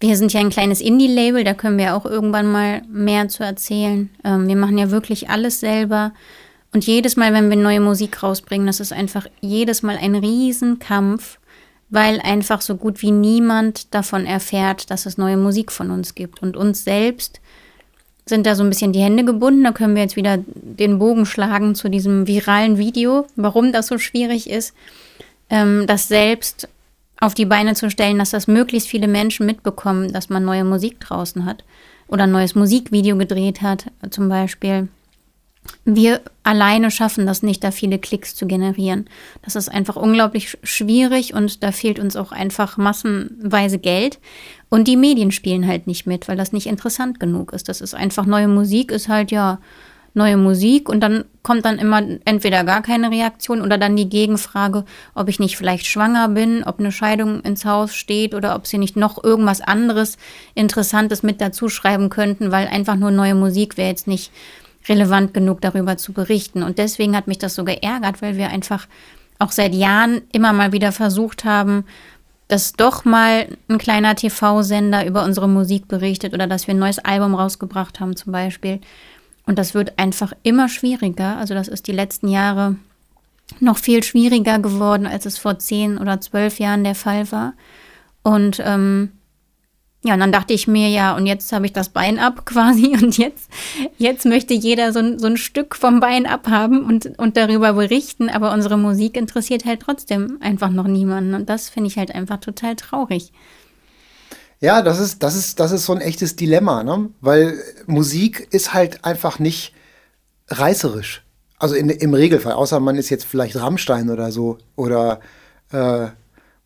wir 0.00 0.16
sind 0.16 0.32
ja 0.32 0.40
ein 0.40 0.50
kleines 0.50 0.80
Indie-Label, 0.80 1.42
da 1.44 1.54
können 1.54 1.78
wir 1.78 1.96
auch 1.96 2.04
irgendwann 2.04 2.50
mal 2.52 2.82
mehr 2.88 3.28
zu 3.28 3.42
erzählen. 3.42 4.10
Ähm, 4.24 4.46
wir 4.46 4.56
machen 4.56 4.76
ja 4.76 4.90
wirklich 4.90 5.30
alles 5.30 5.60
selber. 5.60 6.12
Und 6.76 6.86
jedes 6.86 7.16
Mal, 7.16 7.32
wenn 7.32 7.48
wir 7.48 7.56
neue 7.56 7.80
Musik 7.80 8.22
rausbringen, 8.22 8.66
das 8.66 8.80
ist 8.80 8.92
einfach 8.92 9.26
jedes 9.40 9.82
Mal 9.82 9.96
ein 9.96 10.14
Riesenkampf, 10.14 11.38
weil 11.88 12.20
einfach 12.20 12.60
so 12.60 12.76
gut 12.76 13.00
wie 13.00 13.12
niemand 13.12 13.94
davon 13.94 14.26
erfährt, 14.26 14.90
dass 14.90 15.06
es 15.06 15.16
neue 15.16 15.38
Musik 15.38 15.72
von 15.72 15.90
uns 15.90 16.14
gibt. 16.14 16.42
Und 16.42 16.54
uns 16.54 16.84
selbst 16.84 17.40
sind 18.26 18.44
da 18.44 18.54
so 18.54 18.62
ein 18.62 18.68
bisschen 18.68 18.92
die 18.92 19.00
Hände 19.00 19.24
gebunden. 19.24 19.64
Da 19.64 19.72
können 19.72 19.94
wir 19.94 20.02
jetzt 20.02 20.16
wieder 20.16 20.36
den 20.46 20.98
Bogen 20.98 21.24
schlagen 21.24 21.74
zu 21.74 21.88
diesem 21.88 22.26
viralen 22.26 22.76
Video, 22.76 23.26
warum 23.36 23.72
das 23.72 23.86
so 23.86 23.96
schwierig 23.96 24.50
ist, 24.50 24.74
ähm, 25.48 25.86
das 25.86 26.08
selbst 26.08 26.68
auf 27.18 27.32
die 27.32 27.46
Beine 27.46 27.72
zu 27.74 27.88
stellen, 27.88 28.18
dass 28.18 28.32
das 28.32 28.48
möglichst 28.48 28.88
viele 28.88 29.08
Menschen 29.08 29.46
mitbekommen, 29.46 30.12
dass 30.12 30.28
man 30.28 30.44
neue 30.44 30.64
Musik 30.64 31.00
draußen 31.00 31.46
hat 31.46 31.64
oder 32.06 32.24
ein 32.24 32.32
neues 32.32 32.54
Musikvideo 32.54 33.16
gedreht 33.16 33.62
hat, 33.62 33.86
zum 34.10 34.28
Beispiel 34.28 34.88
wir 35.84 36.20
alleine 36.42 36.90
schaffen 36.90 37.26
das 37.26 37.42
nicht, 37.42 37.62
da 37.62 37.70
viele 37.70 37.98
Klicks 37.98 38.34
zu 38.34 38.46
generieren. 38.46 39.08
Das 39.42 39.56
ist 39.56 39.68
einfach 39.68 39.96
unglaublich 39.96 40.58
schwierig 40.62 41.34
und 41.34 41.62
da 41.62 41.72
fehlt 41.72 41.98
uns 41.98 42.16
auch 42.16 42.32
einfach 42.32 42.76
massenweise 42.76 43.78
Geld. 43.78 44.18
Und 44.68 44.88
die 44.88 44.96
Medien 44.96 45.30
spielen 45.30 45.66
halt 45.66 45.86
nicht 45.86 46.06
mit, 46.06 46.28
weil 46.28 46.36
das 46.36 46.52
nicht 46.52 46.66
interessant 46.66 47.20
genug 47.20 47.52
ist. 47.52 47.68
Das 47.68 47.80
ist 47.80 47.94
einfach 47.94 48.26
neue 48.26 48.48
Musik, 48.48 48.90
ist 48.90 49.08
halt 49.08 49.30
ja 49.30 49.58
neue 50.16 50.38
Musik 50.38 50.88
und 50.88 51.00
dann 51.00 51.26
kommt 51.42 51.66
dann 51.66 51.78
immer 51.78 52.02
entweder 52.24 52.64
gar 52.64 52.80
keine 52.82 53.10
Reaktion 53.10 53.60
oder 53.60 53.76
dann 53.76 53.96
die 53.96 54.08
Gegenfrage, 54.08 54.86
ob 55.14 55.28
ich 55.28 55.38
nicht 55.38 55.58
vielleicht 55.58 55.86
schwanger 55.86 56.30
bin, 56.30 56.64
ob 56.64 56.80
eine 56.80 56.90
Scheidung 56.90 57.42
ins 57.42 57.66
Haus 57.66 57.94
steht 57.94 58.34
oder 58.34 58.56
ob 58.56 58.66
sie 58.66 58.78
nicht 58.78 58.96
noch 58.96 59.22
irgendwas 59.22 59.60
anderes 59.60 60.16
Interessantes 60.54 61.22
mit 61.22 61.42
dazu 61.42 61.68
schreiben 61.68 62.08
könnten, 62.08 62.50
weil 62.50 62.66
einfach 62.66 62.96
nur 62.96 63.10
neue 63.10 63.34
Musik 63.34 63.76
wäre 63.76 63.90
jetzt 63.90 64.06
nicht 64.06 64.32
relevant 64.88 65.34
genug 65.34 65.60
darüber 65.60 65.96
zu 65.96 66.12
berichten. 66.12 66.62
Und 66.62 66.78
deswegen 66.78 67.16
hat 67.16 67.26
mich 67.26 67.38
das 67.38 67.54
so 67.54 67.64
geärgert, 67.64 68.22
weil 68.22 68.36
wir 68.36 68.48
einfach 68.48 68.86
auch 69.38 69.52
seit 69.52 69.74
Jahren 69.74 70.22
immer 70.32 70.52
mal 70.52 70.72
wieder 70.72 70.92
versucht 70.92 71.44
haben, 71.44 71.84
dass 72.48 72.74
doch 72.74 73.04
mal 73.04 73.48
ein 73.68 73.78
kleiner 73.78 74.14
TV-Sender 74.14 75.04
über 75.04 75.24
unsere 75.24 75.48
Musik 75.48 75.88
berichtet 75.88 76.32
oder 76.32 76.46
dass 76.46 76.66
wir 76.66 76.74
ein 76.74 76.78
neues 76.78 77.00
Album 77.00 77.34
rausgebracht 77.34 77.98
haben 77.98 78.16
zum 78.16 78.32
Beispiel. 78.32 78.80
Und 79.46 79.58
das 79.58 79.74
wird 79.74 79.98
einfach 79.98 80.32
immer 80.42 80.68
schwieriger. 80.68 81.36
Also 81.38 81.54
das 81.54 81.68
ist 81.68 81.86
die 81.88 81.92
letzten 81.92 82.28
Jahre 82.28 82.76
noch 83.60 83.78
viel 83.78 84.02
schwieriger 84.02 84.58
geworden, 84.58 85.06
als 85.06 85.26
es 85.26 85.38
vor 85.38 85.58
zehn 85.58 85.98
oder 85.98 86.20
zwölf 86.20 86.58
Jahren 86.58 86.84
der 86.84 86.94
Fall 86.94 87.30
war. 87.32 87.54
Und 88.22 88.60
ähm, 88.64 89.12
ja, 90.06 90.14
und 90.14 90.20
dann 90.20 90.32
dachte 90.32 90.54
ich 90.54 90.68
mir, 90.68 90.88
ja, 90.88 91.16
und 91.16 91.26
jetzt 91.26 91.52
habe 91.52 91.66
ich 91.66 91.72
das 91.72 91.88
Bein 91.88 92.18
ab 92.18 92.46
quasi 92.46 92.96
und 93.00 93.18
jetzt, 93.18 93.50
jetzt 93.98 94.24
möchte 94.24 94.54
jeder 94.54 94.92
so 94.92 95.00
ein, 95.00 95.18
so 95.18 95.26
ein 95.26 95.36
Stück 95.36 95.74
vom 95.74 96.00
Bein 96.00 96.26
abhaben 96.26 96.84
und, 96.84 97.18
und 97.18 97.36
darüber 97.36 97.72
berichten, 97.72 98.28
aber 98.28 98.52
unsere 98.52 98.78
Musik 98.78 99.16
interessiert 99.16 99.64
halt 99.64 99.80
trotzdem 99.80 100.38
einfach 100.40 100.70
noch 100.70 100.86
niemanden 100.86 101.34
und 101.34 101.48
das 101.48 101.68
finde 101.68 101.88
ich 101.88 101.98
halt 101.98 102.14
einfach 102.14 102.38
total 102.38 102.76
traurig. 102.76 103.32
Ja, 104.60 104.82
das 104.82 105.00
ist, 105.00 105.22
das 105.22 105.36
ist, 105.36 105.60
das 105.60 105.72
ist 105.72 105.84
so 105.84 105.92
ein 105.92 106.00
echtes 106.00 106.36
Dilemma, 106.36 106.82
ne? 106.82 107.10
Weil 107.20 107.58
Musik 107.86 108.48
ist 108.52 108.72
halt 108.72 109.04
einfach 109.04 109.38
nicht 109.38 109.74
reißerisch. 110.48 111.24
Also 111.58 111.74
in, 111.74 111.90
im 111.90 112.14
Regelfall, 112.14 112.52
außer 112.52 112.80
man 112.80 112.96
ist 112.96 113.10
jetzt 113.10 113.24
vielleicht 113.24 113.56
Rammstein 113.56 114.10
oder 114.10 114.32
so 114.32 114.58
oder 114.76 115.20
äh, 115.72 116.08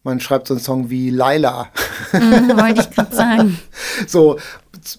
man 0.02 0.20
schreibt 0.20 0.48
so 0.48 0.54
einen 0.54 0.62
Song 0.62 0.90
wie 0.90 1.10
Laila. 1.10 1.68
Mhm, 2.12 2.56
wollte 2.56 2.80
ich 2.80 2.90
gerade 2.90 3.14
sagen. 3.14 3.58
so, 4.06 4.38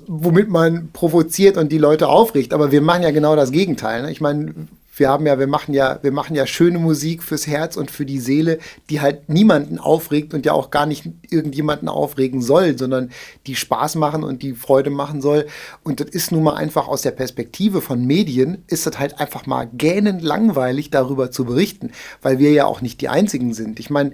womit 0.08 0.50
man 0.50 0.90
provoziert 0.92 1.58
und 1.58 1.72
die 1.72 1.78
Leute 1.78 2.08
aufregt. 2.08 2.54
Aber 2.54 2.72
wir 2.72 2.82
machen 2.82 3.04
ja 3.04 3.12
genau 3.12 3.36
das 3.36 3.52
Gegenteil. 3.52 4.04
Ne? 4.04 4.12
Ich 4.12 4.22
meine, 4.22 4.54
wir 5.02 5.10
haben 5.10 5.26
ja, 5.26 5.40
wir 5.40 5.48
machen 5.48 5.74
ja, 5.74 6.00
wir 6.02 6.12
machen 6.12 6.36
ja 6.36 6.46
schöne 6.46 6.78
Musik 6.78 7.24
fürs 7.24 7.48
Herz 7.48 7.78
und 7.78 7.90
für 7.90 8.06
die 8.06 8.20
Seele, 8.20 8.60
die 8.90 9.02
halt 9.02 9.30
niemanden 9.30 9.80
aufregt 9.80 10.34
und 10.34 10.46
ja 10.46 10.52
auch 10.54 10.70
gar 10.70 10.86
nicht 10.86 11.06
irgendjemanden 11.30 11.88
aufregen 11.88 12.42
soll, 12.42 12.78
sondern 12.78 13.10
die 13.48 13.56
Spaß 13.56 13.96
machen 13.96 14.24
und 14.24 14.44
die 14.44 14.54
Freude 14.54 14.90
machen 14.90 15.22
soll. 15.22 15.48
Und 15.84 16.02
das 16.02 16.10
ist 16.10 16.32
nun 16.32 16.44
mal 16.44 16.56
einfach 16.56 16.88
aus 16.88 17.02
der 17.02 17.12
Perspektive 17.12 17.82
von 17.82 18.06
Medien, 18.06 18.64
ist 18.68 18.86
das 18.86 19.00
halt 19.00 19.20
einfach 19.20 19.48
mal 19.48 19.68
gähnend 19.74 20.22
langweilig, 20.22 20.92
darüber 20.92 21.32
zu 21.32 21.46
berichten, 21.46 21.92
weil 22.22 22.38
wir 22.38 22.52
ja 22.52 22.66
auch 22.66 22.82
nicht 22.82 23.02
die 23.02 23.10
einzigen 23.10 23.54
sind. 23.54 23.80
Ich 23.80 23.90
meine, 23.90 24.12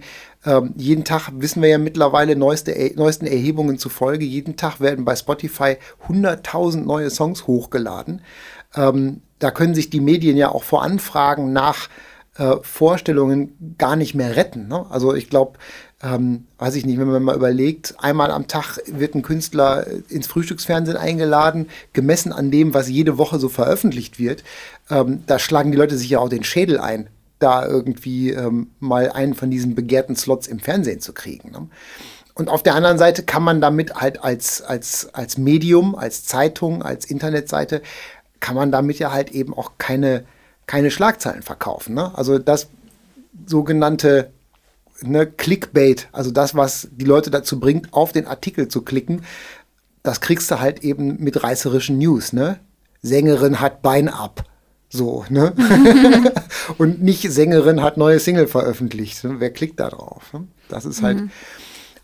ähm, 0.47 0.73
jeden 0.77 1.03
Tag 1.03 1.29
wissen 1.33 1.61
wir 1.61 1.67
ja 1.67 1.77
mittlerweile 1.77 2.37
neueste, 2.37 2.73
neuesten 2.95 3.27
Erhebungen 3.27 3.77
zufolge, 3.77 4.23
jeden 4.23 4.55
Tag 4.55 4.79
werden 4.79 5.03
bei 5.03 5.15
Spotify 5.15 5.75
100.000 6.07 6.85
neue 6.85 7.09
Songs 7.09 7.47
hochgeladen. 7.47 8.21
Ähm, 8.73 9.21
da 9.39 9.51
können 9.51 9.75
sich 9.75 9.89
die 9.89 9.99
Medien 9.99 10.37
ja 10.37 10.49
auch 10.49 10.63
vor 10.63 10.83
Anfragen 10.83 11.51
nach 11.51 11.89
äh, 12.37 12.55
Vorstellungen 12.61 13.75
gar 13.77 13.97
nicht 13.97 14.15
mehr 14.15 14.37
retten. 14.37 14.69
Ne? 14.69 14.85
Also 14.89 15.13
ich 15.13 15.29
glaube, 15.29 15.59
ähm, 16.01 16.45
weiß 16.59 16.75
ich 16.75 16.85
nicht, 16.85 16.97
wenn 16.97 17.09
man 17.09 17.23
mal 17.23 17.35
überlegt, 17.35 17.95
einmal 17.97 18.31
am 18.31 18.47
Tag 18.47 18.79
wird 18.85 19.15
ein 19.15 19.23
Künstler 19.23 19.85
ins 20.07 20.27
Frühstücksfernsehen 20.27 20.95
eingeladen, 20.97 21.67
gemessen 21.91 22.31
an 22.31 22.51
dem, 22.51 22.73
was 22.73 22.87
jede 22.87 23.17
Woche 23.17 23.37
so 23.37 23.49
veröffentlicht 23.49 24.17
wird. 24.17 24.45
Ähm, 24.89 25.23
da 25.27 25.39
schlagen 25.39 25.71
die 25.71 25.77
Leute 25.77 25.97
sich 25.97 26.09
ja 26.09 26.19
auch 26.19 26.29
den 26.29 26.45
Schädel 26.45 26.79
ein, 26.79 27.09
da 27.39 27.65
irgendwie 27.65 28.31
ähm, 28.31 28.71
mal 28.79 29.11
einen 29.11 29.33
von 29.33 29.51
diesen 29.51 29.75
begehrten 29.75 30.15
Slots 30.15 30.47
im 30.47 30.59
Fernsehen 30.59 30.99
zu 30.99 31.13
kriegen. 31.13 31.51
Ne? 31.51 31.67
Und 32.33 32.49
auf 32.49 32.63
der 32.63 32.75
anderen 32.75 32.97
Seite 32.97 33.23
kann 33.23 33.43
man 33.43 33.61
damit 33.61 33.95
halt 33.95 34.23
als, 34.23 34.61
als, 34.61 35.13
als 35.13 35.37
Medium, 35.37 35.95
als 35.95 36.25
Zeitung, 36.25 36.83
als 36.83 37.05
Internetseite 37.05 37.81
kann 38.39 38.55
man 38.55 38.71
damit 38.71 38.99
ja 38.99 39.11
halt 39.11 39.31
eben 39.31 39.53
auch 39.53 39.73
keine, 39.79 40.25
keine 40.67 40.91
Schlagzeilen 40.91 41.41
verkaufen. 41.41 41.95
Ne? 41.95 42.15
Also 42.15 42.37
das 42.37 42.67
sogenannte 43.45 44.31
ne, 45.01 45.25
Clickbait, 45.25 46.09
also 46.11 46.31
das, 46.31 46.55
was 46.55 46.89
die 46.91 47.05
Leute 47.05 47.31
dazu 47.31 47.59
bringt, 47.59 47.93
auf 47.93 48.11
den 48.11 48.27
Artikel 48.27 48.67
zu 48.67 48.81
klicken, 48.81 49.23
das 50.03 50.21
kriegst 50.21 50.49
du 50.51 50.59
halt 50.59 50.83
eben 50.83 51.21
mit 51.21 51.43
reißerischen 51.43 51.97
News, 51.97 52.33
ne? 52.33 52.59
Sängerin 53.01 53.59
hat 53.59 53.81
Bein 53.81 54.09
ab. 54.09 54.43
So, 54.89 55.25
ne? 55.29 55.53
und 56.77 57.01
nicht 57.01 57.29
Sängerin 57.29 57.81
hat 57.81 57.97
neue 57.97 58.19
Single 58.19 58.47
veröffentlicht. 58.47 59.23
Ne? 59.23 59.35
Wer 59.39 59.51
klickt 59.51 59.79
da 59.79 59.89
drauf? 59.89 60.31
Ne? 60.33 60.47
Das 60.69 60.85
ist 60.85 61.01
halt. 61.01 61.21
Mhm. 61.21 61.31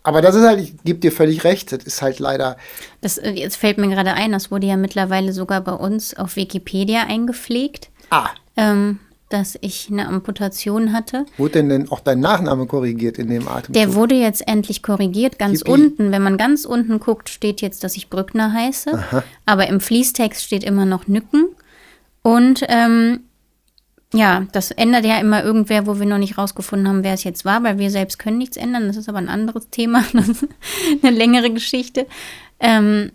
Aber 0.02 0.20
das 0.20 0.34
ist 0.34 0.44
halt, 0.44 0.60
ich 0.60 0.74
gebe 0.84 0.98
dir 0.98 1.10
völlig 1.10 1.44
recht, 1.44 1.72
das 1.72 1.82
ist 1.84 2.02
halt 2.02 2.18
leider. 2.18 2.58
Das, 3.00 3.16
äh, 3.16 3.30
jetzt 3.30 3.56
fällt 3.56 3.78
mir 3.78 3.88
gerade 3.88 4.12
ein, 4.12 4.32
das 4.32 4.50
wurde 4.50 4.66
ja 4.66 4.76
mittlerweile 4.76 5.32
sogar 5.32 5.62
bei 5.62 5.72
uns 5.72 6.14
auf 6.14 6.36
Wikipedia 6.36 7.04
eingepflegt. 7.04 7.88
Ah. 8.10 8.28
Ähm, 8.56 8.98
dass 9.30 9.58
ich 9.62 9.88
eine 9.90 10.06
Amputation 10.06 10.92
hatte. 10.92 11.24
Wurde 11.38 11.54
denn, 11.54 11.68
denn 11.70 11.90
auch 11.90 12.00
dein 12.00 12.20
Nachname 12.20 12.66
korrigiert 12.66 13.18
in 13.18 13.28
dem 13.28 13.48
Atemzug? 13.48 13.72
Der 13.72 13.94
wurde 13.94 14.14
jetzt 14.14 14.46
endlich 14.46 14.82
korrigiert, 14.82 15.38
ganz 15.38 15.60
Yippie. 15.60 15.72
unten. 15.72 16.12
Wenn 16.12 16.22
man 16.22 16.36
ganz 16.36 16.66
unten 16.66 17.00
guckt, 17.00 17.30
steht 17.30 17.62
jetzt, 17.62 17.82
dass 17.82 17.96
ich 17.96 18.10
Brückner 18.10 18.52
heiße. 18.52 18.92
Aha. 18.92 19.24
Aber 19.46 19.66
im 19.68 19.80
Fließtext 19.80 20.44
steht 20.44 20.62
immer 20.62 20.84
noch 20.84 21.08
Nücken. 21.08 21.48
Und 22.24 22.64
ähm, 22.68 23.20
ja, 24.14 24.46
das 24.52 24.70
ändert 24.70 25.04
ja 25.04 25.18
immer 25.18 25.44
irgendwer, 25.44 25.86
wo 25.86 25.98
wir 25.98 26.06
noch 26.06 26.18
nicht 26.18 26.38
rausgefunden 26.38 26.88
haben, 26.88 27.04
wer 27.04 27.12
es 27.12 27.24
jetzt 27.24 27.44
war, 27.44 27.62
weil 27.62 27.78
wir 27.78 27.90
selbst 27.90 28.18
können 28.18 28.38
nichts 28.38 28.56
ändern. 28.56 28.86
Das 28.86 28.96
ist 28.96 29.10
aber 29.10 29.18
ein 29.18 29.28
anderes 29.28 29.68
Thema, 29.68 30.02
eine 31.02 31.14
längere 31.14 31.50
Geschichte. 31.50 32.06
Ähm, 32.60 33.12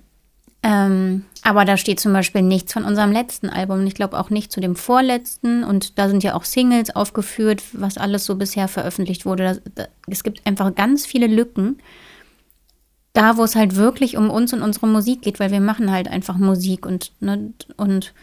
ähm, 0.61 1.25
aber 1.41 1.65
da 1.65 1.75
steht 1.77 1.99
zum 1.99 2.13
Beispiel 2.13 2.43
nichts 2.43 2.71
von 2.71 2.83
unserem 2.83 3.11
letzten 3.11 3.49
Album. 3.49 3.87
Ich 3.87 3.95
glaube 3.95 4.19
auch 4.19 4.29
nicht 4.29 4.51
zu 4.51 4.59
dem 4.59 4.75
vorletzten. 4.75 5.63
Und 5.63 5.97
da 5.97 6.07
sind 6.07 6.23
ja 6.23 6.35
auch 6.35 6.43
Singles 6.43 6.95
aufgeführt, 6.95 7.63
was 7.71 7.97
alles 7.97 8.25
so 8.25 8.35
bisher 8.35 8.67
veröffentlicht 8.67 9.25
wurde. 9.25 9.43
Das, 9.43 9.61
das, 9.73 9.87
es 10.07 10.23
gibt 10.23 10.45
einfach 10.45 10.75
ganz 10.75 11.07
viele 11.07 11.27
Lücken. 11.27 11.79
Da, 13.13 13.37
wo 13.37 13.43
es 13.43 13.55
halt 13.55 13.75
wirklich 13.75 14.17
um 14.17 14.29
uns 14.29 14.53
und 14.53 14.61
unsere 14.61 14.85
Musik 14.85 15.23
geht, 15.23 15.39
weil 15.39 15.49
wir 15.49 15.61
machen 15.61 15.91
halt 15.91 16.07
einfach 16.07 16.37
Musik 16.37 16.85
und, 16.85 17.11
ne, 17.21 17.53
und 17.75 18.13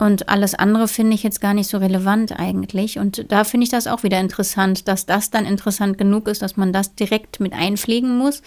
und 0.00 0.30
alles 0.30 0.54
andere 0.54 0.88
finde 0.88 1.14
ich 1.14 1.22
jetzt 1.22 1.42
gar 1.42 1.52
nicht 1.52 1.68
so 1.68 1.76
relevant 1.76 2.32
eigentlich. 2.32 2.98
Und 2.98 3.30
da 3.30 3.44
finde 3.44 3.64
ich 3.64 3.70
das 3.70 3.86
auch 3.86 4.02
wieder 4.02 4.18
interessant, 4.18 4.88
dass 4.88 5.04
das 5.04 5.30
dann 5.30 5.44
interessant 5.44 5.98
genug 5.98 6.26
ist, 6.26 6.40
dass 6.40 6.56
man 6.56 6.72
das 6.72 6.94
direkt 6.94 7.38
mit 7.38 7.52
einpflegen 7.52 8.16
muss. 8.16 8.40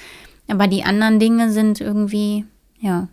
Aber 0.48 0.66
die 0.66 0.84
anderen 0.84 1.20
Dinge 1.20 1.52
sind 1.52 1.80
irgendwie, 1.80 2.46
ja. 2.80 3.08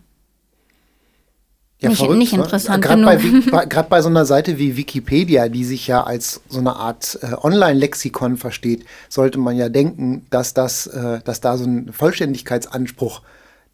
Ja, 1.79 1.89
nicht, 1.89 1.99
verrückt, 1.99 2.17
nicht 2.17 2.33
interessant 2.33 2.83
ne? 2.83 3.05
Gerade 3.05 3.45
bei, 3.51 3.83
bei, 3.89 4.01
so 4.01 4.09
einer 4.09 4.25
Seite 4.25 4.57
wie 4.57 4.75
Wikipedia, 4.75 5.47
die 5.47 5.63
sich 5.63 5.85
ja 5.85 6.03
als 6.03 6.41
so 6.49 6.59
eine 6.59 6.75
Art 6.75 7.19
äh, 7.21 7.35
Online-Lexikon 7.35 8.37
versteht, 8.37 8.85
sollte 9.07 9.37
man 9.37 9.55
ja 9.55 9.69
denken, 9.69 10.25
dass, 10.31 10.55
das, 10.55 10.87
äh, 10.87 11.19
dass 11.23 11.41
da 11.41 11.57
so 11.57 11.65
ein 11.65 11.93
Vollständigkeitsanspruch 11.93 13.21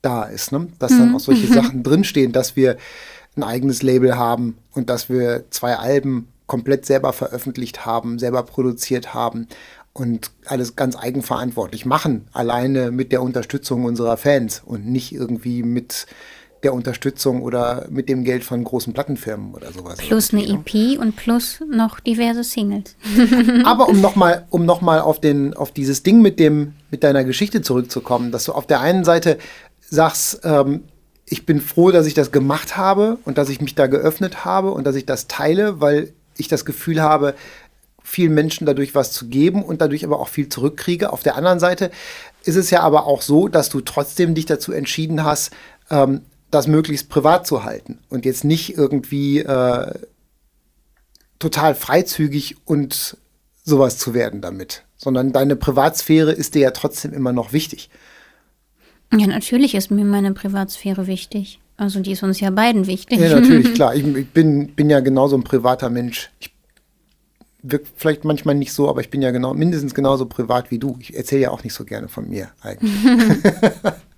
da 0.01 0.23
ist. 0.23 0.51
Ne? 0.51 0.67
Dass 0.77 0.91
mhm. 0.91 0.99
dann 0.99 1.15
auch 1.15 1.19
solche 1.21 1.47
Sachen 1.53 1.83
drinstehen, 1.83 2.33
dass 2.33 2.57
wir 2.57 2.75
ein 3.37 3.43
eigenes 3.43 3.83
Label 3.83 4.17
haben 4.17 4.57
und 4.73 4.89
dass 4.89 5.09
wir 5.09 5.45
zwei 5.49 5.75
Alben 5.75 6.27
komplett 6.47 6.85
selber 6.85 7.13
veröffentlicht 7.13 7.85
haben, 7.85 8.19
selber 8.19 8.43
produziert 8.43 9.13
haben 9.13 9.47
und 9.93 10.31
alles 10.45 10.75
ganz 10.75 10.95
eigenverantwortlich 10.95 11.85
machen, 11.85 12.27
alleine 12.31 12.91
mit 12.91 13.11
der 13.11 13.21
Unterstützung 13.21 13.85
unserer 13.85 14.17
Fans 14.17 14.61
und 14.65 14.85
nicht 14.85 15.13
irgendwie 15.13 15.63
mit 15.63 16.07
der 16.63 16.73
Unterstützung 16.73 17.43
oder 17.43 17.85
mit 17.89 18.09
dem 18.09 18.23
Geld 18.23 18.43
von 18.43 18.63
großen 18.63 18.93
Plattenfirmen 18.93 19.53
oder 19.53 19.71
sowas. 19.71 19.97
Plus 19.97 20.33
eine 20.33 20.43
EP 20.43 20.99
und 20.99 21.15
plus 21.15 21.59
noch 21.69 21.99
diverse 21.99 22.43
Singles. 22.43 22.95
Aber 23.63 23.87
um 23.89 24.01
nochmal 24.01 24.45
um 24.49 24.65
noch 24.65 24.81
auf, 24.81 25.19
auf 25.55 25.71
dieses 25.71 26.03
Ding 26.03 26.21
mit, 26.21 26.39
dem, 26.39 26.73
mit 26.89 27.03
deiner 27.03 27.23
Geschichte 27.23 27.61
zurückzukommen, 27.61 28.31
dass 28.31 28.45
du 28.45 28.53
auf 28.53 28.65
der 28.65 28.81
einen 28.81 29.03
Seite 29.03 29.37
sagst, 29.89 30.41
ähm, 30.43 30.83
ich 31.29 31.45
bin 31.45 31.59
froh, 31.59 31.91
dass 31.91 32.07
ich 32.07 32.13
das 32.13 32.31
gemacht 32.31 32.77
habe 32.77 33.17
und 33.25 33.37
dass 33.37 33.49
ich 33.49 33.59
mich 33.59 33.75
da 33.75 33.87
geöffnet 33.87 34.45
habe 34.45 34.71
und 34.71 34.85
dass 34.85 34.95
ich 34.95 35.05
das 35.05 35.27
teile, 35.27 35.81
weil 35.81 36.13
ich 36.37 36.47
das 36.47 36.63
Gefühl 36.63 37.01
habe, 37.01 37.35
vielen 38.01 38.33
Menschen 38.33 38.65
dadurch 38.65 38.95
was 38.95 39.11
zu 39.11 39.27
geben 39.27 39.63
und 39.63 39.81
dadurch 39.81 40.05
aber 40.05 40.21
auch 40.21 40.29
viel 40.29 40.47
zurückkriege. 40.47 41.11
Auf 41.11 41.23
der 41.23 41.35
anderen 41.35 41.59
Seite 41.59 41.91
ist 42.43 42.55
es 42.55 42.69
ja 42.69 42.79
aber 42.79 43.05
auch 43.05 43.21
so, 43.21 43.49
dass 43.49 43.67
du 43.67 43.81
trotzdem 43.81 44.35
dich 44.35 44.45
dazu 44.45 44.71
entschieden 44.71 45.25
hast, 45.25 45.51
ähm, 45.89 46.21
das 46.49 46.67
möglichst 46.67 47.09
privat 47.09 47.45
zu 47.45 47.65
halten 47.65 47.99
und 48.07 48.23
jetzt 48.23 48.45
nicht 48.45 48.77
irgendwie 48.77 49.39
äh, 49.39 49.93
total 51.39 51.75
freizügig 51.75 52.55
und 52.63 53.17
sowas 53.65 53.97
zu 53.97 54.13
werden 54.13 54.39
damit, 54.39 54.85
sondern 54.95 55.33
deine 55.33 55.57
Privatsphäre 55.57 56.31
ist 56.31 56.55
dir 56.55 56.61
ja 56.61 56.71
trotzdem 56.71 57.11
immer 57.11 57.33
noch 57.33 57.51
wichtig. 57.51 57.89
Ja, 59.13 59.27
natürlich 59.27 59.75
ist 59.75 59.91
mir 59.91 60.05
meine 60.05 60.33
Privatsphäre 60.33 61.07
wichtig. 61.07 61.59
Also 61.77 61.99
die 61.99 62.11
ist 62.11 62.23
uns 62.23 62.39
ja 62.39 62.49
beiden 62.49 62.87
wichtig. 62.87 63.19
Ja, 63.19 63.39
natürlich, 63.39 63.73
klar. 63.75 63.95
Ich, 63.95 64.05
ich 64.05 64.29
bin, 64.29 64.69
bin 64.69 64.89
ja 64.89 64.99
genauso 64.99 65.37
ein 65.37 65.43
privater 65.43 65.89
Mensch. 65.89 66.31
Ich 66.39 66.51
wirke 67.61 67.85
vielleicht 67.95 68.25
manchmal 68.25 68.55
nicht 68.55 68.73
so, 68.73 68.89
aber 68.89 69.01
ich 69.01 69.09
bin 69.09 69.21
ja 69.21 69.31
genau, 69.31 69.53
mindestens 69.53 69.93
genauso 69.93 70.25
privat 70.25 70.71
wie 70.71 70.79
du. 70.79 70.97
Ich 70.99 71.15
erzähle 71.15 71.41
ja 71.43 71.51
auch 71.51 71.63
nicht 71.63 71.73
so 71.73 71.85
gerne 71.85 72.07
von 72.07 72.29
mir 72.29 72.49
eigentlich. 72.61 72.93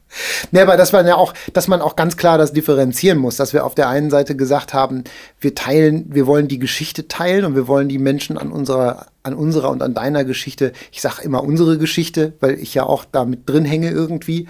Nee, 0.52 0.62
aber 0.62 0.78
dass 0.78 0.92
man 0.92 1.06
ja 1.06 1.16
auch, 1.16 1.34
dass 1.54 1.68
man 1.68 1.82
auch 1.82 1.96
ganz 1.96 2.18
klar 2.18 2.38
das 2.38 2.54
differenzieren 2.54 3.18
muss, 3.18 3.36
dass 3.36 3.54
wir 3.54 3.66
auf 3.66 3.76
der 3.76 3.90
einen 3.90 4.10
Seite 4.10 4.36
gesagt 4.36 4.74
haben, 4.74 5.04
wir 5.40 5.56
teilen, 5.56 6.06
wir 6.10 6.26
wollen 6.26 6.48
die 6.48 6.60
Geschichte 6.60 7.08
teilen 7.08 7.46
und 7.46 7.56
wir 7.56 7.68
wollen 7.68 7.90
die 7.90 8.00
Menschen 8.00 8.38
an 8.38 8.52
unserer, 8.52 9.08
an 9.24 9.34
unserer 9.34 9.70
und 9.70 9.84
an 9.84 9.94
deiner 9.94 10.24
Geschichte, 10.24 10.74
ich 10.92 11.02
sage 11.02 11.22
immer 11.24 11.44
unsere 11.44 11.78
Geschichte, 11.78 12.34
weil 12.40 12.60
ich 12.60 12.74
ja 12.74 12.84
auch 12.84 13.06
da 13.06 13.26
mit 13.26 13.48
drin 13.48 13.66
hänge 13.66 13.92
irgendwie 13.92 14.48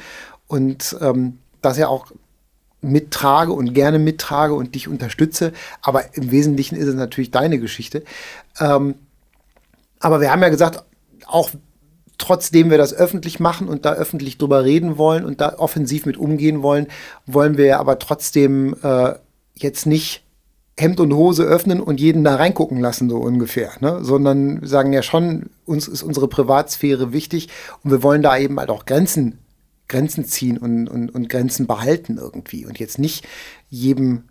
und 0.50 0.98
ähm, 1.00 1.38
das 1.62 1.78
ja 1.78 1.88
auch 1.88 2.12
mittrage 2.82 3.54
und 3.54 3.74
gerne 3.74 4.00
mittrage 4.00 4.54
und 4.54 4.76
dich 4.76 4.90
unterstütze. 4.90 5.54
Aber 5.82 6.16
im 6.16 6.32
Wesentlichen 6.32 6.76
ist 6.76 6.88
es 6.88 6.96
natürlich 6.96 7.32
deine 7.32 7.60
Geschichte. 7.60 8.04
Ähm, 8.60 8.96
aber 10.00 10.20
wir 10.20 10.32
haben 10.32 10.42
ja 10.42 10.50
gesagt, 10.50 10.84
auch 11.26 11.52
trotzdem 12.18 12.70
wir 12.70 12.78
das 12.78 12.94
öffentlich 12.94 13.40
machen 13.40 13.68
und 13.68 13.86
da 13.86 13.94
öffentlich 13.94 14.38
drüber 14.38 14.66
reden 14.66 14.98
wollen 14.98 15.24
und 15.24 15.40
da 15.40 15.58
offensiv 15.58 16.06
mit 16.06 16.18
umgehen 16.18 16.62
wollen, 16.64 16.88
wollen 17.26 17.58
wir 17.58 17.80
aber 17.80 18.00
trotzdem 18.00 18.76
äh, 18.82 19.14
jetzt 19.56 19.86
nicht 19.86 20.24
Hemd 20.78 21.00
und 21.02 21.14
Hose 21.14 21.44
öffnen 21.44 21.82
und 21.82 22.00
jeden 22.00 22.24
da 22.24 22.36
reingucken 22.36 22.80
lassen, 22.80 23.10
so 23.10 23.18
ungefähr, 23.18 23.72
ne? 23.82 24.00
sondern 24.02 24.66
sagen 24.66 24.94
ja 24.94 25.04
schon, 25.04 25.50
uns 25.66 25.90
ist 25.90 26.04
unsere 26.04 26.30
Privatsphäre 26.30 27.12
wichtig 27.12 27.50
und 27.84 27.92
wir 27.92 28.02
wollen 28.02 28.22
da 28.22 28.38
eben 28.38 28.58
halt 28.60 28.70
auch 28.70 28.86
Grenzen, 28.86 29.40
Grenzen 29.90 30.24
ziehen 30.24 30.58
und, 30.58 30.88
und, 30.88 31.14
und 31.14 31.28
Grenzen 31.28 31.68
behalten 31.68 32.18
irgendwie 32.18 32.66
und 32.66 32.80
jetzt 32.80 33.00
nicht 33.00 33.28
jedem, 33.70 34.24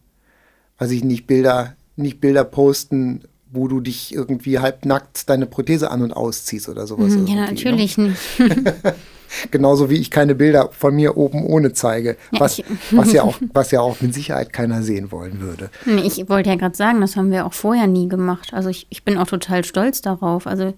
weiß 0.78 0.90
ich 0.92 1.04
nicht, 1.04 1.26
Bilder, 1.26 1.76
nicht 1.96 2.20
Bilder 2.20 2.44
posten, 2.44 3.24
wo 3.50 3.68
du 3.68 3.80
dich 3.80 4.14
irgendwie 4.14 4.58
halbnackt 4.58 5.28
deine 5.28 5.46
Prothese 5.46 5.90
an 5.90 6.02
und 6.02 6.12
ausziehst 6.12 6.68
oder 6.68 6.86
sowas. 6.86 7.12
Mhm, 7.12 7.26
ja, 7.26 7.34
ne? 7.34 7.40
natürlich 7.50 7.98
ne? 7.98 8.08
nicht. 8.08 8.20
Genauso 9.50 9.90
wie 9.90 9.96
ich 9.96 10.10
keine 10.10 10.34
Bilder 10.34 10.70
von 10.72 10.94
mir 10.94 11.18
oben 11.18 11.44
ohne 11.44 11.74
zeige, 11.74 12.16
ja, 12.32 12.40
was, 12.40 12.62
was, 12.90 13.12
ja 13.12 13.22
auch, 13.22 13.38
was 13.52 13.70
ja 13.70 13.80
auch 13.80 14.00
mit 14.00 14.14
Sicherheit 14.14 14.54
keiner 14.54 14.82
sehen 14.82 15.12
wollen 15.12 15.40
würde. 15.40 15.70
Ich 16.02 16.28
wollte 16.30 16.48
ja 16.48 16.56
gerade 16.56 16.76
sagen, 16.76 17.02
das 17.02 17.16
haben 17.16 17.30
wir 17.30 17.44
auch 17.44 17.52
vorher 17.52 17.86
nie 17.86 18.08
gemacht. 18.08 18.54
Also 18.54 18.70
ich, 18.70 18.86
ich 18.88 19.04
bin 19.04 19.18
auch 19.18 19.26
total 19.26 19.64
stolz 19.64 20.00
darauf. 20.00 20.46
Also 20.46 20.72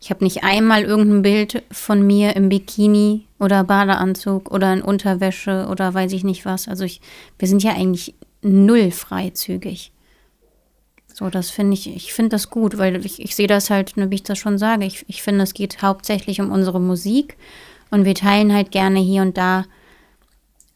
ich 0.00 0.10
habe 0.10 0.22
nicht 0.22 0.44
einmal 0.44 0.84
irgendein 0.84 1.22
Bild 1.22 1.62
von 1.72 2.06
mir 2.06 2.36
im 2.36 2.48
Bikini 2.48 3.25
oder 3.38 3.64
Badeanzug 3.64 4.50
oder 4.50 4.72
in 4.72 4.82
Unterwäsche 4.82 5.66
oder 5.70 5.92
weiß 5.92 6.12
ich 6.12 6.24
nicht 6.24 6.44
was. 6.44 6.68
Also 6.68 6.84
ich, 6.84 7.00
wir 7.38 7.48
sind 7.48 7.62
ja 7.62 7.72
eigentlich 7.72 8.14
null 8.42 8.90
freizügig. 8.90 9.92
So, 11.12 11.30
das 11.30 11.50
finde 11.50 11.74
ich, 11.74 11.94
ich 11.94 12.12
finde 12.12 12.30
das 12.30 12.50
gut, 12.50 12.76
weil 12.76 13.04
ich, 13.04 13.20
ich 13.22 13.34
sehe 13.34 13.46
das 13.46 13.70
halt, 13.70 13.96
ne, 13.96 14.10
wie 14.10 14.16
ich 14.16 14.22
das 14.22 14.38
schon 14.38 14.58
sage. 14.58 14.84
Ich, 14.84 15.04
ich 15.08 15.22
finde, 15.22 15.44
es 15.44 15.54
geht 15.54 15.80
hauptsächlich 15.80 16.40
um 16.40 16.50
unsere 16.50 16.80
Musik 16.80 17.36
und 17.90 18.04
wir 18.04 18.14
teilen 18.14 18.52
halt 18.52 18.70
gerne 18.70 19.00
hier 19.00 19.22
und 19.22 19.36
da 19.38 19.64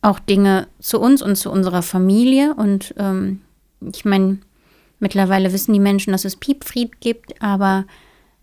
auch 0.02 0.18
Dinge 0.18 0.66
zu 0.78 0.98
uns 0.98 1.20
und 1.20 1.36
zu 1.36 1.50
unserer 1.50 1.82
Familie. 1.82 2.54
Und 2.54 2.94
ähm, 2.96 3.42
ich 3.92 4.04
meine, 4.04 4.38
mittlerweile 4.98 5.52
wissen 5.52 5.72
die 5.72 5.80
Menschen, 5.80 6.12
dass 6.12 6.24
es 6.24 6.36
Piepfried 6.36 7.00
gibt, 7.00 7.42
aber 7.42 7.84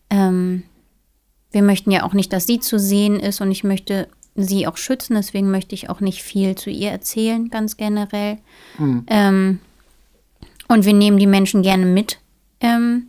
ähm, 0.09 0.63
wir 1.51 1.61
möchten 1.61 1.91
ja 1.91 2.03
auch 2.03 2.13
nicht, 2.13 2.33
dass 2.33 2.45
sie 2.45 2.59
zu 2.59 2.79
sehen 2.79 3.19
ist 3.19 3.41
und 3.41 3.51
ich 3.51 3.63
möchte 3.63 4.07
sie 4.35 4.67
auch 4.67 4.77
schützen, 4.77 5.15
deswegen 5.15 5.49
möchte 5.49 5.73
ich 5.73 5.89
auch 5.89 5.99
nicht 5.99 6.21
viel 6.21 6.55
zu 6.55 6.69
ihr 6.69 6.91
erzählen, 6.91 7.49
ganz 7.49 7.77
generell. 7.77 8.37
Mhm. 8.77 9.03
Ähm, 9.07 9.59
und 10.67 10.85
wir 10.85 10.93
nehmen 10.93 11.17
die 11.17 11.27
Menschen 11.27 11.63
gerne 11.63 11.85
mit 11.85 12.19
ähm, 12.61 13.07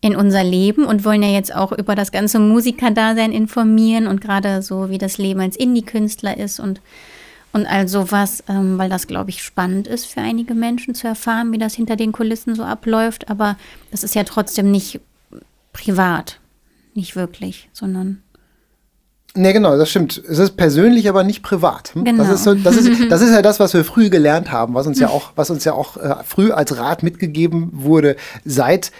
in 0.00 0.16
unser 0.16 0.44
Leben 0.44 0.84
und 0.84 1.04
wollen 1.04 1.22
ja 1.22 1.30
jetzt 1.30 1.54
auch 1.54 1.72
über 1.72 1.94
das 1.94 2.12
ganze 2.12 2.38
Musikerdasein 2.38 3.32
informieren 3.32 4.06
und 4.06 4.20
gerade 4.20 4.62
so, 4.62 4.90
wie 4.90 4.98
das 4.98 5.18
Leben 5.18 5.40
als 5.40 5.56
Indie-Künstler 5.56 6.36
ist 6.36 6.60
und, 6.60 6.80
und 7.52 7.66
all 7.66 7.88
sowas, 7.88 8.42
ähm, 8.48 8.78
weil 8.78 8.88
das, 8.88 9.06
glaube 9.06 9.30
ich, 9.30 9.42
spannend 9.42 9.86
ist 9.86 10.06
für 10.06 10.20
einige 10.20 10.54
Menschen 10.54 10.94
zu 10.94 11.06
erfahren, 11.06 11.52
wie 11.52 11.58
das 11.58 11.74
hinter 11.74 11.96
den 11.96 12.12
Kulissen 12.12 12.54
so 12.54 12.62
abläuft. 12.62 13.28
Aber 13.28 13.56
das 13.90 14.02
ist 14.02 14.14
ja 14.14 14.24
trotzdem 14.24 14.70
nicht 14.70 15.00
privat. 15.72 16.40
Nicht 16.96 17.16
wirklich, 17.16 17.68
sondern 17.72 18.22
Ne, 19.34 19.52
genau, 19.52 19.76
das 19.76 19.90
stimmt. 19.90 20.16
Es 20.16 20.38
ist 20.38 20.56
persönlich, 20.56 21.10
aber 21.10 21.22
nicht 21.22 21.42
privat. 21.42 21.94
Hm? 21.94 22.04
Genau. 22.04 22.24
Das 22.24 22.32
ist, 22.32 22.44
so, 22.44 22.54
das, 22.54 22.76
ist, 22.76 23.10
das 23.10 23.20
ist 23.20 23.30
ja 23.32 23.42
das, 23.42 23.60
was 23.60 23.74
wir 23.74 23.84
früh 23.84 24.08
gelernt 24.08 24.50
haben, 24.50 24.72
was 24.72 24.86
uns 24.86 24.98
ja 24.98 25.08
auch, 25.08 25.32
was 25.36 25.50
uns 25.50 25.62
ja 25.64 25.74
auch 25.74 25.98
äh, 25.98 26.14
früh 26.24 26.52
als 26.52 26.78
Rat 26.78 27.02
mitgegeben 27.02 27.68
wurde. 27.72 28.16
Seid 28.46 28.92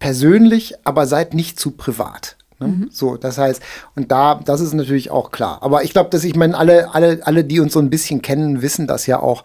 persönlich, 0.00 0.74
aber 0.82 1.06
seid 1.06 1.32
nicht 1.32 1.60
zu 1.60 1.70
privat. 1.70 2.36
Ne? 2.58 2.88
So, 2.90 3.16
das 3.16 3.38
heißt, 3.38 3.62
und 3.94 4.10
da, 4.10 4.40
das 4.44 4.60
ist 4.60 4.74
natürlich 4.74 5.10
auch 5.10 5.30
klar. 5.30 5.58
Aber 5.62 5.84
ich 5.84 5.92
glaube, 5.92 6.10
dass 6.10 6.24
ich 6.24 6.34
meine, 6.34 6.56
alle, 6.56 6.92
alle, 6.92 7.20
alle, 7.22 7.44
die 7.44 7.60
uns 7.60 7.72
so 7.72 7.78
ein 7.78 7.90
bisschen 7.90 8.20
kennen, 8.20 8.62
wissen 8.62 8.86
das 8.86 9.06
ja 9.06 9.20
auch, 9.20 9.44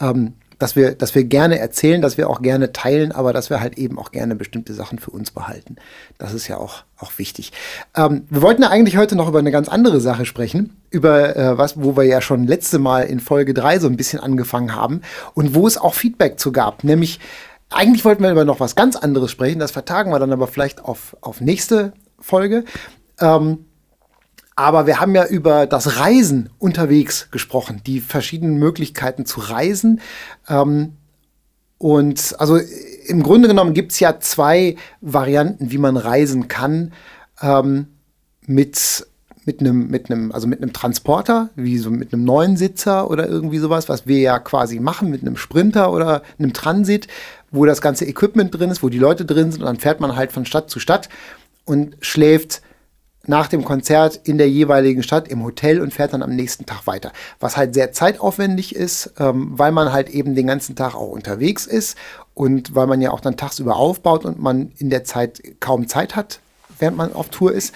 ähm, 0.00 0.34
dass 0.62 0.76
wir, 0.76 0.94
dass 0.94 1.16
wir 1.16 1.24
gerne 1.24 1.58
erzählen, 1.58 2.00
dass 2.00 2.16
wir 2.16 2.30
auch 2.30 2.40
gerne 2.40 2.72
teilen, 2.72 3.10
aber 3.10 3.32
dass 3.32 3.50
wir 3.50 3.60
halt 3.60 3.76
eben 3.78 3.98
auch 3.98 4.12
gerne 4.12 4.36
bestimmte 4.36 4.74
Sachen 4.74 5.00
für 5.00 5.10
uns 5.10 5.32
behalten. 5.32 5.74
Das 6.18 6.32
ist 6.32 6.46
ja 6.46 6.56
auch, 6.56 6.84
auch 6.98 7.18
wichtig. 7.18 7.52
Ähm, 7.96 8.26
wir 8.30 8.42
wollten 8.42 8.62
ja 8.62 8.70
eigentlich 8.70 8.96
heute 8.96 9.16
noch 9.16 9.28
über 9.28 9.40
eine 9.40 9.50
ganz 9.50 9.68
andere 9.68 10.00
Sache 10.00 10.24
sprechen, 10.24 10.76
über 10.90 11.36
äh, 11.36 11.58
was, 11.58 11.82
wo 11.82 11.96
wir 11.96 12.04
ja 12.04 12.20
schon 12.20 12.46
letzte 12.46 12.78
Mal 12.78 13.02
in 13.02 13.18
Folge 13.18 13.54
3 13.54 13.80
so 13.80 13.88
ein 13.88 13.96
bisschen 13.96 14.20
angefangen 14.20 14.76
haben 14.76 15.00
und 15.34 15.56
wo 15.56 15.66
es 15.66 15.78
auch 15.78 15.94
Feedback 15.94 16.38
zu 16.38 16.52
gab, 16.52 16.84
nämlich 16.84 17.18
eigentlich 17.70 18.04
wollten 18.04 18.22
wir 18.22 18.30
über 18.30 18.44
noch 18.44 18.60
was 18.60 18.76
ganz 18.76 18.94
anderes 18.94 19.32
sprechen, 19.32 19.58
das 19.58 19.72
vertagen 19.72 20.12
wir 20.12 20.20
dann 20.20 20.32
aber 20.32 20.46
vielleicht 20.46 20.84
auf, 20.84 21.16
auf 21.22 21.40
nächste 21.40 21.92
Folge. 22.20 22.64
Ähm, 23.18 23.64
aber 24.56 24.86
wir 24.86 25.00
haben 25.00 25.14
ja 25.14 25.26
über 25.26 25.66
das 25.66 25.98
Reisen 25.98 26.50
unterwegs 26.58 27.28
gesprochen, 27.30 27.80
die 27.86 28.00
verschiedenen 28.00 28.58
Möglichkeiten 28.58 29.24
zu 29.26 29.40
reisen. 29.40 30.00
Ähm, 30.48 30.94
und 31.78 32.36
also 32.38 32.58
im 33.06 33.22
Grunde 33.22 33.48
genommen 33.48 33.74
gibt 33.74 33.92
es 33.92 34.00
ja 34.00 34.20
zwei 34.20 34.76
Varianten, 35.00 35.72
wie 35.72 35.78
man 35.78 35.96
reisen 35.96 36.48
kann. 36.48 36.92
Ähm, 37.40 37.86
mit 38.46 39.06
mit 39.44 39.60
einem, 39.60 39.88
mit 39.88 40.10
einem, 40.10 40.30
also 40.32 40.46
mit 40.46 40.62
einem 40.62 40.72
Transporter, 40.72 41.50
wie 41.56 41.78
so 41.78 41.90
mit 41.90 42.12
einem 42.12 42.24
neuen 42.24 42.56
Sitzer 42.56 43.10
oder 43.10 43.28
irgendwie 43.28 43.58
sowas, 43.58 43.88
was 43.88 44.06
wir 44.06 44.20
ja 44.20 44.38
quasi 44.38 44.78
machen 44.78 45.10
mit 45.10 45.22
einem 45.22 45.36
Sprinter 45.36 45.92
oder 45.92 46.22
einem 46.38 46.52
Transit, 46.52 47.08
wo 47.50 47.66
das 47.66 47.80
ganze 47.80 48.04
Equipment 48.04 48.56
drin 48.56 48.70
ist, 48.70 48.82
wo 48.82 48.88
die 48.88 48.98
Leute 48.98 49.24
drin 49.24 49.50
sind 49.50 49.62
und 49.62 49.66
dann 49.66 49.78
fährt 49.78 50.00
man 50.00 50.14
halt 50.14 50.32
von 50.32 50.46
Stadt 50.46 50.70
zu 50.70 50.78
Stadt 50.78 51.08
und 51.64 51.96
schläft 52.00 52.62
nach 53.26 53.46
dem 53.46 53.64
Konzert 53.64 54.20
in 54.24 54.38
der 54.38 54.48
jeweiligen 54.50 55.02
Stadt 55.02 55.28
im 55.28 55.44
Hotel 55.44 55.80
und 55.80 55.94
fährt 55.94 56.12
dann 56.12 56.22
am 56.22 56.34
nächsten 56.34 56.66
Tag 56.66 56.86
weiter. 56.86 57.12
Was 57.40 57.56
halt 57.56 57.74
sehr 57.74 57.92
zeitaufwendig 57.92 58.74
ist, 58.74 59.12
ähm, 59.18 59.52
weil 59.52 59.72
man 59.72 59.92
halt 59.92 60.10
eben 60.10 60.34
den 60.34 60.46
ganzen 60.46 60.74
Tag 60.74 60.94
auch 60.94 61.10
unterwegs 61.10 61.66
ist 61.66 61.96
und 62.34 62.74
weil 62.74 62.86
man 62.86 63.00
ja 63.00 63.12
auch 63.12 63.20
dann 63.20 63.36
tagsüber 63.36 63.76
aufbaut 63.76 64.24
und 64.24 64.40
man 64.40 64.72
in 64.78 64.90
der 64.90 65.04
Zeit 65.04 65.42
kaum 65.60 65.86
Zeit 65.86 66.16
hat, 66.16 66.40
während 66.78 66.96
man 66.96 67.12
auf 67.12 67.28
Tour 67.28 67.52
ist. 67.52 67.74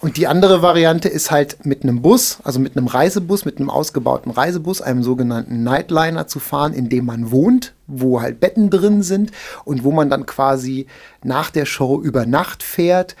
Und 0.00 0.16
die 0.16 0.28
andere 0.28 0.62
Variante 0.62 1.08
ist 1.08 1.32
halt 1.32 1.66
mit 1.66 1.82
einem 1.82 2.02
Bus, 2.02 2.38
also 2.44 2.60
mit 2.60 2.76
einem 2.76 2.86
Reisebus, 2.86 3.44
mit 3.44 3.58
einem 3.58 3.68
ausgebauten 3.68 4.30
Reisebus, 4.30 4.80
einem 4.80 5.02
sogenannten 5.02 5.64
Nightliner 5.64 6.28
zu 6.28 6.38
fahren, 6.38 6.72
in 6.72 6.88
dem 6.88 7.04
man 7.04 7.32
wohnt, 7.32 7.74
wo 7.88 8.22
halt 8.22 8.38
Betten 8.38 8.70
drin 8.70 9.02
sind 9.02 9.32
und 9.64 9.82
wo 9.82 9.90
man 9.90 10.08
dann 10.08 10.24
quasi 10.24 10.86
nach 11.24 11.50
der 11.50 11.66
Show 11.66 12.00
über 12.00 12.26
Nacht 12.26 12.62
fährt 12.62 13.16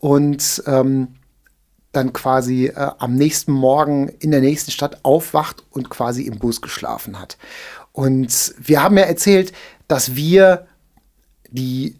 und 0.00 0.62
ähm, 0.66 1.16
dann 1.92 2.12
quasi 2.12 2.66
äh, 2.66 2.90
am 2.98 3.14
nächsten 3.14 3.52
Morgen 3.52 4.08
in 4.08 4.30
der 4.30 4.40
nächsten 4.40 4.70
Stadt 4.70 5.04
aufwacht 5.04 5.64
und 5.70 5.88
quasi 5.88 6.22
im 6.22 6.38
Bus 6.38 6.60
geschlafen 6.60 7.18
hat. 7.18 7.38
Und 7.92 8.54
wir 8.58 8.82
haben 8.82 8.98
ja 8.98 9.04
erzählt, 9.04 9.52
dass 9.88 10.14
wir 10.14 10.66
die 11.50 11.98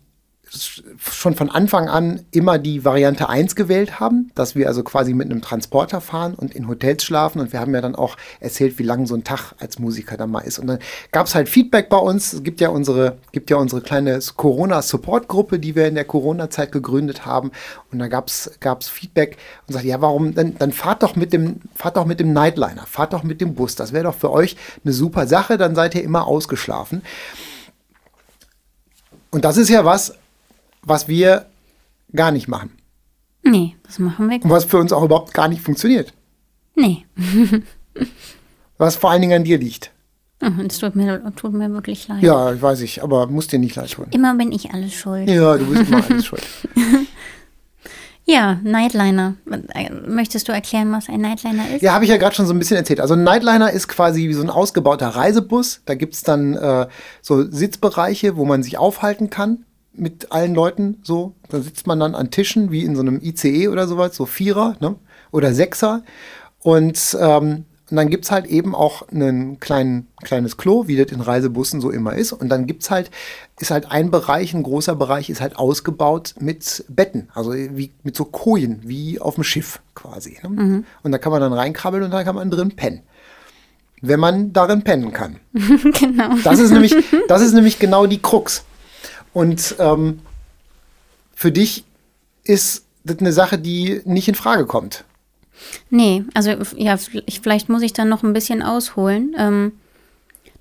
schon 0.99 1.35
von 1.35 1.51
Anfang 1.51 1.88
an 1.88 2.25
immer 2.31 2.59
die 2.59 2.85
Variante 2.85 3.29
1 3.29 3.57
gewählt 3.57 4.01
haben, 4.01 4.31
dass 4.35 4.55
wir 4.55 4.69
also 4.69 4.83
quasi 4.83 5.14
mit 5.14 5.31
einem 5.31 5.42
Transporter 5.42 6.01
fahren 6.01 6.35
und 6.35 6.55
in 6.55 6.69
Hotels 6.69 7.05
schlafen. 7.05 7.40
Und 7.40 7.53
wir 7.53 7.61
haben 7.61 7.75
ja 7.75 7.81
dann 7.81 7.95
auch 7.95 8.16
erzählt, 8.40 8.79
wie 8.79 8.83
lang 8.83 9.07
so 9.07 9.14
ein 9.14 9.25
Tag 9.25 9.55
als 9.59 9.79
Musiker 9.79 10.16
dann 10.16 10.31
mal 10.31 10.40
ist. 10.40 10.59
Und 10.59 10.66
dann 10.66 10.79
gab 11.12 11.27
es 11.27 11.35
halt 11.35 11.49
Feedback 11.49 11.88
bei 11.88 11.99
uns. 11.99 12.33
Es 12.33 12.42
gibt 12.42 12.61
ja 12.61 12.69
unsere, 12.69 13.19
gibt 13.33 13.51
ja 13.51 13.57
unsere 13.57 13.81
kleine 13.81 14.19
Corona-Support-Gruppe, 14.37 15.59
die 15.59 15.75
wir 15.75 15.88
in 15.88 15.95
der 15.95 16.05
Corona-Zeit 16.05 16.73
gegründet 16.73 17.27
haben. 17.27 17.51
Und 17.90 17.99
da 17.99 18.09
gab 18.09 18.29
es 18.29 18.51
Feedback 18.88 19.37
und 19.66 19.75
sagt, 19.75 19.85
ja, 19.85 20.01
warum, 20.01 20.35
dann, 20.35 20.57
dann 20.59 20.73
fahrt 20.73 21.03
doch 21.03 21.16
mit 21.16 21.33
dem, 21.33 21.61
fahrt 21.75 21.97
doch 21.97 22.05
mit 22.07 22.21
dem 22.21 22.33
Nightliner, 22.33 22.87
fahrt 22.87 23.12
doch 23.12 23.23
mit 23.23 23.40
dem 23.40 23.55
Bus. 23.55 23.75
Das 23.75 23.92
wäre 23.92 24.05
doch 24.05 24.14
für 24.14 24.31
euch 24.31 24.57
eine 24.85 24.92
super 24.92 25.27
Sache, 25.27 25.59
dann 25.59 25.75
seid 25.75 25.95
ihr 25.95 26.03
immer 26.03 26.27
ausgeschlafen. 26.27 27.03
Und 29.31 29.45
das 29.45 29.57
ist 29.57 29.69
ja 29.69 29.85
was, 29.85 30.14
was 30.87 31.09
wir 31.09 31.46
gar 32.14 32.31
nicht 32.31 32.49
machen. 32.49 32.70
Nee, 33.42 33.77
das 33.85 33.99
machen 33.99 34.31
wir 34.31 34.42
Und 34.42 34.51
was 34.51 34.64
für 34.64 34.79
uns 34.79 34.92
auch 34.92 35.03
überhaupt 35.03 35.35
gar 35.35 35.49
nicht 35.49 35.62
funktioniert. 35.62 36.14
Nee. 36.75 37.05
Was 38.79 38.96
vor 38.96 39.11
allen 39.11 39.22
Dingen 39.22 39.38
an 39.38 39.44
dir 39.44 39.57
liegt. 39.57 39.90
Es 40.66 40.77
tut 40.77 40.94
mir, 40.96 41.33
tut 41.35 41.55
mir 41.55 41.72
wirklich 41.72 42.07
leid. 42.09 42.22
Ja, 42.22 42.53
ich 42.53 42.61
weiß 42.61 42.83
ich, 42.83 43.03
aber 43.03 43.27
muss 43.27 43.46
dir 43.46 43.59
nicht 43.59 43.75
leid 43.75 43.90
tun. 43.92 44.09
Immer 44.11 44.35
bin 44.35 44.53
ich 44.53 44.70
alles 44.75 44.92
schuld. 44.92 45.31
Ja, 45.31 45.57
du 45.57 45.64
bist 45.64 45.90
immer 45.90 46.05
alles 46.05 46.27
schuld. 46.27 46.42
Ja, 48.29 48.59
Nightliner. 48.64 49.37
Möchtest 50.05 50.49
du 50.49 50.53
erklären, 50.53 50.90
was 50.90 51.09
ein 51.09 51.20
Nightliner 51.20 51.70
ist? 51.72 51.83
Ja, 51.83 51.92
habe 51.94 52.05
ich 52.05 52.11
ja 52.11 52.16
gerade 52.16 52.35
schon 52.35 52.44
so 52.44 52.53
ein 52.53 52.59
bisschen 52.59 52.77
erzählt. 52.77 53.01
Also 53.01 53.14
ein 53.14 53.22
Nightliner 53.22 53.70
ist 53.70 53.87
quasi 53.87 54.29
wie 54.29 54.33
so 54.33 54.42
ein 54.42 54.51
ausgebauter 54.51 55.07
Reisebus. 55.11 55.83
Da 55.87 55.94
gibt 55.94 56.14
es 56.14 56.25
dann 56.25 56.55
äh, 56.55 56.88
so 57.22 57.49
Sitzbereiche, 57.49 58.37
wo 58.37 58.44
man 58.44 58.64
sich 58.64 58.79
aufhalten 58.79 59.31
kann 59.31 59.64
mit 59.98 60.32
allen 60.32 60.54
Leuten. 60.54 60.98
So, 61.02 61.35
da 61.48 61.61
sitzt 61.61 61.87
man 61.87 62.00
dann 62.00 62.14
an 62.14 62.30
Tischen 62.30 62.70
wie 62.70 62.85
in 62.85 62.96
so 62.96 63.02
einem 63.02 63.20
ICE 63.22 63.68
oder 63.68 63.87
sowas, 63.87 64.16
so 64.16 64.26
Vierer 64.26 64.76
ne? 64.80 64.96
oder 65.30 65.52
Sechser. 65.52 66.02
Und, 66.61 67.16
ähm, 67.20 67.64
und 67.88 67.96
dann 67.96 68.11
gibt 68.11 68.24
es 68.24 68.32
halt 68.32 68.46
eben 68.46 68.74
auch 68.74 69.06
ein 69.12 69.61
klein, 69.61 70.09
kleines 70.24 70.56
Klo, 70.56 70.88
wie 70.88 70.96
das 70.96 71.12
in 71.12 71.20
Reisebussen 71.20 71.80
so 71.80 71.90
immer 71.90 72.14
ist. 72.14 72.32
Und 72.32 72.48
dann 72.48 72.66
gibt's 72.66 72.90
halt, 72.90 73.12
ist 73.61 73.70
halt 73.70 73.92
ein 73.92 74.11
Bereich, 74.11 74.54
ein 74.54 74.64
großer 74.64 74.96
Bereich, 74.96 75.30
ist 75.30 75.40
halt 75.40 75.56
ausgebaut 75.56 76.35
mit 76.40 76.85
Betten, 76.88 77.28
also 77.32 77.54
wie 77.54 77.92
mit 78.02 78.16
so 78.16 78.24
Kojen, 78.24 78.80
wie 78.82 79.20
auf 79.20 79.37
dem 79.37 79.44
Schiff 79.44 79.80
quasi. 79.94 80.38
Ne? 80.42 80.85
Und 81.04 81.12
da 81.12 81.18
kann 81.18 81.30
man 81.30 81.40
dann 81.40 81.52
reinkrabbeln 81.52 82.02
und 82.02 82.11
da 82.11 82.24
kann 82.24 82.35
man 82.35 82.50
drin 82.50 82.74
pennen. 82.74 83.02
Wenn 84.02 84.20
man 84.20 84.52
darin 84.52 84.82
pennen 84.82 85.12
kann. 85.12 85.37
genau. 85.52 86.37
Das 86.42 86.59
ist 86.59 86.72
nämlich, 86.72 86.94
das 87.28 87.40
ist 87.40 87.52
nämlich 87.52 87.78
genau 87.78 88.06
die 88.06 88.20
Krux. 88.20 88.64
Und 89.37 89.77
ähm, 89.81 90.20
für 91.35 91.53
dich 91.53 91.85
ist 92.44 92.87
das 93.05 93.18
eine 93.18 93.35
Sache, 93.35 93.59
die 93.59 94.01
nicht 94.07 94.29
in 94.29 94.35
Frage 94.35 94.64
kommt. 94.64 95.05
Nee, 95.90 96.25
also 96.33 96.53
ja, 96.75 96.96
ich, 97.27 97.40
vielleicht 97.40 97.68
muss 97.68 97.83
ich 97.83 97.92
dann 97.92 98.09
noch 98.09 98.22
ein 98.22 98.33
bisschen 98.33 98.62
ausholen. 98.62 99.37
Ähm, 99.38 99.72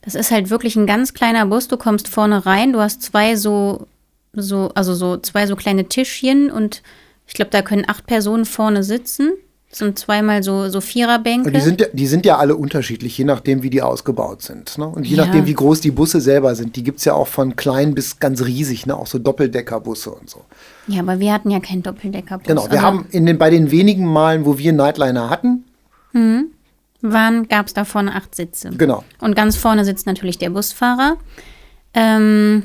das 0.02 0.14
ist 0.14 0.30
halt 0.30 0.50
wirklich 0.50 0.76
ein 0.76 0.88
ganz 0.88 1.14
kleiner 1.14 1.46
Bus. 1.46 1.70
Du 1.70 1.78
kommst 1.78 2.10
vorne 2.10 2.46
rein, 2.46 2.74
du 2.74 2.82
hast 2.82 3.02
zwei 3.02 3.38
so, 3.38 3.88
so, 4.34 4.74
also 4.76 4.94
so 4.94 5.16
zwei 5.16 5.48
so 5.48 5.56
kleine 5.56 5.88
Tischchen 5.88 6.52
und 6.52 6.84
ich 7.28 7.34
glaube, 7.34 7.52
da 7.52 7.62
können 7.62 7.86
acht 7.88 8.06
Personen 8.06 8.44
vorne 8.44 8.84
sitzen. 8.84 9.32
Das 9.76 9.80
sind 9.80 10.00
zweimal 10.00 10.42
so, 10.42 10.70
so 10.70 10.80
Viererbänke. 10.80 11.52
Die 11.52 11.60
sind, 11.60 11.82
ja, 11.82 11.88
die 11.92 12.08
sind 12.08 12.26
ja 12.26 12.38
alle 12.38 12.56
unterschiedlich, 12.56 13.18
je 13.18 13.26
nachdem, 13.26 13.62
wie 13.62 13.70
die 13.70 13.82
ausgebaut 13.82 14.42
sind. 14.42 14.78
Ne? 14.78 14.88
Und 14.88 15.06
je 15.06 15.18
Ja. 15.18 15.26
nachdem, 15.26 15.48
wie 15.48 15.54
groß 15.54 15.82
die 15.82 15.92
Busse 15.92 16.22
selber 16.22 16.56
sind. 16.56 16.78
Die 16.78 16.84
gibt 16.84 17.00
es 17.00 17.06
ja 17.06 17.14
auch 17.14 17.28
von 17.28 17.58
klein 17.58 17.94
bis 17.94 18.22
ganz 18.22 18.42
riesig, 18.46 18.86
ne? 18.86 18.96
auch 18.96 19.06
so 19.06 19.20
Doppeldeckerbusse 19.20 20.12
und 20.12 20.30
so. 20.30 20.46
ja, 20.88 21.02
aber 21.02 21.20
wir 21.20 21.34
hatten 21.34 21.52
ja 21.52 21.60
keinen 21.60 21.84
Doppeldeckerbus. 21.84 22.48
Genau, 22.48 22.72
wir 22.72 22.82
haben 22.82 23.06
in 23.12 23.26
den, 23.26 23.38
bei 23.38 23.50
den 23.50 23.70
wenigen 23.70 24.06
Malen, 24.06 24.46
wo 24.46 24.58
wir 24.58 24.72
Nightliner 24.72 25.30
hatten, 25.30 25.66
waren, 27.02 27.48
gab 27.50 27.68
es 27.68 27.74
da 27.74 27.84
vorne 27.84 28.16
acht 28.16 28.34
Sitze. 28.34 28.70
genau. 28.70 29.04
Und 29.20 29.36
ganz 29.36 29.58
vorne 29.58 29.84
sitzt 29.84 30.06
natürlich 30.08 30.38
der 30.38 30.52
Busfahrer. 30.52 31.18
Ähm, 31.94 32.64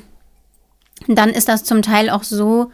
dann 1.08 1.30
ist 1.30 1.48
das 1.48 1.64
zum 1.64 1.82
Teil 1.82 2.08
auch 2.08 2.22
so, 2.22 2.70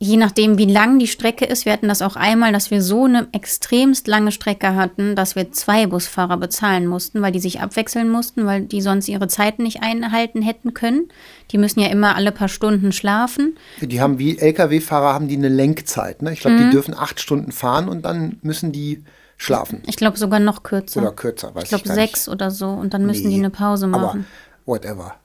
je 0.00 0.16
nachdem, 0.16 0.58
wie 0.58 0.64
lang 0.70 0.98
die 1.00 1.08
Strecke 1.08 1.44
ist. 1.44 1.64
Wir 1.64 1.72
hatten 1.72 1.88
das 1.88 2.02
auch 2.02 2.14
einmal, 2.14 2.52
dass 2.52 2.70
wir 2.70 2.82
so 2.82 3.04
eine 3.04 3.26
extremst 3.32 4.06
lange 4.06 4.30
Strecke 4.30 4.76
hatten, 4.76 5.16
dass 5.16 5.34
wir 5.34 5.50
zwei 5.50 5.86
Busfahrer 5.88 6.36
bezahlen 6.36 6.86
mussten, 6.86 7.20
weil 7.20 7.32
die 7.32 7.40
sich 7.40 7.60
abwechseln 7.60 8.08
mussten, 8.08 8.46
weil 8.46 8.62
die 8.62 8.80
sonst 8.80 9.08
ihre 9.08 9.26
Zeiten 9.26 9.64
nicht 9.64 9.82
einhalten 9.82 10.40
hätten 10.40 10.72
können. 10.72 11.08
Die 11.50 11.58
müssen 11.58 11.80
ja 11.80 11.88
immer 11.88 12.14
alle 12.14 12.30
paar 12.30 12.48
Stunden 12.48 12.92
schlafen. 12.92 13.56
Die 13.80 14.00
haben 14.00 14.18
wie 14.20 14.38
Lkw-Fahrer 14.38 15.14
haben 15.14 15.26
die 15.26 15.36
eine 15.36 15.48
Lenkzeit. 15.48 16.22
Ne? 16.22 16.32
Ich 16.32 16.40
glaube, 16.40 16.56
Mhm. 16.58 16.64
die 16.66 16.70
dürfen 16.70 16.94
acht 16.94 17.18
Stunden 17.18 17.50
fahren 17.50 17.88
und 17.88 18.02
dann 18.04 18.38
müssen 18.42 18.70
die 18.70 19.02
schlafen. 19.36 19.82
Ich 19.86 19.96
glaube 19.96 20.16
sogar 20.18 20.38
noch 20.40 20.62
kürzer. 20.62 21.00
Oder 21.00 21.12
kürzer, 21.12 21.54
weiß 21.54 21.64
ich 21.64 21.68
glaube 21.70 21.84
gar 21.84 21.94
sechs 21.94 22.26
nicht. 22.26 22.34
oder 22.34 22.50
so. 22.52 22.68
Und 22.68 22.94
dann 22.94 23.04
müssen 23.06 23.28
Nee, 23.28 23.34
die 23.34 23.40
eine 23.40 23.50
Pause 23.50 23.86
Aber 23.86 23.98
machen. 23.98 24.26
whatever. 24.64 25.16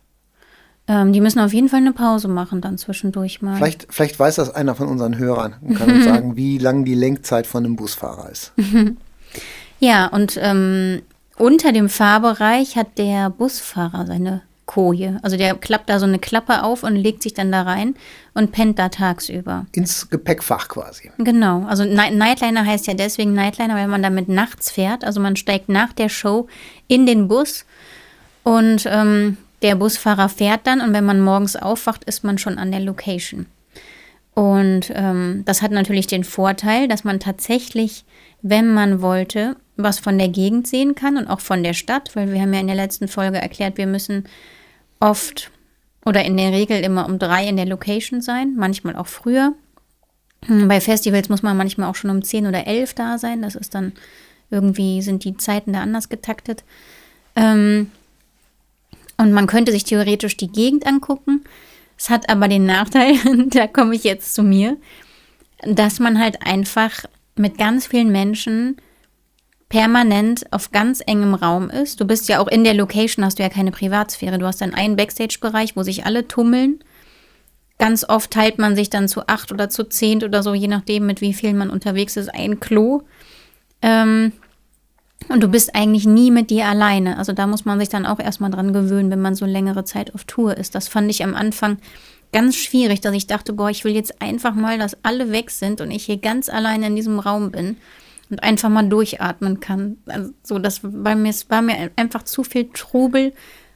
Ähm, 0.88 1.14
die 1.14 1.22
müssen 1.22 1.40
auf 1.40 1.54
jeden 1.54 1.70
Fall 1.70 1.80
eine 1.80 1.94
Pause 1.94 2.28
machen, 2.28 2.60
dann 2.60 2.78
zwischendurch 2.78 3.42
mal. 3.42 3.56
Vielleicht, 3.56 3.88
vielleicht 3.90 4.20
weiß 4.20 4.36
das 4.36 4.54
einer 4.54 4.76
von 4.76 4.88
unseren 4.88 5.18
Hörern 5.18 5.56
und 5.62 5.76
kann 5.76 5.90
uns 5.90 6.04
sagen, 6.06 6.36
wie 6.36 6.58
lang 6.58 6.84
die 6.84 6.96
Lenkzeit 6.96 7.48
von 7.48 7.66
einem 7.66 7.76
Busfahrer 7.76 8.30
ist. 8.30 8.54
Ja, 9.80 10.08
und 10.08 10.40
ähm, 10.42 11.02
unter 11.38 11.74
dem 11.74 11.90
Fahrbereich 11.90 12.78
hat 12.78 12.98
der 12.98 13.30
Busfahrer 13.30 14.06
seine 14.06 14.44
Koje. 14.66 15.20
Also 15.24 15.36
der 15.36 15.56
klappt 15.56 15.90
da 15.90 16.00
so 16.00 16.06
eine 16.06 16.20
Klappe 16.20 16.64
auf 16.64 16.84
und 16.84 16.96
legt 16.96 17.22
sich 17.22 17.34
dann 17.34 17.52
da 17.52 17.64
rein 17.64 17.96
und 18.34 18.54
pennt 18.54 18.80
da 18.80 18.88
tagsüber. 18.88 19.66
Ins 19.74 20.10
Gepäckfach 20.10 20.70
quasi. 20.70 21.12
Genau. 21.18 21.66
Also 21.66 21.84
Nightliner 21.84 22.66
heißt 22.66 22.88
ja 22.88 22.94
deswegen 22.94 23.34
Nightliner, 23.34 23.76
weil 23.76 23.90
man 23.90 24.02
damit 24.02 24.30
nachts 24.30 24.72
fährt. 24.72 25.04
Also 25.04 25.20
man 25.20 25.36
steigt 25.36 25.68
nach 25.68 25.92
der 25.92 26.08
Show 26.08 26.48
in 26.88 27.06
den 27.06 27.28
Bus 27.28 27.66
und 28.44 28.88
ähm, 28.90 29.38
der 29.64 29.76
Busfahrer 29.76 30.30
fährt 30.30 30.68
dann 30.68 30.82
und 30.82 30.94
wenn 30.94 31.06
man 31.06 31.22
morgens 31.22 31.56
aufwacht, 31.56 32.04
ist 32.04 32.24
man 32.24 32.38
schon 32.38 32.58
an 32.58 32.72
der 32.72 32.82
Location. 32.82 33.48
Und 34.36 34.92
ähm, 34.96 35.44
das 35.46 35.62
hat 35.62 35.72
natürlich 35.72 36.08
den 36.08 36.24
Vorteil, 36.24 36.88
dass 36.88 37.04
man 37.04 37.20
tatsächlich, 37.20 38.04
wenn 38.42 38.74
man 38.74 39.02
wollte, 39.02 39.56
was 39.78 40.00
von 40.00 40.18
der 40.18 40.30
Gegend 40.30 40.68
sehen 40.68 40.96
kann 40.96 41.18
und 41.18 41.28
auch 41.28 41.40
von 41.40 41.64
der 41.64 41.74
Stadt, 41.74 42.16
weil 42.16 42.32
wir 42.32 42.42
haben 42.42 42.54
ja 42.54 42.60
in 42.60 42.68
der 42.68 42.76
letzten 42.76 43.08
Folge 43.08 43.38
erklärt, 43.38 43.78
wir 43.78 43.88
müssen 43.88 44.26
oft 45.00 45.52
oder 46.06 46.24
in 46.26 46.38
der 46.38 46.52
Regel 46.52 46.82
immer 46.82 47.06
um 47.06 47.20
drei 47.20 47.48
in 47.48 47.58
der 47.58 47.66
Location 47.66 48.22
sein, 48.22 48.56
manchmal 48.58 48.96
auch 48.96 49.08
früher. 49.08 49.54
Hm, 50.46 50.68
bei 50.68 50.82
Festivals 50.82 51.30
muss 51.30 51.44
man 51.44 51.56
manchmal 51.56 51.90
auch 51.90 51.96
schon 51.96 52.12
um 52.12 52.24
zehn 52.24 52.48
oder 52.48 52.68
elf 52.68 52.94
da 52.94 53.18
sein. 53.18 53.42
Das 53.42 53.56
ist 53.56 53.74
dann 53.76 53.94
irgendwie, 54.50 55.02
sind 55.02 55.24
die 55.24 55.38
Zeiten 55.38 55.74
da 55.74 55.82
anders 55.82 56.10
getaktet. 56.10 56.64
Ähm, 57.36 57.92
und 59.24 59.32
man 59.32 59.48
könnte 59.48 59.72
sich 59.72 59.86
theoretisch 59.86 60.36
die 60.36 60.52
Gegend 60.52 60.86
angucken. 60.86 61.44
Es 61.98 62.10
hat 62.10 62.30
aber 62.30 62.50
den 62.50 62.66
Nachteil, 62.66 63.16
da 63.48 63.68
komme 63.68 63.96
ich 63.96 64.04
jetzt 64.04 64.36
zu 64.36 64.44
mir, 64.44 64.78
dass 65.66 66.00
man 66.00 66.20
halt 66.20 66.46
einfach 66.46 67.06
mit 67.36 67.58
ganz 67.58 67.88
vielen 67.88 68.12
Menschen 68.12 68.76
permanent 69.70 70.46
auf 70.52 70.72
ganz 70.72 71.02
engem 71.08 71.34
Raum 71.34 71.70
ist. 71.70 72.02
Du 72.02 72.06
bist 72.06 72.28
ja 72.28 72.40
auch 72.40 72.48
in 72.50 72.66
der 72.66 72.74
Location, 72.74 73.24
hast 73.24 73.40
du 73.40 73.44
ja 73.44 73.50
keine 73.50 73.72
Privatsphäre. 73.72 74.38
Du 74.38 74.46
hast 74.46 74.60
dann 74.62 74.74
einen 74.74 74.98
Backstage-Bereich, 74.98 75.76
wo 75.76 75.84
sich 75.84 76.06
alle 76.06 76.28
tummeln. 76.28 76.84
Ganz 77.80 78.08
oft 78.08 78.30
teilt 78.30 78.60
man 78.60 78.76
sich 78.76 78.90
dann 78.90 79.08
zu 79.08 79.28
acht 79.28 79.52
oder 79.52 79.70
zu 79.70 79.86
zehn 79.86 80.22
oder 80.24 80.44
so, 80.44 80.54
je 80.54 80.68
nachdem, 80.68 81.06
mit 81.06 81.22
wie 81.22 81.34
viel 81.34 81.54
man 81.54 81.70
unterwegs 81.70 82.18
ist, 82.18 82.28
ein 82.28 82.60
Klo. 82.60 83.04
Ähm, 83.82 84.34
und 85.30 85.42
du 85.42 85.48
bist 85.48 85.76
eigentlich 85.76 86.06
nie 86.06 86.32
mit 86.32 86.50
dir 86.50 86.66
alleine. 86.66 87.18
Also 87.18 87.34
da 87.34 87.48
muss 87.48 87.66
man 87.66 87.80
sich 87.80 87.90
dann 87.90 88.06
auch 88.06 88.20
erstmal 88.20 88.52
dran 88.52 88.74
gewöhnen, 88.74 89.12
wenn 89.12 89.22
man 89.22 89.36
so 89.36 89.46
längere 89.46 89.86
Zeit 89.86 90.14
auf 90.14 90.24
Tour 90.26 90.58
ist. 90.58 90.76
Das 90.76 90.88
fand 90.88 91.10
ich 91.10 91.24
am 91.24 91.36
Anfang 91.36 91.78
ganz 92.32 92.56
schwierig, 92.56 93.02
dass 93.02 93.14
ich 93.14 93.28
dachte, 93.28 93.54
boah, 93.54 93.70
ich 93.70 93.84
will 93.86 93.94
jetzt 93.94 94.22
einfach 94.22 94.56
mal, 94.56 94.78
dass 94.78 94.98
alle 95.04 95.32
weg 95.32 95.52
sind 95.52 95.82
und 95.82 95.92
ich 95.92 96.06
hier 96.06 96.18
ganz 96.18 96.50
alleine 96.50 96.88
in 96.88 96.96
diesem 96.96 97.20
Raum 97.20 97.52
bin 97.52 97.78
und 98.30 98.44
einfach 98.44 98.70
mal 98.70 98.88
durchatmen 98.88 99.60
kann. 99.60 99.98
Also 100.08 100.32
so, 100.44 100.60
das 100.60 100.82
bei 100.84 101.16
mir, 101.16 101.30
es 101.30 101.50
war 101.50 101.62
mir 101.62 101.92
einfach 101.96 102.24
zu 102.24 102.44
viel 102.44 102.70
Trubel 102.74 103.34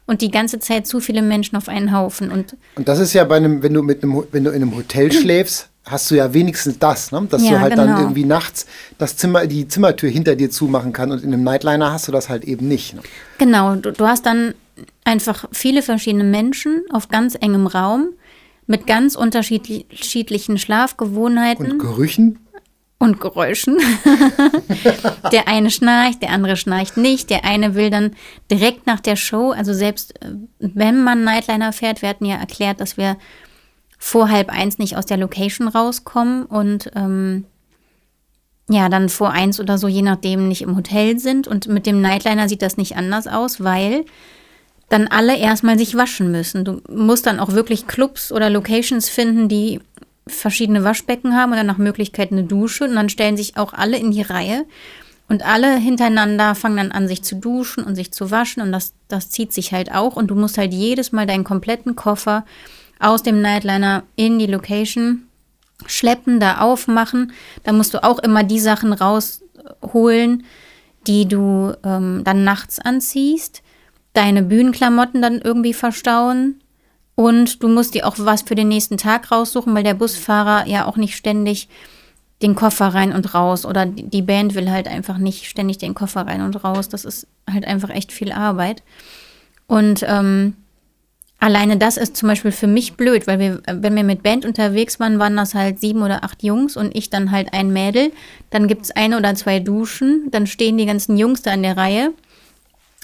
und 0.08 0.22
die 0.22 0.32
ganze 0.32 0.60
Zeit 0.60 0.88
zu 0.88 1.00
viele 1.00 1.22
Menschen 1.22 1.56
auf 1.56 1.70
einen 1.70 1.94
Haufen. 1.94 2.32
Und, 2.32 2.58
und 2.76 2.88
das 2.88 3.00
ist 3.00 3.14
ja 3.14 3.24
bei 3.24 3.38
einem, 3.38 3.62
wenn 3.62 3.74
du 3.74 3.84
mit 3.84 4.04
einem, 4.04 4.24
wenn 4.32 4.44
du 4.44 4.50
in 4.50 4.62
einem 4.62 4.76
Hotel 4.76 5.12
schläfst, 5.12 5.70
hast 5.90 6.12
du 6.12 6.16
ja 6.16 6.34
wenigstens 6.34 6.80
das, 6.80 7.12
ne? 7.12 7.28
dass 7.30 7.44
Ja, 7.44 7.52
du 7.52 7.60
halt 7.60 7.74
genau. 7.74 7.88
dann 7.88 8.00
irgendwie 8.00 8.26
nachts 8.26 8.66
das 8.98 9.18
Zimmer, 9.18 9.48
die 9.48 9.68
Zimmertür 9.68 10.10
hinter 10.10 10.36
dir 10.36 10.50
zumachen 10.50 10.94
kann 10.94 11.12
und 11.12 11.24
in 11.24 11.34
einem 11.34 11.44
Nightliner 11.44 11.92
hast 11.92 12.08
du 12.08 12.12
das 12.12 12.30
halt 12.30 12.44
eben 12.46 12.68
nicht. 12.68 12.94
Ne? 12.94 13.02
Genau, 13.38 13.76
du, 13.76 13.92
du 13.92 14.06
hast 14.06 14.26
dann 14.26 14.54
einfach 15.04 15.46
viele 15.52 15.82
verschiedene 15.82 16.24
Menschen 16.24 16.84
auf 16.92 17.10
ganz 17.10 17.36
engem 17.40 17.68
Raum 17.68 18.10
mit 18.68 18.86
ganz 18.86 19.16
unterschiedlichen 19.16 20.58
Schlafgewohnheiten. 20.58 21.72
Und 21.72 21.80
Gerüchen? 21.80 22.40
und 23.00 23.22
Geräuschen. 23.22 23.78
der 25.32 25.48
eine 25.48 25.70
schnarcht, 25.70 26.22
der 26.22 26.32
andere 26.32 26.58
schnarcht 26.58 26.98
nicht. 26.98 27.30
Der 27.30 27.46
eine 27.46 27.76
will 27.76 27.90
dann 27.90 28.16
direkt 28.50 28.88
nach 28.88 29.00
der 29.00 29.16
Show, 29.16 29.52
also 29.52 29.74
selbst 29.74 30.22
äh, 30.22 30.32
wenn 30.60 31.04
man 31.04 31.24
Nightliner 31.24 31.74
fährt, 31.74 32.02
wir 32.02 32.10
hatten 32.10 32.26
ja 32.26 32.38
erklärt, 32.38 32.82
dass 32.82 32.98
wir 32.98 33.18
vor 33.98 34.30
halb 34.30 34.50
eins 34.50 34.78
nicht 34.78 34.96
aus 34.96 35.06
der 35.06 35.18
Location 35.18 35.68
rauskommen 35.68 36.46
und 36.46 36.92
ähm, 36.96 37.46
ja, 38.70 38.90
dann 38.90 39.10
vor 39.10 39.32
eins 39.32 39.60
oder 39.60 39.78
so, 39.78 39.88
je 39.88 40.02
nachdem, 40.02 40.48
nicht 40.48 40.62
im 40.62 40.76
Hotel 40.76 41.20
sind. 41.20 41.48
Und 41.48 41.68
mit 41.68 41.86
dem 41.86 42.02
Nightliner 42.02 42.50
sieht 42.50 42.62
das 42.62 42.78
nicht 42.78 42.98
anders 42.98 43.28
aus, 43.28 43.64
weil 43.64 44.04
dann 44.90 45.08
alle 45.08 45.38
erstmal 45.38 45.78
sich 45.78 45.96
waschen 45.96 46.32
müssen. 46.32 46.66
Du 46.66 46.82
musst 46.90 47.26
dann 47.26 47.40
auch 47.40 47.54
wirklich 47.54 47.88
Clubs 47.88 48.32
oder 48.32 48.50
Locations 48.50 49.08
finden, 49.10 49.48
die 49.48 49.80
verschiedene 50.28 50.84
Waschbecken 50.84 51.36
haben 51.36 51.52
und 51.52 51.58
dann 51.58 51.68
nach 51.68 51.78
Möglichkeit 51.78 52.32
eine 52.32 52.44
Dusche. 52.44 52.84
Und 52.84 52.96
dann 52.96 53.10
stellen 53.10 53.38
sich 53.38 53.56
auch 53.56 53.72
alle 53.72 53.98
in 53.98 54.12
die 54.12 54.22
Reihe. 54.22 54.66
Und 55.30 55.46
alle 55.46 55.78
hintereinander 55.78 56.54
fangen 56.56 56.78
dann 56.78 56.92
an, 56.92 57.08
sich 57.08 57.22
zu 57.24 57.36
duschen 57.36 57.84
und 57.84 57.96
sich 57.96 58.12
zu 58.12 58.32
waschen. 58.32 58.62
Und 58.62 58.74
das, 58.74 58.94
das 59.08 59.30
zieht 59.30 59.54
sich 59.54 59.72
halt 59.72 59.94
auch. 59.94 60.18
Und 60.18 60.28
du 60.28 60.36
musst 60.36 60.58
halt 60.58 60.74
jedes 60.74 61.14
Mal 61.14 61.26
deinen 61.26 61.46
kompletten 61.46 61.96
Koffer 61.96 62.46
aus 63.00 63.24
dem 63.24 63.42
Nightliner 63.42 64.04
in 64.16 64.40
die 64.40 64.48
Location 64.48 65.28
schleppen, 65.86 66.40
da 66.40 66.60
aufmachen. 66.60 67.32
Da 67.64 67.72
musst 67.72 67.94
du 67.94 68.04
auch 68.04 68.20
immer 68.20 68.44
die 68.44 68.60
Sachen 68.60 68.94
rausholen, 68.94 70.44
die 71.06 71.28
du 71.28 71.74
ähm, 71.84 72.24
dann 72.24 72.44
nachts 72.44 72.80
anziehst. 72.80 73.62
Deine 74.14 74.44
Bühnenklamotten 74.44 75.22
dann 75.22 75.40
irgendwie 75.42 75.74
verstauen. 75.74 76.62
Und 77.16 77.64
du 77.64 77.68
musst 77.68 77.96
dir 77.96 78.06
auch 78.06 78.16
was 78.20 78.44
für 78.44 78.56
den 78.56 78.68
nächsten 78.68 78.98
Tag 78.98 79.32
raussuchen, 79.32 79.74
weil 79.74 79.84
der 79.84 79.96
Busfahrer 79.96 80.68
ja 80.68 80.86
auch 80.86 80.98
nicht 80.98 81.16
ständig 81.16 81.68
den 82.44 82.54
Koffer 82.54 82.88
rein 82.90 83.14
und 83.14 83.34
raus 83.34 83.66
oder 83.66 83.88
die 83.88 84.22
Band 84.22 84.54
will 84.54 84.70
halt 84.70 84.88
einfach 84.88 85.18
nicht 85.18 85.46
ständig 85.46 85.80
den 85.80 85.96
Koffer 85.96 86.28
rein 86.28 86.42
und 86.42 86.64
raus. 86.64 86.88
Das 86.90 87.06
ist 87.06 87.26
halt 87.52 87.66
einfach 87.66 87.90
echt 87.90 88.12
viel 88.12 88.32
Arbeit. 88.32 88.84
Und 89.66 90.06
ähm, 90.08 90.56
alleine 91.40 91.78
das 91.78 91.98
ist 91.98 92.18
zum 92.18 92.30
Beispiel 92.30 92.52
für 92.52 92.68
mich 92.68 92.94
blöd, 92.96 93.28
weil 93.28 93.40
wir, 93.40 93.62
wenn 93.72 93.96
wir 93.96 94.04
mit 94.04 94.24
Band 94.24 94.46
unterwegs 94.46 95.00
waren, 95.00 95.20
waren 95.20 95.36
das 95.36 95.54
halt 95.54 95.80
sieben 95.80 96.02
oder 96.02 96.24
acht 96.24 96.44
Jungs 96.44 96.78
und 96.78 96.96
ich 96.96 97.10
dann 97.10 97.32
halt 97.32 97.54
ein 97.54 97.72
Mädel. 97.72 98.12
Dann 98.50 98.68
gibt 98.68 98.84
es 98.84 98.92
eine 98.92 99.18
oder 99.18 99.36
zwei 99.36 99.60
Duschen, 99.60 100.28
dann 100.32 100.48
stehen 100.48 100.78
die 100.78 100.86
ganzen 100.86 101.18
Jungs 101.18 101.42
da 101.42 101.54
in 101.54 101.64
der 101.64 101.78
Reihe. 101.78 102.14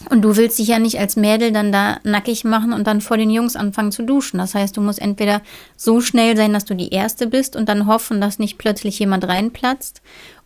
Und 0.10 0.24
du 0.24 0.36
willst 0.36 0.60
dich 0.60 0.68
ja 0.68 0.80
nicht 0.80 1.00
als 1.00 1.16
Mädel 1.16 1.52
dann 1.52 1.72
da 1.72 2.00
nackig 2.04 2.44
machen 2.44 2.74
und 2.74 2.88
dann 2.88 3.00
vor 3.00 3.16
den 3.16 3.30
Jungs 3.30 3.56
anfangen 3.56 3.92
zu 3.92 4.04
duschen. 4.04 4.40
Das 4.40 4.56
heißt, 4.56 4.76
du 4.76 4.82
musst 4.82 5.00
entweder 5.00 5.42
so 5.78 6.02
schnell 6.02 6.36
sein, 6.36 6.52
dass 6.52 6.66
du 6.66 6.76
die 6.76 6.90
Erste 6.90 7.28
bist 7.28 7.56
und 7.56 7.70
dann 7.70 7.86
hoffen, 7.86 8.20
dass 8.20 8.40
nicht 8.40 8.58
plötzlich 8.58 9.00
jemand 9.00 9.28
reinplatzt. 9.28 10.02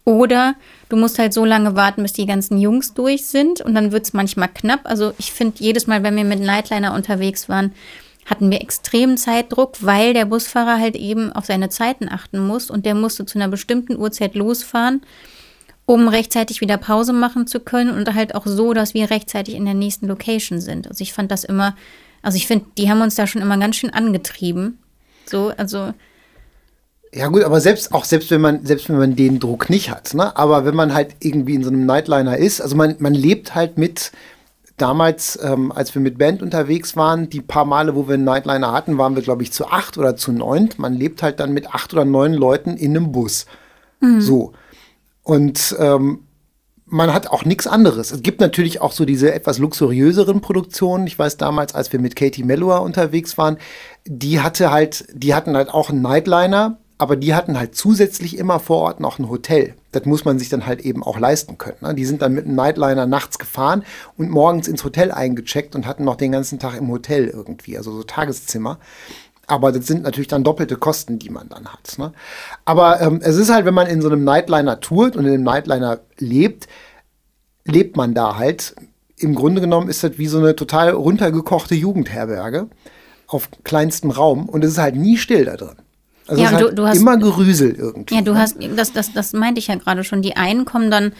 Oder 0.07 0.55
du 0.87 0.95
musst 0.95 1.19
halt 1.19 1.33
so 1.33 1.43
lange 1.43 1.75
warten, 1.75 2.01
bis 2.01 2.13
die 2.13 2.25
ganzen 2.25 2.57
Jungs 2.57 2.93
durch 2.93 3.25
sind 3.25 3.59
und 3.59 3.75
dann 3.75 3.91
wird 3.91 4.05
es 4.05 4.13
manchmal 4.13 4.47
knapp. 4.47 4.79
Also 4.85 5.11
ich 5.17 5.33
finde, 5.33 5.57
jedes 5.59 5.85
Mal, 5.85 6.01
wenn 6.01 6.15
wir 6.15 6.23
mit 6.23 6.39
Nightliner 6.39 6.93
unterwegs 6.93 7.49
waren, 7.49 7.73
hatten 8.25 8.49
wir 8.49 8.61
extremen 8.61 9.17
Zeitdruck, 9.17 9.73
weil 9.81 10.13
der 10.13 10.23
Busfahrer 10.23 10.79
halt 10.79 10.95
eben 10.95 11.33
auf 11.33 11.43
seine 11.43 11.67
Zeiten 11.67 12.07
achten 12.07 12.39
muss 12.39 12.69
und 12.69 12.85
der 12.85 12.95
musste 12.95 13.25
zu 13.25 13.37
einer 13.37 13.49
bestimmten 13.49 13.97
Uhrzeit 13.97 14.35
losfahren 14.35 15.01
um 15.89 16.09
rechtzeitig 16.09 16.59
wieder 16.59 16.75
Pause 16.75 17.13
machen 17.13 17.47
zu 17.47 17.61
können 17.61 17.91
und 17.91 18.13
halt 18.13 18.35
auch 18.35 18.45
so, 18.45 18.73
dass 18.73 18.93
wir 18.93 19.09
rechtzeitig 19.09 19.55
in 19.55 19.63
der 19.63 19.73
nächsten 19.73 20.07
Location 20.07 20.59
sind. 20.59 20.85
Also 20.85 21.01
ich 21.01 21.13
fand 21.13 21.31
das 21.31 21.45
immer, 21.45 21.77
also 22.21 22.35
ich 22.35 22.45
finde, 22.45 22.65
die 22.77 22.89
haben 22.89 23.01
uns 23.01 23.15
da 23.15 23.25
schon 23.25 23.41
immer 23.41 23.57
ganz 23.57 23.77
schön 23.77 23.93
angetrieben. 23.93 24.79
So, 25.25 25.53
also. 25.55 25.93
Ja 27.13 27.27
gut, 27.27 27.43
aber 27.43 27.61
selbst 27.61 27.93
auch 27.93 28.05
selbst 28.05 28.31
wenn 28.31 28.41
man 28.41 28.65
selbst 28.65 28.89
wenn 28.89 28.97
man 28.97 29.15
den 29.15 29.39
Druck 29.39 29.69
nicht 29.69 29.89
hat, 29.89 30.13
ne? 30.13 30.35
Aber 30.35 30.65
wenn 30.65 30.75
man 30.75 30.93
halt 30.93 31.15
irgendwie 31.19 31.55
in 31.55 31.63
so 31.63 31.69
einem 31.69 31.85
Nightliner 31.85 32.37
ist, 32.37 32.61
also 32.61 32.75
man 32.75 32.95
man 32.99 33.13
lebt 33.13 33.55
halt 33.55 33.77
mit 33.77 34.11
damals, 34.75 35.39
ähm, 35.41 35.71
als 35.71 35.95
wir 35.95 36.01
mit 36.01 36.17
Band 36.17 36.41
unterwegs 36.43 36.95
waren, 36.95 37.29
die 37.29 37.41
paar 37.41 37.65
Male, 37.65 37.95
wo 37.95 38.07
wir 38.07 38.15
einen 38.15 38.25
Nightliner 38.25 38.71
hatten, 38.71 38.97
waren 38.97 39.15
wir 39.15 39.23
glaube 39.23 39.43
ich 39.43 39.51
zu 39.51 39.67
acht 39.67 39.97
oder 39.97 40.15
zu 40.15 40.31
neunt. 40.31 40.79
Man 40.79 40.93
lebt 40.93 41.23
halt 41.23 41.39
dann 41.39 41.53
mit 41.53 41.73
acht 41.73 41.93
oder 41.93 42.05
neun 42.05 42.33
Leuten 42.33 42.77
in 42.77 42.95
einem 42.95 43.11
Bus. 43.11 43.45
So. 44.19 44.53
Und 45.23 45.75
ähm, 45.79 46.19
man 46.85 47.13
hat 47.13 47.27
auch 47.27 47.43
nichts 47.43 47.67
anderes. 47.67 48.11
Es 48.11 48.21
gibt 48.21 48.39
natürlich 48.39 48.81
auch 48.81 48.91
so 48.91 49.03
diese 49.05 49.33
etwas 49.33 49.57
luxuriöseren 49.59 50.39
Produktionen. 50.39 51.05
Ich 51.07 51.19
weiß 51.19 51.37
damals, 51.37 51.75
als 51.75 51.91
wir 51.91 51.99
mit 51.99 52.15
Katie 52.15 52.43
Melua 52.43 52.77
unterwegs 52.77 53.37
waren, 53.37 53.57
die 54.05 54.39
hatte 54.39 54.71
halt, 54.71 55.05
die 55.13 55.33
hatten 55.33 55.55
halt 55.55 55.69
auch 55.69 55.89
einen 55.89 56.01
Nightliner, 56.01 56.77
aber 56.97 57.15
die 57.15 57.35
hatten 57.35 57.59
halt 57.59 57.75
zusätzlich 57.75 58.37
immer 58.37 58.59
vor 58.59 58.77
Ort 58.77 58.99
noch 58.99 59.19
ein 59.19 59.29
Hotel. 59.29 59.75
Das 59.91 60.05
muss 60.05 60.25
man 60.25 60.39
sich 60.39 60.49
dann 60.49 60.65
halt 60.65 60.81
eben 60.81 61.03
auch 61.03 61.19
leisten 61.19 61.57
können. 61.57 61.77
Ne? 61.81 61.93
Die 61.93 62.05
sind 62.05 62.21
dann 62.21 62.33
mit 62.33 62.45
einem 62.45 62.55
Nightliner 62.55 63.05
nachts 63.05 63.37
gefahren 63.37 63.83
und 64.17 64.29
morgens 64.31 64.67
ins 64.67 64.83
Hotel 64.83 65.11
eingecheckt 65.11 65.75
und 65.75 65.85
hatten 65.85 66.03
noch 66.03 66.15
den 66.15 66.31
ganzen 66.31 66.59
Tag 66.59 66.75
im 66.75 66.89
Hotel 66.89 67.27
irgendwie, 67.27 67.77
also 67.77 67.91
so 67.91 68.03
Tageszimmer. 68.03 68.79
Aber 69.45 69.71
das 69.71 69.87
sind 69.87 70.03
natürlich 70.03 70.27
dann 70.27 70.43
doppelte 70.43 70.75
Kosten, 70.75 71.19
die 71.19 71.29
man 71.29 71.49
dann 71.49 71.67
hat. 71.67 71.97
Ne? 71.97 72.11
Aber 72.65 72.99
ähm, 72.99 73.21
es 73.21 73.37
ist 73.37 73.49
halt, 73.49 73.65
wenn 73.65 73.73
man 73.73 73.87
in 73.87 74.01
so 74.01 74.09
einem 74.09 74.23
Nightliner 74.23 74.79
tourt 74.79 75.15
und 75.15 75.25
in 75.25 75.33
einem 75.33 75.43
Nightliner 75.43 75.99
lebt, 76.17 76.67
lebt 77.63 77.95
man 77.95 78.13
da 78.13 78.37
halt. 78.37 78.75
Im 79.17 79.35
Grunde 79.35 79.61
genommen 79.61 79.89
ist 79.89 80.03
das 80.03 80.17
wie 80.17 80.27
so 80.27 80.39
eine 80.39 80.55
total 80.55 80.89
runtergekochte 80.91 81.75
Jugendherberge 81.75 82.67
auf 83.27 83.49
kleinstem 83.63 84.11
Raum 84.11 84.49
und 84.49 84.63
es 84.63 84.71
ist 84.71 84.77
halt 84.77 84.95
nie 84.95 85.17
still 85.17 85.45
da 85.45 85.57
drin. 85.57 85.77
Also 86.27 86.41
Ja, 86.43 86.57
du- 86.57 86.73
du 86.73 86.87
hast- 86.87 86.97
immer 86.97 87.17
Gerüsel 87.17 87.75
irgendwie. 87.75 88.15
Ja, 88.15 88.21
du 88.21 88.33
ne? 88.33 88.39
hast, 88.39 88.57
das, 88.75 88.93
das, 88.93 89.13
das 89.13 89.33
meinte 89.33 89.59
ich 89.59 89.67
ja 89.67 89.75
gerade 89.75 90.03
schon. 90.03 90.21
Die 90.21 90.35
einen 90.35 90.65
kommen 90.65 90.91
dann 90.91 91.13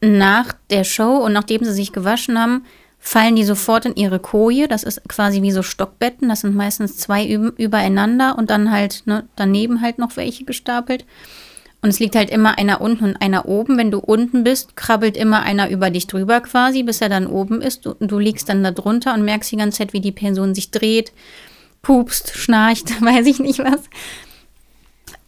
nach 0.00 0.54
der 0.70 0.84
Show 0.84 1.16
und 1.18 1.32
nachdem 1.32 1.64
sie 1.64 1.72
sich 1.72 1.92
gewaschen 1.92 2.38
haben, 2.38 2.64
fallen 3.00 3.36
die 3.36 3.44
sofort 3.44 3.86
in 3.86 3.94
ihre 3.94 4.18
Koje. 4.18 4.66
Das 4.68 4.82
ist 4.82 5.08
quasi 5.08 5.40
wie 5.42 5.52
so 5.52 5.62
Stockbetten. 5.62 6.28
Das 6.28 6.40
sind 6.40 6.54
meistens 6.56 6.96
zwei 6.96 7.26
übereinander 7.26 8.36
und 8.36 8.50
dann 8.50 8.70
halt 8.70 9.02
ne, 9.06 9.24
daneben 9.36 9.80
halt 9.82 9.98
noch 9.98 10.16
welche 10.16 10.44
gestapelt. 10.44 11.04
Und 11.80 11.90
es 11.90 12.00
liegt 12.00 12.16
halt 12.16 12.28
immer 12.30 12.58
einer 12.58 12.80
unten 12.80 13.04
und 13.04 13.22
einer 13.22 13.46
oben. 13.46 13.78
Wenn 13.78 13.92
du 13.92 14.00
unten 14.00 14.42
bist, 14.42 14.74
krabbelt 14.74 15.16
immer 15.16 15.42
einer 15.42 15.70
über 15.70 15.90
dich 15.90 16.08
drüber 16.08 16.40
quasi, 16.40 16.82
bis 16.82 17.00
er 17.00 17.08
dann 17.08 17.28
oben 17.28 17.60
ist. 17.62 17.86
Du, 17.86 17.94
du 18.00 18.18
liegst 18.18 18.48
dann 18.48 18.64
da 18.64 18.72
drunter 18.72 19.14
und 19.14 19.24
merkst 19.24 19.52
die 19.52 19.56
ganze 19.56 19.78
Zeit, 19.78 19.92
wie 19.92 20.00
die 20.00 20.10
Person 20.10 20.56
sich 20.56 20.72
dreht, 20.72 21.12
pupst, 21.82 22.32
schnarcht, 22.36 23.00
weiß 23.00 23.26
ich 23.26 23.38
nicht 23.38 23.60
was. 23.60 23.82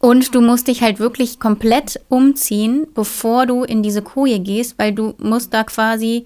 Und 0.01 0.33
du 0.33 0.41
musst 0.41 0.67
dich 0.67 0.81
halt 0.81 0.99
wirklich 0.99 1.39
komplett 1.39 1.99
umziehen, 2.09 2.87
bevor 2.95 3.45
du 3.45 3.63
in 3.63 3.83
diese 3.83 4.01
Koje 4.01 4.39
gehst, 4.39 4.79
weil 4.79 4.93
du 4.93 5.13
musst 5.19 5.53
da 5.53 5.63
quasi, 5.63 6.25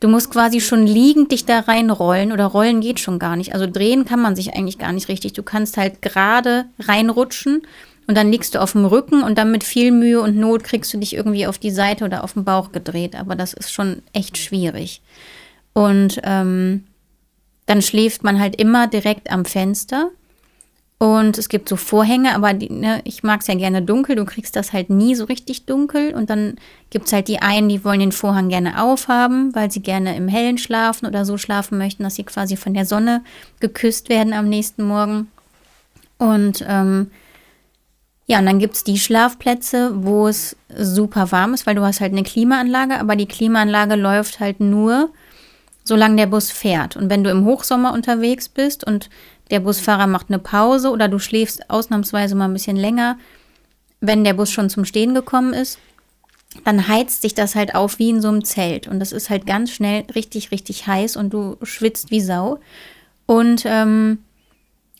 du 0.00 0.08
musst 0.08 0.30
quasi 0.30 0.62
schon 0.62 0.86
liegend 0.86 1.30
dich 1.30 1.44
da 1.44 1.60
reinrollen 1.60 2.32
oder 2.32 2.46
rollen 2.46 2.80
geht 2.80 2.98
schon 2.98 3.18
gar 3.18 3.36
nicht. 3.36 3.52
Also 3.52 3.66
drehen 3.70 4.06
kann 4.06 4.22
man 4.22 4.34
sich 4.34 4.54
eigentlich 4.54 4.78
gar 4.78 4.92
nicht 4.92 5.08
richtig. 5.08 5.34
Du 5.34 5.42
kannst 5.42 5.76
halt 5.76 6.00
gerade 6.00 6.64
reinrutschen 6.78 7.60
und 8.06 8.16
dann 8.16 8.32
liegst 8.32 8.54
du 8.54 8.62
auf 8.62 8.72
dem 8.72 8.86
Rücken 8.86 9.22
und 9.22 9.36
dann 9.36 9.50
mit 9.50 9.62
viel 9.62 9.92
Mühe 9.92 10.22
und 10.22 10.36
Not 10.36 10.64
kriegst 10.64 10.94
du 10.94 10.96
dich 10.96 11.14
irgendwie 11.14 11.46
auf 11.46 11.58
die 11.58 11.72
Seite 11.72 12.06
oder 12.06 12.24
auf 12.24 12.32
den 12.32 12.44
Bauch 12.44 12.72
gedreht. 12.72 13.14
Aber 13.14 13.36
das 13.36 13.52
ist 13.52 13.72
schon 13.72 14.02
echt 14.14 14.38
schwierig. 14.38 15.02
Und 15.74 16.18
ähm, 16.24 16.84
dann 17.66 17.82
schläft 17.82 18.24
man 18.24 18.40
halt 18.40 18.56
immer 18.56 18.86
direkt 18.86 19.30
am 19.30 19.44
Fenster. 19.44 20.12
Und 20.98 21.36
es 21.36 21.50
gibt 21.50 21.68
so 21.68 21.76
Vorhänge, 21.76 22.34
aber 22.34 22.54
die, 22.54 22.72
ne, 22.72 23.02
ich 23.04 23.22
mag 23.22 23.42
es 23.42 23.48
ja 23.48 23.54
gerne 23.54 23.82
dunkel. 23.82 24.16
Du 24.16 24.24
kriegst 24.24 24.56
das 24.56 24.72
halt 24.72 24.88
nie 24.88 25.14
so 25.14 25.24
richtig 25.24 25.66
dunkel. 25.66 26.14
Und 26.14 26.30
dann 26.30 26.56
gibt 26.88 27.06
es 27.06 27.12
halt 27.12 27.28
die 27.28 27.42
einen, 27.42 27.68
die 27.68 27.84
wollen 27.84 28.00
den 28.00 28.12
Vorhang 28.12 28.48
gerne 28.48 28.82
aufhaben, 28.82 29.54
weil 29.54 29.70
sie 29.70 29.82
gerne 29.82 30.16
im 30.16 30.26
Hellen 30.26 30.56
schlafen 30.56 31.06
oder 31.06 31.26
so 31.26 31.36
schlafen 31.36 31.76
möchten, 31.76 32.02
dass 32.02 32.14
sie 32.14 32.24
quasi 32.24 32.56
von 32.56 32.72
der 32.72 32.86
Sonne 32.86 33.22
geküsst 33.60 34.08
werden 34.08 34.32
am 34.32 34.48
nächsten 34.48 34.84
Morgen. 34.84 35.28
Und 36.16 36.64
ähm, 36.66 37.10
ja, 38.26 38.38
und 38.38 38.46
dann 38.46 38.58
gibt 38.58 38.76
es 38.76 38.84
die 38.84 38.98
Schlafplätze, 38.98 39.92
wo 40.02 40.26
es 40.26 40.56
super 40.74 41.30
warm 41.30 41.52
ist, 41.52 41.66
weil 41.66 41.74
du 41.74 41.82
hast 41.82 42.00
halt 42.00 42.12
eine 42.12 42.24
Klimaanlage, 42.24 42.98
aber 42.98 43.16
die 43.16 43.28
Klimaanlage 43.28 43.94
läuft 43.96 44.40
halt 44.40 44.60
nur, 44.60 45.10
solange 45.84 46.16
der 46.16 46.26
Bus 46.26 46.50
fährt. 46.50 46.96
Und 46.96 47.08
wenn 47.08 47.22
du 47.22 47.30
im 47.30 47.44
Hochsommer 47.44 47.92
unterwegs 47.92 48.48
bist 48.48 48.84
und 48.84 49.10
der 49.50 49.60
Busfahrer 49.60 50.06
macht 50.06 50.26
eine 50.28 50.38
Pause 50.38 50.90
oder 50.90 51.08
du 51.08 51.18
schläfst 51.18 51.70
ausnahmsweise 51.70 52.34
mal 52.34 52.46
ein 52.46 52.52
bisschen 52.52 52.76
länger, 52.76 53.18
wenn 54.00 54.24
der 54.24 54.34
Bus 54.34 54.50
schon 54.50 54.70
zum 54.70 54.84
Stehen 54.84 55.14
gekommen 55.14 55.52
ist, 55.52 55.78
dann 56.64 56.88
heizt 56.88 57.22
sich 57.22 57.34
das 57.34 57.54
halt 57.54 57.74
auf 57.74 57.98
wie 57.98 58.10
in 58.10 58.20
so 58.20 58.28
einem 58.28 58.44
Zelt. 58.44 58.88
Und 58.88 59.00
das 59.00 59.12
ist 59.12 59.30
halt 59.30 59.46
ganz 59.46 59.70
schnell 59.70 60.04
richtig, 60.14 60.50
richtig 60.50 60.86
heiß 60.86 61.16
und 61.16 61.30
du 61.30 61.56
schwitzt 61.62 62.10
wie 62.10 62.20
Sau. 62.20 62.60
Und 63.26 63.64
ähm, 63.66 64.18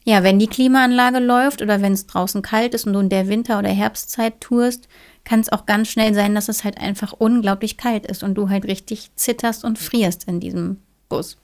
ja, 0.04 0.22
wenn 0.22 0.38
die 0.38 0.46
Klimaanlage 0.46 1.18
läuft 1.18 1.62
oder 1.62 1.82
wenn 1.82 1.92
es 1.92 2.06
draußen 2.06 2.42
kalt 2.42 2.74
ist 2.74 2.86
und 2.86 2.92
du 2.92 3.00
in 3.00 3.08
der 3.08 3.28
Winter- 3.28 3.58
oder 3.58 3.70
Herbstzeit 3.70 4.40
tourst, 4.40 4.88
kann 5.24 5.40
es 5.40 5.50
auch 5.50 5.66
ganz 5.66 5.88
schnell 5.88 6.14
sein, 6.14 6.34
dass 6.34 6.48
es 6.48 6.62
halt 6.62 6.78
einfach 6.78 7.12
unglaublich 7.12 7.76
kalt 7.76 8.06
ist 8.06 8.22
und 8.22 8.34
du 8.34 8.48
halt 8.48 8.64
richtig 8.66 9.10
zitterst 9.16 9.64
und 9.64 9.78
frierst 9.78 10.24
in 10.24 10.38
diesem 10.38 10.78
Bus. 11.08 11.36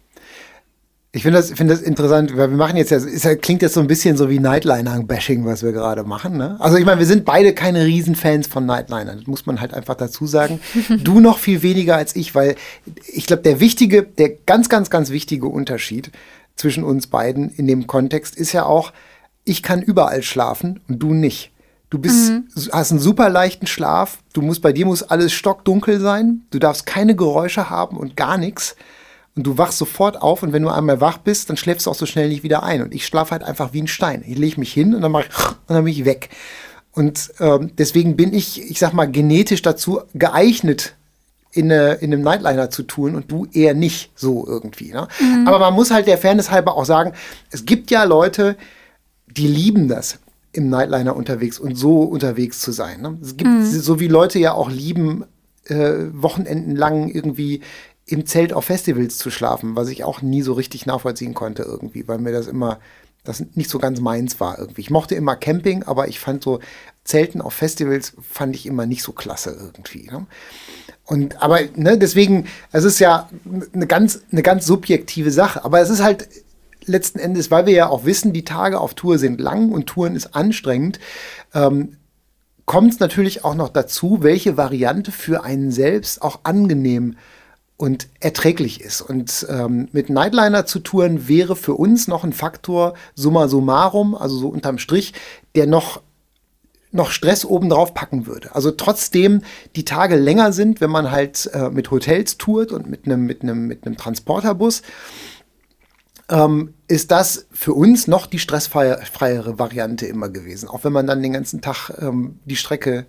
Ich 1.15 1.25
finde 1.25 1.39
das, 1.39 1.53
find 1.53 1.71
das 1.71 1.83
interessant, 1.83 2.35
weil 2.39 2.49
wir 2.49 2.57
machen 2.57 2.79
jetzt 2.79 2.91
ja, 2.91 2.97
ist, 2.97 3.43
klingt 3.43 3.61
jetzt 3.61 3.75
so 3.75 3.81
ein 3.81 3.87
bisschen 3.87 4.17
so 4.17 4.31
wie 4.31 4.39
Nightliner-Bashing, 4.39 5.45
was 5.45 5.63
wir 5.63 5.73
gerade 5.73 6.05
machen. 6.05 6.39
Ne? 6.39 6.57
Also 6.59 6.79
ich 6.79 6.87
meine, 6.87 7.01
wir 7.01 7.07
sind 7.07 7.27
beide 7.27 7.53
keine 7.53 7.85
Riesenfans 7.85 8.47
von 8.47 8.65
Nightlinern, 8.65 9.19
das 9.19 9.27
muss 9.27 9.45
man 9.45 9.61
halt 9.61 9.75
einfach 9.75 9.95
dazu 9.95 10.27
sagen. 10.27 10.59
du 10.89 11.21
noch 11.21 11.39
viel 11.39 11.63
weniger 11.63 11.97
als 11.97 12.17
ich, 12.17 12.35
weil 12.35 12.57
ich 13.07 13.27
glaube, 13.27 13.43
der 13.43 13.61
wichtige, 13.61 14.05
der 14.05 14.31
ganz, 14.31 14.71
ganz, 14.71 14.89
ganz 14.89 15.11
wichtige 15.11 15.49
Unterschied 15.49 16.11
zwischen 16.57 16.83
uns 16.83 17.07
beiden 17.09 17.51
in 17.51 17.67
dem 17.67 17.87
Kontext 17.87 18.35
ist 18.35 18.53
ja 18.53 18.65
auch, 18.65 18.95
ich 19.45 19.63
kann 19.63 19.83
überall 19.83 20.23
schlafen 20.23 20.81
und 20.89 20.99
du 21.01 21.13
nicht. 21.13 21.51
Du 21.91 21.99
bist, 21.99 22.31
mhm. 22.31 22.49
hast 22.73 22.91
einen 22.91 23.01
super 23.01 23.29
leichten 23.29 23.67
Schlaf. 23.67 24.21
Du 24.33 24.41
musst, 24.41 24.63
bei 24.63 24.73
dir 24.73 24.87
muss 24.87 25.03
alles 25.03 25.35
stockdunkel 25.35 26.01
sein. 26.01 26.41
Du 26.51 26.59
darfst 26.59 26.87
keine 26.87 27.15
Geräusche 27.15 27.69
haben 27.69 27.99
und 27.99 28.17
gar 28.17 28.39
nichts. 28.39 28.77
Und 29.35 29.45
du 29.45 29.57
wachst 29.57 29.79
sofort 29.79 30.21
auf 30.21 30.43
und 30.43 30.53
wenn 30.53 30.63
du 30.63 30.69
einmal 30.69 31.01
wach 31.01 31.19
bist, 31.19 31.49
dann 31.49 31.57
schläfst 31.57 31.87
du 31.87 31.91
auch 31.91 31.95
so 31.95 32.05
schnell 32.05 32.29
nicht 32.29 32.43
wieder 32.43 32.63
ein. 32.63 32.83
Und 32.83 32.95
ich 32.95 33.07
schlafe 33.07 33.31
halt 33.31 33.43
einfach 33.43 33.73
wie 33.73 33.81
ein 33.81 33.89
Stein. 33.89 34.23
Ich 34.27 34.37
lege 34.37 34.61
mich 34.61 34.73
hin 34.73 34.95
und 34.95 35.01
dann 35.01 35.13
mache 35.13 35.25
ich 35.29 35.47
und 35.69 35.75
dann 35.75 35.85
bin 35.85 35.93
ich 35.93 36.05
weg. 36.05 36.29
Und 36.93 37.33
ähm, 37.41 37.71
deswegen 37.79 38.17
bin 38.17 38.35
ich, 38.35 38.71
ich 38.71 38.79
sag 38.79 38.93
mal, 38.93 39.11
genetisch 39.11 39.63
dazu 39.63 40.03
geeignet, 40.13 40.95
in, 41.53 41.71
eine, 41.71 41.95
in 41.95 42.13
einem 42.13 42.23
Nightliner 42.23 42.71
zu 42.71 42.83
tun 42.83 43.15
und 43.15 43.31
du 43.31 43.47
eher 43.53 43.75
nicht 43.75 44.11
so 44.15 44.47
irgendwie. 44.47 44.93
Ne? 44.93 45.07
Mhm. 45.21 45.47
Aber 45.47 45.59
man 45.59 45.75
muss 45.75 45.91
halt 45.91 46.07
der 46.07 46.19
Fairness 46.19 46.51
halber 46.51 46.77
auch 46.77 46.87
sagen, 46.87 47.13
es 47.51 47.65
gibt 47.65 47.91
ja 47.91 48.05
Leute, 48.05 48.57
die 49.27 49.47
lieben 49.47 49.89
das, 49.89 50.19
im 50.53 50.69
Nightliner 50.69 51.15
unterwegs 51.15 51.59
und 51.59 51.77
so 51.77 52.03
unterwegs 52.03 52.61
zu 52.61 52.73
sein. 52.73 53.03
Ne? 53.03 53.19
Es 53.23 53.37
gibt 53.37 53.51
mhm. 53.51 53.65
so 53.65 54.01
wie 54.01 54.09
Leute 54.09 54.39
ja 54.39 54.53
auch 54.53 54.71
lieben, 54.71 55.25
äh, 55.67 55.95
Wochenenden 56.13 56.75
lang 56.75 57.09
irgendwie 57.09 57.61
im 58.13 58.27
Zelt 58.27 58.53
auf 58.53 58.67
Festivals 58.67 59.17
zu 59.17 59.31
schlafen, 59.31 59.75
was 59.75 59.89
ich 59.89 60.05
auch 60.05 60.21
nie 60.21 60.43
so 60.43 60.53
richtig 60.53 60.85
nachvollziehen 60.85 61.35
konnte 61.35 61.63
irgendwie, 61.63 62.07
weil 62.07 62.19
mir 62.19 62.33
das 62.33 62.47
immer 62.47 62.79
das 63.25 63.45
nicht 63.55 63.71
so 63.71 63.79
ganz 63.79 64.01
meins 64.01 64.41
war 64.41 64.59
irgendwie. 64.59 64.81
Ich 64.81 64.91
mochte 64.91 65.15
immer 65.15 65.37
Camping, 65.37 65.85
aber 65.85 66.09
ich 66.09 66.19
fand 66.19 66.43
so 66.43 66.59
Zelten 67.05 67.41
auf 67.41 67.55
Festivals 67.55 68.15
fand 68.21 68.57
ich 68.57 68.67
immer 68.67 68.85
nicht 68.85 69.03
so 69.03 69.13
klasse 69.13 69.57
irgendwie. 69.59 70.11
Ne? 70.11 70.27
Und 71.05 71.41
aber 71.41 71.61
ne, 71.77 71.97
deswegen, 71.97 72.47
es 72.73 72.85
ist 72.85 72.99
ja 72.99 73.29
eine 73.73 73.87
ganz, 73.87 74.23
eine 74.33 74.43
ganz 74.43 74.67
subjektive 74.67 75.31
Sache. 75.31 75.65
Aber 75.65 75.81
es 75.81 75.89
ist 75.89 76.03
halt 76.03 76.29
letzten 76.85 77.21
Endes, 77.21 77.51
weil 77.51 77.67
wir 77.67 77.73
ja 77.73 77.89
auch 77.89 78.05
wissen, 78.05 78.33
die 78.33 78.45
Tage 78.45 78.81
auf 78.81 78.95
Tour 78.95 79.19
sind 79.19 79.41
lang 79.41 79.71
und 79.71 79.87
Touren 79.87 80.17
ist 80.17 80.35
anstrengend, 80.35 80.99
ähm, 81.55 81.97
kommt 82.67 82.93
es 82.93 83.01
natürlich 83.01 83.45
auch 83.45 83.55
noch 83.55 83.69
dazu, 83.69 84.19
welche 84.23 84.57
Variante 84.57 85.13
für 85.13 85.45
einen 85.45 85.71
selbst 85.71 86.23
auch 86.23 86.41
angenehm 86.43 87.17
und 87.83 88.07
erträglich 88.21 88.81
ist. 88.81 89.01
Und 89.01 89.45
ähm, 89.51 89.89
mit 89.91 90.09
Nightliner 90.09 90.67
zu 90.67 90.79
touren 90.79 91.27
wäre 91.27 91.57
für 91.57 91.75
uns 91.75 92.07
noch 92.07 92.23
ein 92.23 92.33
Faktor 92.33 92.95
summa 93.17 93.49
summarum, 93.49 94.15
also 94.15 94.39
so 94.39 94.47
unterm 94.51 94.79
Strich, 94.79 95.15
der 95.57 95.67
noch 95.67 96.01
noch 96.93 97.11
Stress 97.11 97.45
obendrauf 97.45 97.93
packen 97.93 98.29
würde. 98.29 98.55
Also 98.55 98.71
trotzdem 98.71 99.43
die 99.75 99.85
Tage 99.85 100.15
länger 100.15 100.53
sind, 100.53 100.81
wenn 100.81 100.93
man 100.93 101.11
halt 101.11 101.51
äh, 101.55 101.71
mit 101.71 101.91
Hotels 101.91 102.39
tourt 102.39 102.71
und 102.71 102.89
mit 102.89 103.07
einem 103.07 103.27
mit 103.27 103.43
einem 103.43 103.67
mit 103.67 103.85
einem 103.85 103.97
Transporterbus, 103.97 104.83
ähm, 106.29 106.75
ist 106.87 107.11
das 107.11 107.47
für 107.51 107.73
uns 107.73 108.07
noch 108.07 108.27
die 108.29 108.39
stressfreiere 108.39 109.59
Variante 109.59 110.07
immer 110.07 110.29
gewesen. 110.29 110.69
Auch 110.69 110.85
wenn 110.85 110.93
man 110.93 111.09
dann 111.09 111.21
den 111.21 111.33
ganzen 111.33 111.63
Tag 111.63 111.91
ähm, 112.01 112.39
die 112.45 112.55
Strecke 112.55 113.07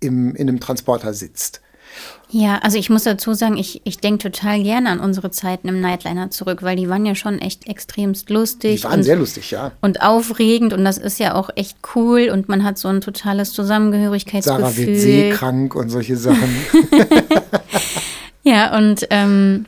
im, 0.00 0.34
in 0.34 0.50
einem 0.50 0.60
Transporter 0.60 1.14
sitzt. 1.14 1.62
Ja, 2.36 2.58
also 2.62 2.78
ich 2.78 2.90
muss 2.90 3.04
dazu 3.04 3.32
sagen, 3.32 3.56
ich, 3.56 3.80
ich 3.84 3.98
denke 3.98 4.32
total 4.32 4.60
gerne 4.60 4.90
an 4.90 4.98
unsere 4.98 5.30
Zeiten 5.30 5.68
im 5.68 5.80
Nightliner 5.80 6.30
zurück, 6.30 6.64
weil 6.64 6.74
die 6.74 6.88
waren 6.88 7.06
ja 7.06 7.14
schon 7.14 7.38
echt 7.38 7.68
extremst 7.68 8.28
lustig. 8.28 8.80
Die 8.80 8.84
waren 8.84 8.98
und, 8.98 9.02
sehr 9.04 9.14
lustig, 9.14 9.52
ja. 9.52 9.70
Und 9.82 10.02
aufregend 10.02 10.72
und 10.72 10.84
das 10.84 10.98
ist 10.98 11.20
ja 11.20 11.36
auch 11.36 11.50
echt 11.54 11.76
cool 11.94 12.30
und 12.32 12.48
man 12.48 12.64
hat 12.64 12.76
so 12.76 12.88
ein 12.88 13.00
totales 13.00 13.52
Zusammengehörigkeitsgefühl. 13.52 14.64
Sarah 14.64 14.76
wird 14.76 14.98
seekrank 14.98 15.76
und 15.76 15.90
solche 15.90 16.16
Sachen. 16.16 16.50
ja, 18.42 18.76
und 18.76 19.06
ähm, 19.10 19.66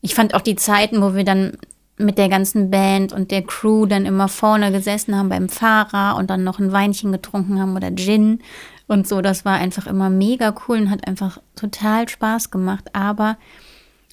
ich 0.00 0.14
fand 0.14 0.34
auch 0.34 0.42
die 0.42 0.54
Zeiten, 0.54 1.02
wo 1.02 1.16
wir 1.16 1.24
dann 1.24 1.54
mit 1.98 2.18
der 2.18 2.28
ganzen 2.28 2.70
Band 2.70 3.12
und 3.12 3.32
der 3.32 3.42
Crew 3.42 3.84
dann 3.86 4.06
immer 4.06 4.28
vorne 4.28 4.70
gesessen 4.70 5.16
haben 5.16 5.28
beim 5.28 5.48
Fahrer 5.48 6.16
und 6.16 6.30
dann 6.30 6.44
noch 6.44 6.60
ein 6.60 6.70
Weinchen 6.70 7.10
getrunken 7.10 7.60
haben 7.60 7.74
oder 7.74 7.92
Gin 7.96 8.42
und 8.86 9.06
so. 9.06 9.20
Das 9.20 9.44
war 9.44 9.54
einfach 9.54 9.86
immer 9.86 10.10
mega 10.10 10.54
cool 10.66 10.78
und 10.78 10.90
hat 10.90 11.06
einfach 11.06 11.38
total 11.54 12.08
Spaß 12.08 12.50
gemacht. 12.50 12.94
Aber 12.94 13.36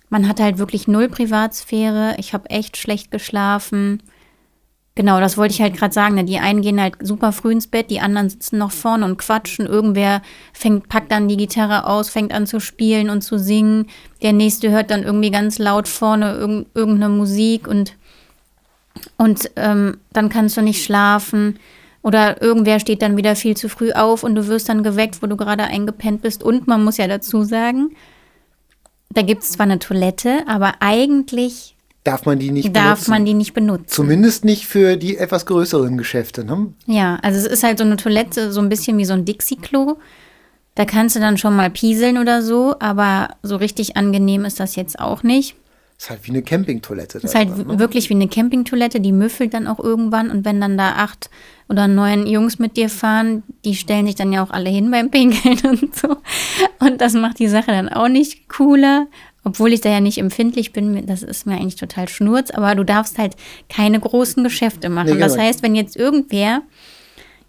man 0.09 0.27
hat 0.27 0.39
halt 0.39 0.57
wirklich 0.57 0.87
null 0.87 1.09
Privatsphäre. 1.09 2.15
Ich 2.17 2.33
habe 2.33 2.49
echt 2.49 2.77
schlecht 2.77 3.11
geschlafen. 3.11 4.01
Genau, 4.95 5.19
das 5.19 5.37
wollte 5.37 5.55
ich 5.55 5.61
halt 5.61 5.75
gerade 5.75 5.93
sagen. 5.93 6.15
Ne? 6.15 6.23
Die 6.23 6.37
einen 6.37 6.61
gehen 6.61 6.79
halt 6.79 6.97
super 7.01 7.31
früh 7.31 7.51
ins 7.51 7.65
Bett, 7.65 7.89
die 7.89 7.99
anderen 7.99 8.29
sitzen 8.29 8.59
noch 8.59 8.71
vorne 8.71 9.05
und 9.05 9.17
quatschen. 9.17 9.65
Irgendwer 9.65 10.21
fängt, 10.53 10.87
packt 10.87 11.11
dann 11.11 11.27
die 11.27 11.37
Gitarre 11.37 11.87
aus, 11.87 12.09
fängt 12.09 12.31
an 12.31 12.45
zu 12.45 12.59
spielen 12.59 13.09
und 13.09 13.21
zu 13.21 13.39
singen. 13.39 13.87
Der 14.21 14.33
nächste 14.33 14.69
hört 14.69 14.91
dann 14.91 15.01
irgendwie 15.01 15.31
ganz 15.31 15.57
laut 15.57 15.87
vorne 15.87 16.35
irg 16.35 16.67
irgendeine 16.75 17.09
Musik 17.09 17.67
und, 17.67 17.95
und 19.17 19.49
ähm, 19.55 19.97
dann 20.11 20.29
kannst 20.29 20.57
du 20.57 20.61
nicht 20.61 20.83
schlafen. 20.83 21.57
Oder 22.03 22.41
irgendwer 22.41 22.79
steht 22.79 23.01
dann 23.01 23.17
wieder 23.17 23.35
viel 23.35 23.55
zu 23.55 23.69
früh 23.69 23.91
auf 23.93 24.23
und 24.23 24.35
du 24.35 24.47
wirst 24.47 24.69
dann 24.69 24.83
geweckt, 24.83 25.23
wo 25.23 25.27
du 25.27 25.37
gerade 25.37 25.63
eingepennt 25.63 26.21
bist. 26.21 26.43
Und 26.43 26.67
man 26.67 26.83
muss 26.83 26.97
ja 26.97 27.07
dazu 27.07 27.43
sagen, 27.43 27.95
da 29.09 29.21
gibt 29.21 29.43
es 29.43 29.53
zwar 29.53 29.65
eine 29.65 29.79
Toilette, 29.79 30.43
aber 30.47 30.73
eigentlich 30.81 31.75
darf 32.03 32.25
man 32.25 32.39
die 32.39 32.51
nicht 32.51 32.75
darf 32.75 32.83
benutzen. 32.83 33.11
man 33.11 33.25
die 33.25 33.33
nicht 33.33 33.53
benutzen. 33.53 33.87
Zumindest 33.87 34.43
nicht 34.43 34.67
für 34.67 34.97
die 34.97 35.17
etwas 35.17 35.45
größeren 35.45 35.97
Geschäfte. 35.97 36.43
Ne? 36.43 36.73
Ja, 36.85 37.17
also 37.21 37.39
es 37.39 37.45
ist 37.45 37.63
halt 37.63 37.77
so 37.77 37.85
eine 37.85 37.95
Toilette, 37.95 38.51
so 38.51 38.59
ein 38.59 38.69
bisschen 38.69 38.97
wie 38.97 39.05
so 39.05 39.13
ein 39.13 39.23
Dixie-Klo. 39.23 39.95
Da 40.75 40.85
kannst 40.85 41.15
du 41.15 41.19
dann 41.19 41.37
schon 41.37 41.55
mal 41.55 41.69
pieseln 41.69 42.17
oder 42.17 42.41
so, 42.41 42.75
aber 42.79 43.29
so 43.43 43.55
richtig 43.55 43.95
angenehm 43.95 44.43
ist 44.43 44.59
das 44.59 44.75
jetzt 44.75 44.99
auch 44.99 45.23
nicht. 45.23 45.55
Ist 46.03 46.09
halt 46.09 46.27
wie 46.27 46.31
eine 46.31 46.41
Campingtoilette. 46.41 47.19
Ist 47.19 47.33
halt 47.33 47.51
dann, 47.51 47.65
ne? 47.65 47.79
wirklich 47.79 48.09
wie 48.09 48.13
eine 48.13 48.27
Campingtoilette, 48.27 48.99
die 48.99 49.13
müffelt 49.13 49.53
dann 49.53 49.67
auch 49.67 49.79
irgendwann 49.79 50.31
und 50.31 50.43
wenn 50.43 50.59
dann 50.59 50.77
da 50.77 50.95
acht 50.95 51.29
oder 51.69 51.87
neun 51.87 52.27
Jungs 52.27 52.59
mit 52.59 52.75
dir 52.75 52.89
fahren, 52.89 53.43
die 53.63 53.73
stellen 53.73 54.05
sich 54.05 54.15
dann 54.15 54.33
ja 54.33 54.43
auch 54.43 54.49
alle 54.49 54.69
hin 54.69 54.91
beim 54.91 55.09
Pinkeln 55.09 55.61
und 55.81 55.95
so. 55.95 56.17
Und 56.81 56.99
das 56.99 57.13
macht 57.13 57.39
die 57.39 57.47
Sache 57.47 57.71
dann 57.71 57.87
auch 57.87 58.09
nicht 58.09 58.49
cooler. 58.49 59.07
Obwohl 59.45 59.71
ich 59.71 59.79
da 59.79 59.91
ja 59.91 60.01
nicht 60.01 60.17
empfindlich 60.17 60.73
bin, 60.73 61.05
das 61.05 61.23
ist 61.23 61.45
mir 61.45 61.53
eigentlich 61.53 61.77
total 61.77 62.09
schnurz, 62.09 62.51
aber 62.51 62.75
du 62.75 62.83
darfst 62.83 63.17
halt 63.17 63.37
keine 63.69 63.97
großen 63.97 64.43
Geschäfte 64.43 64.89
machen. 64.89 65.05
Nee, 65.05 65.13
genau. 65.13 65.27
Das 65.27 65.37
heißt, 65.37 65.63
wenn 65.63 65.73
jetzt 65.73 65.95
irgendwer 65.95 66.63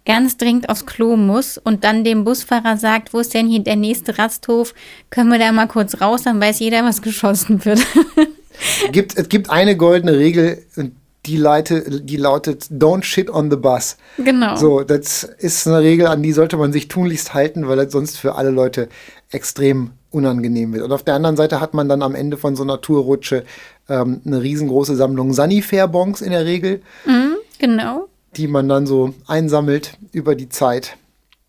ganz 0.05 0.37
dringend 0.37 0.69
aufs 0.69 0.85
Klo 0.85 1.17
muss 1.17 1.57
und 1.57 1.83
dann 1.83 2.05
dem 2.05 2.23
Busfahrer 2.23 2.77
sagt, 2.77 3.13
wo 3.13 3.19
ist 3.19 3.33
denn 3.33 3.49
hier 3.49 3.59
der 3.59 3.75
nächste 3.75 4.17
Rasthof, 4.17 4.73
können 5.09 5.29
wir 5.29 5.39
da 5.39 5.51
mal 5.51 5.67
kurz 5.67 5.99
raus, 5.99 6.23
dann 6.23 6.39
weiß 6.39 6.59
jeder, 6.59 6.85
was 6.85 7.01
geschossen 7.01 7.65
wird. 7.65 7.85
gibt, 8.91 9.17
es 9.17 9.29
gibt 9.29 9.49
eine 9.49 9.75
goldene 9.77 10.17
Regel 10.17 10.63
und 10.75 10.93
die, 11.25 11.37
leite, 11.37 12.01
die 12.01 12.17
lautet 12.17 12.65
Don't 12.65 13.03
shit 13.03 13.29
on 13.31 13.49
the 13.49 13.57
bus. 13.57 13.97
Genau. 14.17 14.55
So, 14.57 14.81
das 14.83 15.23
ist 15.23 15.67
eine 15.67 15.79
Regel, 15.79 16.05
an 16.07 16.21
die 16.21 16.31
sollte 16.33 16.55
man 16.55 16.71
sich 16.71 16.87
tunlichst 16.87 17.33
halten, 17.33 17.67
weil 17.67 17.77
das 17.77 17.91
sonst 17.91 18.17
für 18.17 18.35
alle 18.35 18.51
Leute 18.51 18.89
extrem 19.31 19.91
unangenehm 20.11 20.71
wird. 20.73 20.83
Und 20.83 20.91
auf 20.91 21.01
der 21.03 21.15
anderen 21.15 21.35
Seite 21.35 21.59
hat 21.59 21.73
man 21.73 21.89
dann 21.89 22.03
am 22.03 22.13
Ende 22.13 22.37
von 22.37 22.55
so 22.55 22.61
einer 22.63 22.79
Tourrutsche 22.79 23.43
ähm, 23.89 24.21
eine 24.25 24.41
riesengroße 24.43 24.95
Sammlung 24.95 25.33
Sanifair-Bons 25.33 26.21
in 26.21 26.29
der 26.31 26.45
Regel, 26.45 26.81
Mhm, 27.05 27.35
genau. 27.57 28.07
die 28.37 28.47
man 28.47 28.69
dann 28.69 28.85
so 28.85 29.13
einsammelt 29.27 29.97
über 30.11 30.35
die 30.35 30.49
Zeit. 30.49 30.95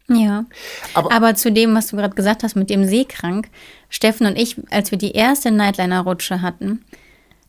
Ja. 0.08 0.46
Aber- 0.94 1.12
Aber, 1.12 1.34
zu 1.34 1.52
dem, 1.52 1.74
was 1.74 1.88
du 1.88 1.96
gerade 1.96 2.14
gesagt 2.14 2.42
hast 2.44 2.56
mit 2.56 2.70
dem 2.70 2.84
Seekrank, 2.86 3.48
Steffen 3.88 4.26
und 4.26 4.36
ich, 4.38 4.56
als 4.70 4.90
wir 4.90 4.98
die 4.98 5.12
erste 5.12 5.50
Nightliner-Rutsche 5.50 6.42
hatten, 6.42 6.84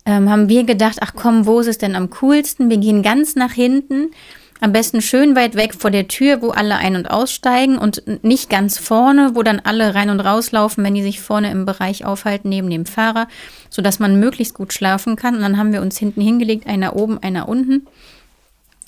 ähm, 0.06 0.30
haben 0.30 0.50
wir 0.50 0.64
gedacht, 0.64 0.98
ach 1.02 1.14
komm, 1.16 1.46
wo 1.46 1.60
ist 1.60 1.68
es 1.68 1.78
denn 1.78 1.96
am 1.96 2.10
coolsten? 2.12 2.70
Wir 2.70 2.78
gehen 2.78 3.04
ganz 3.04 3.36
nach 3.36 3.52
hinten, 3.52 4.12
am 4.60 4.72
besten 4.72 5.02
schön 5.02 5.36
weit 5.36 5.56
weg 5.56 5.76
vor 5.76 5.92
der 5.92 6.08
Tür, 6.08 6.42
wo 6.42 6.50
alle 6.50 6.78
ein- 6.78 6.96
und 6.96 7.12
aussteigen 7.12 7.78
und 7.78 8.04
nicht 8.24 8.50
ganz 8.50 8.80
vorne, 8.80 9.32
wo 9.36 9.44
dann 9.44 9.62
alle 9.64 9.94
rein 9.94 10.10
und 10.10 10.20
rauslaufen, 10.20 10.84
wenn 10.84 10.96
die 10.96 11.04
sich 11.04 11.22
vorne 11.22 11.52
im 11.52 11.66
Bereich 11.66 12.06
aufhalten, 12.06 12.50
neben 12.50 12.70
dem 12.70 12.86
Fahrer, 12.86 13.28
sodass 13.70 14.00
man 14.00 14.20
möglichst 14.20 14.56
gut 14.56 14.74
schlafen 14.74 15.16
kann. 15.16 15.36
Und 15.36 15.42
dann 15.42 15.58
haben 15.58 15.74
wir 15.74 15.82
uns 15.82 15.98
hinten 15.98 16.22
hingelegt, 16.22 16.66
einer 16.66 16.96
oben, 16.96 17.22
einer 17.22 17.48
unten. 17.48 17.86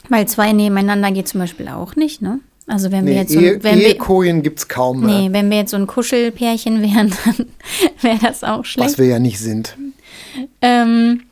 Weil 0.08 0.28
zwei 0.28 0.54
nebeneinander 0.54 1.12
geht 1.12 1.28
zum 1.28 1.40
Beispiel 1.40 1.68
auch 1.68 1.96
nicht, 1.96 2.22
ne? 2.22 2.40
Also 2.70 2.92
wenn 2.92 3.06
wir 3.06 3.14
Nee, 3.14 3.20
jetzt 3.20 3.34
so, 3.34 3.40
Ehe, 3.40 3.64
wenn 3.64 3.80
wir, 3.80 3.88
Ehekojen 3.88 4.44
gibt 4.44 4.60
es 4.60 4.68
kaum 4.68 5.02
mehr, 5.02 5.20
Nee, 5.22 5.30
wenn 5.34 5.50
wir 5.50 5.58
jetzt 5.58 5.72
so 5.72 5.78
ein 5.78 5.88
Kuschelpärchen 5.88 6.82
wären, 6.82 7.12
dann 7.26 7.46
wäre 8.02 8.20
das 8.22 8.44
auch 8.44 8.64
schlecht. 8.64 8.92
was 8.92 8.98
wir 9.00 9.08
ja 9.08 9.20
nicht 9.20 9.40
sind. 9.40 9.76
Ähm, 10.62 11.24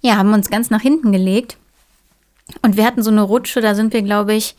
ja, 0.00 0.16
haben 0.16 0.32
uns 0.32 0.50
ganz 0.50 0.70
nach 0.70 0.80
hinten 0.80 1.12
gelegt. 1.12 1.56
Und 2.62 2.76
wir 2.76 2.84
hatten 2.84 3.02
so 3.02 3.10
eine 3.10 3.22
Rutsche, 3.22 3.60
da 3.60 3.74
sind 3.74 3.92
wir, 3.92 4.02
glaube 4.02 4.34
ich, 4.34 4.56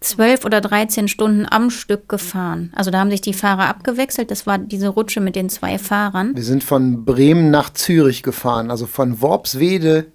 zwölf 0.00 0.44
oder 0.44 0.60
13 0.60 1.08
Stunden 1.08 1.46
am 1.48 1.70
Stück 1.70 2.08
gefahren. 2.08 2.72
Also 2.74 2.90
da 2.90 2.98
haben 3.00 3.10
sich 3.10 3.20
die 3.20 3.34
Fahrer 3.34 3.68
abgewechselt. 3.68 4.30
Das 4.30 4.46
war 4.46 4.58
diese 4.58 4.88
Rutsche 4.88 5.20
mit 5.20 5.36
den 5.36 5.48
zwei 5.50 5.78
Fahrern. 5.78 6.34
Wir 6.34 6.42
sind 6.42 6.64
von 6.64 7.04
Bremen 7.04 7.50
nach 7.50 7.70
Zürich 7.72 8.22
gefahren, 8.22 8.70
also 8.70 8.86
von 8.86 9.20
Worpswede, 9.22 10.06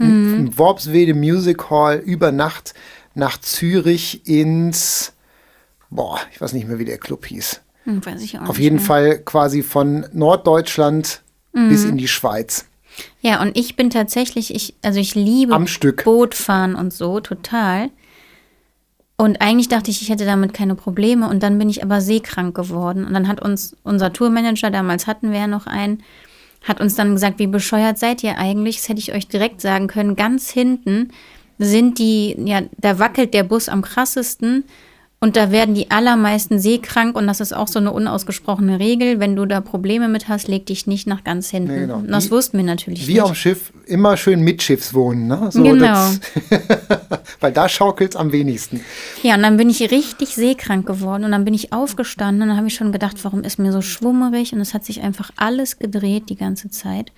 Mhm. 0.00 0.56
Worpswede 0.56 1.12
Music 1.12 1.70
Hall 1.70 1.96
über 1.96 2.30
Nacht 2.30 2.72
nach 3.18 3.38
Zürich 3.38 4.26
ins, 4.26 5.12
boah, 5.90 6.18
ich 6.32 6.40
weiß 6.40 6.52
nicht 6.52 6.66
mehr, 6.68 6.78
wie 6.78 6.84
der 6.84 6.98
Club 6.98 7.26
hieß. 7.26 7.60
Hm, 7.84 8.04
weiß 8.06 8.22
ich 8.22 8.38
auch 8.38 8.42
Auf 8.42 8.48
nicht 8.56 8.60
jeden 8.60 8.76
mehr. 8.76 8.84
Fall 8.84 9.18
quasi 9.18 9.62
von 9.62 10.06
Norddeutschland 10.12 11.22
bis 11.52 11.84
Mhm. 11.84 11.90
in 11.90 11.96
die 11.98 12.08
Schweiz. 12.08 12.66
Ja, 13.20 13.40
und 13.42 13.56
ich 13.56 13.76
bin 13.76 13.90
tatsächlich, 13.90 14.54
ich, 14.54 14.74
also 14.82 14.98
ich 15.00 15.14
liebe 15.14 15.54
Am 15.54 15.66
Stück. 15.66 16.04
Bootfahren 16.04 16.74
und 16.74 16.92
so, 16.92 17.20
total. 17.20 17.90
Und 19.16 19.40
eigentlich 19.40 19.68
dachte 19.68 19.90
ich, 19.90 20.00
ich 20.02 20.10
hätte 20.10 20.24
damit 20.24 20.54
keine 20.54 20.76
Probleme. 20.76 21.28
Und 21.28 21.42
dann 21.42 21.58
bin 21.58 21.68
ich 21.68 21.82
aber 21.82 22.00
seekrank 22.00 22.54
geworden. 22.54 23.04
Und 23.04 23.12
dann 23.14 23.26
hat 23.26 23.40
uns 23.42 23.76
unser 23.82 24.12
Tourmanager, 24.12 24.70
damals 24.70 25.06
hatten 25.08 25.32
wir 25.32 25.40
ja 25.40 25.46
noch 25.48 25.66
einen, 25.66 26.02
hat 26.62 26.80
uns 26.80 26.94
dann 26.94 27.14
gesagt, 27.14 27.38
wie 27.40 27.48
bescheuert 27.48 27.98
seid 27.98 28.22
ihr 28.22 28.38
eigentlich? 28.38 28.76
Das 28.76 28.88
hätte 28.88 29.00
ich 29.00 29.12
euch 29.12 29.26
direkt 29.26 29.60
sagen 29.60 29.88
können. 29.88 30.14
Ganz 30.14 30.50
hinten 30.50 31.10
sind 31.58 31.98
die, 31.98 32.36
ja, 32.44 32.62
da 32.78 32.98
wackelt 32.98 33.34
der 33.34 33.42
Bus 33.44 33.68
am 33.68 33.82
krassesten. 33.82 34.64
Und 35.20 35.34
da 35.34 35.50
werden 35.50 35.74
die 35.74 35.90
allermeisten 35.90 36.60
seekrank. 36.60 37.16
Und 37.16 37.26
das 37.26 37.40
ist 37.40 37.52
auch 37.52 37.66
so 37.66 37.80
eine 37.80 37.90
unausgesprochene 37.90 38.78
Regel. 38.78 39.18
Wenn 39.18 39.34
du 39.34 39.46
da 39.46 39.60
Probleme 39.60 40.06
mit 40.08 40.28
hast, 40.28 40.46
leg 40.46 40.64
dich 40.66 40.86
nicht 40.86 41.08
nach 41.08 41.24
ganz 41.24 41.50
hinten. 41.50 41.72
Nee, 41.74 41.80
genau. 41.80 41.96
Und 41.96 42.08
das 42.12 42.26
Wie- 42.26 42.30
wussten 42.30 42.56
wir 42.56 42.64
natürlich 42.64 43.08
Wie 43.08 43.14
nicht. 43.14 43.22
am 43.24 43.34
Schiff, 43.34 43.72
immer 43.86 44.16
schön 44.16 44.42
mitschiffs 44.42 44.94
wohnen. 44.94 45.26
Ne? 45.26 45.48
So, 45.50 45.64
Genau. 45.64 45.86
das- 45.86 46.20
weil 47.40 47.50
da 47.50 47.68
schaukelt 47.68 48.10
es 48.12 48.16
am 48.16 48.30
wenigsten. 48.30 48.80
Ja, 49.24 49.34
und 49.34 49.42
dann 49.42 49.56
bin 49.56 49.68
ich 49.70 49.80
richtig 49.90 50.36
seekrank 50.36 50.86
geworden 50.86 51.24
und 51.24 51.32
dann 51.32 51.44
bin 51.44 51.54
ich 51.54 51.72
aufgestanden 51.72 52.42
und 52.42 52.48
dann 52.50 52.56
habe 52.56 52.68
ich 52.68 52.74
schon 52.76 52.92
gedacht, 52.92 53.16
warum 53.24 53.42
ist 53.42 53.58
mir 53.58 53.72
so 53.72 53.82
schwummerig 53.82 54.52
und 54.52 54.60
es 54.60 54.72
hat 54.72 54.84
sich 54.84 55.00
einfach 55.02 55.32
alles 55.34 55.80
gedreht 55.80 56.28
die 56.28 56.36
ganze 56.36 56.70
Zeit. 56.70 57.10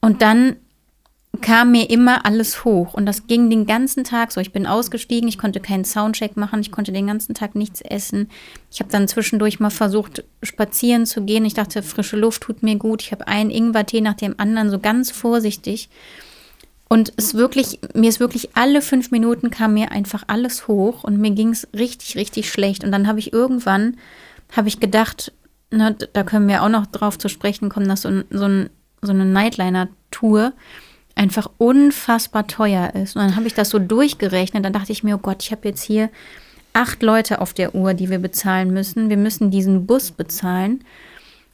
Und 0.00 0.22
dann 0.22 0.56
kam 1.40 1.72
mir 1.72 1.88
immer 1.88 2.26
alles 2.26 2.64
hoch 2.64 2.94
und 2.94 3.06
das 3.06 3.26
ging 3.26 3.48
den 3.48 3.66
ganzen 3.66 4.04
Tag 4.04 4.32
so. 4.32 4.40
Ich 4.40 4.52
bin 4.52 4.66
ausgestiegen, 4.66 5.28
ich 5.28 5.38
konnte 5.38 5.60
keinen 5.60 5.84
Soundcheck 5.84 6.36
machen, 6.36 6.60
ich 6.60 6.70
konnte 6.70 6.92
den 6.92 7.06
ganzen 7.06 7.34
Tag 7.34 7.54
nichts 7.54 7.80
essen. 7.80 8.28
Ich 8.70 8.80
habe 8.80 8.90
dann 8.90 9.08
zwischendurch 9.08 9.58
mal 9.58 9.70
versucht, 9.70 10.24
spazieren 10.42 11.06
zu 11.06 11.22
gehen. 11.22 11.44
Ich 11.44 11.54
dachte, 11.54 11.82
frische 11.82 12.16
Luft 12.16 12.42
tut 12.42 12.62
mir 12.62 12.76
gut. 12.76 13.02
Ich 13.02 13.12
habe 13.12 13.26
einen 13.28 13.50
Ingwertee 13.50 14.02
nach 14.02 14.14
dem 14.14 14.34
anderen, 14.38 14.70
so 14.70 14.78
ganz 14.78 15.10
vorsichtig. 15.10 15.88
Und 16.88 17.14
es 17.16 17.34
wirklich, 17.34 17.80
mir 17.94 18.10
ist 18.10 18.20
wirklich 18.20 18.50
alle 18.54 18.82
fünf 18.82 19.10
Minuten 19.10 19.50
kam 19.50 19.72
mir 19.72 19.90
einfach 19.90 20.24
alles 20.26 20.68
hoch 20.68 21.02
und 21.02 21.18
mir 21.18 21.30
ging 21.30 21.48
es 21.48 21.66
richtig, 21.72 22.16
richtig 22.16 22.50
schlecht. 22.50 22.84
Und 22.84 22.92
dann 22.92 23.08
habe 23.08 23.18
ich 23.18 23.32
irgendwann, 23.32 23.96
habe 24.54 24.68
ich 24.68 24.78
gedacht, 24.78 25.32
na, 25.70 25.92
da 25.92 26.22
können 26.22 26.48
wir 26.48 26.62
auch 26.62 26.68
noch 26.68 26.86
drauf 26.86 27.16
zu 27.16 27.30
sprechen 27.30 27.70
kommen, 27.70 27.88
dass 27.88 28.02
so, 28.02 28.10
so, 28.28 28.66
so 29.00 29.10
eine 29.10 29.24
Nightliner-Tour 29.24 30.52
einfach 31.14 31.50
unfassbar 31.58 32.46
teuer 32.46 32.94
ist. 32.94 33.16
Und 33.16 33.22
dann 33.22 33.36
habe 33.36 33.46
ich 33.46 33.54
das 33.54 33.70
so 33.70 33.78
durchgerechnet. 33.78 34.64
Dann 34.64 34.72
dachte 34.72 34.92
ich 34.92 35.04
mir, 35.04 35.16
oh 35.16 35.18
Gott, 35.18 35.42
ich 35.42 35.52
habe 35.52 35.68
jetzt 35.68 35.82
hier 35.82 36.10
acht 36.72 37.02
Leute 37.02 37.40
auf 37.40 37.52
der 37.52 37.74
Uhr, 37.74 37.94
die 37.94 38.10
wir 38.10 38.18
bezahlen 38.18 38.72
müssen. 38.72 39.10
Wir 39.10 39.16
müssen 39.16 39.50
diesen 39.50 39.86
Bus 39.86 40.10
bezahlen. 40.10 40.84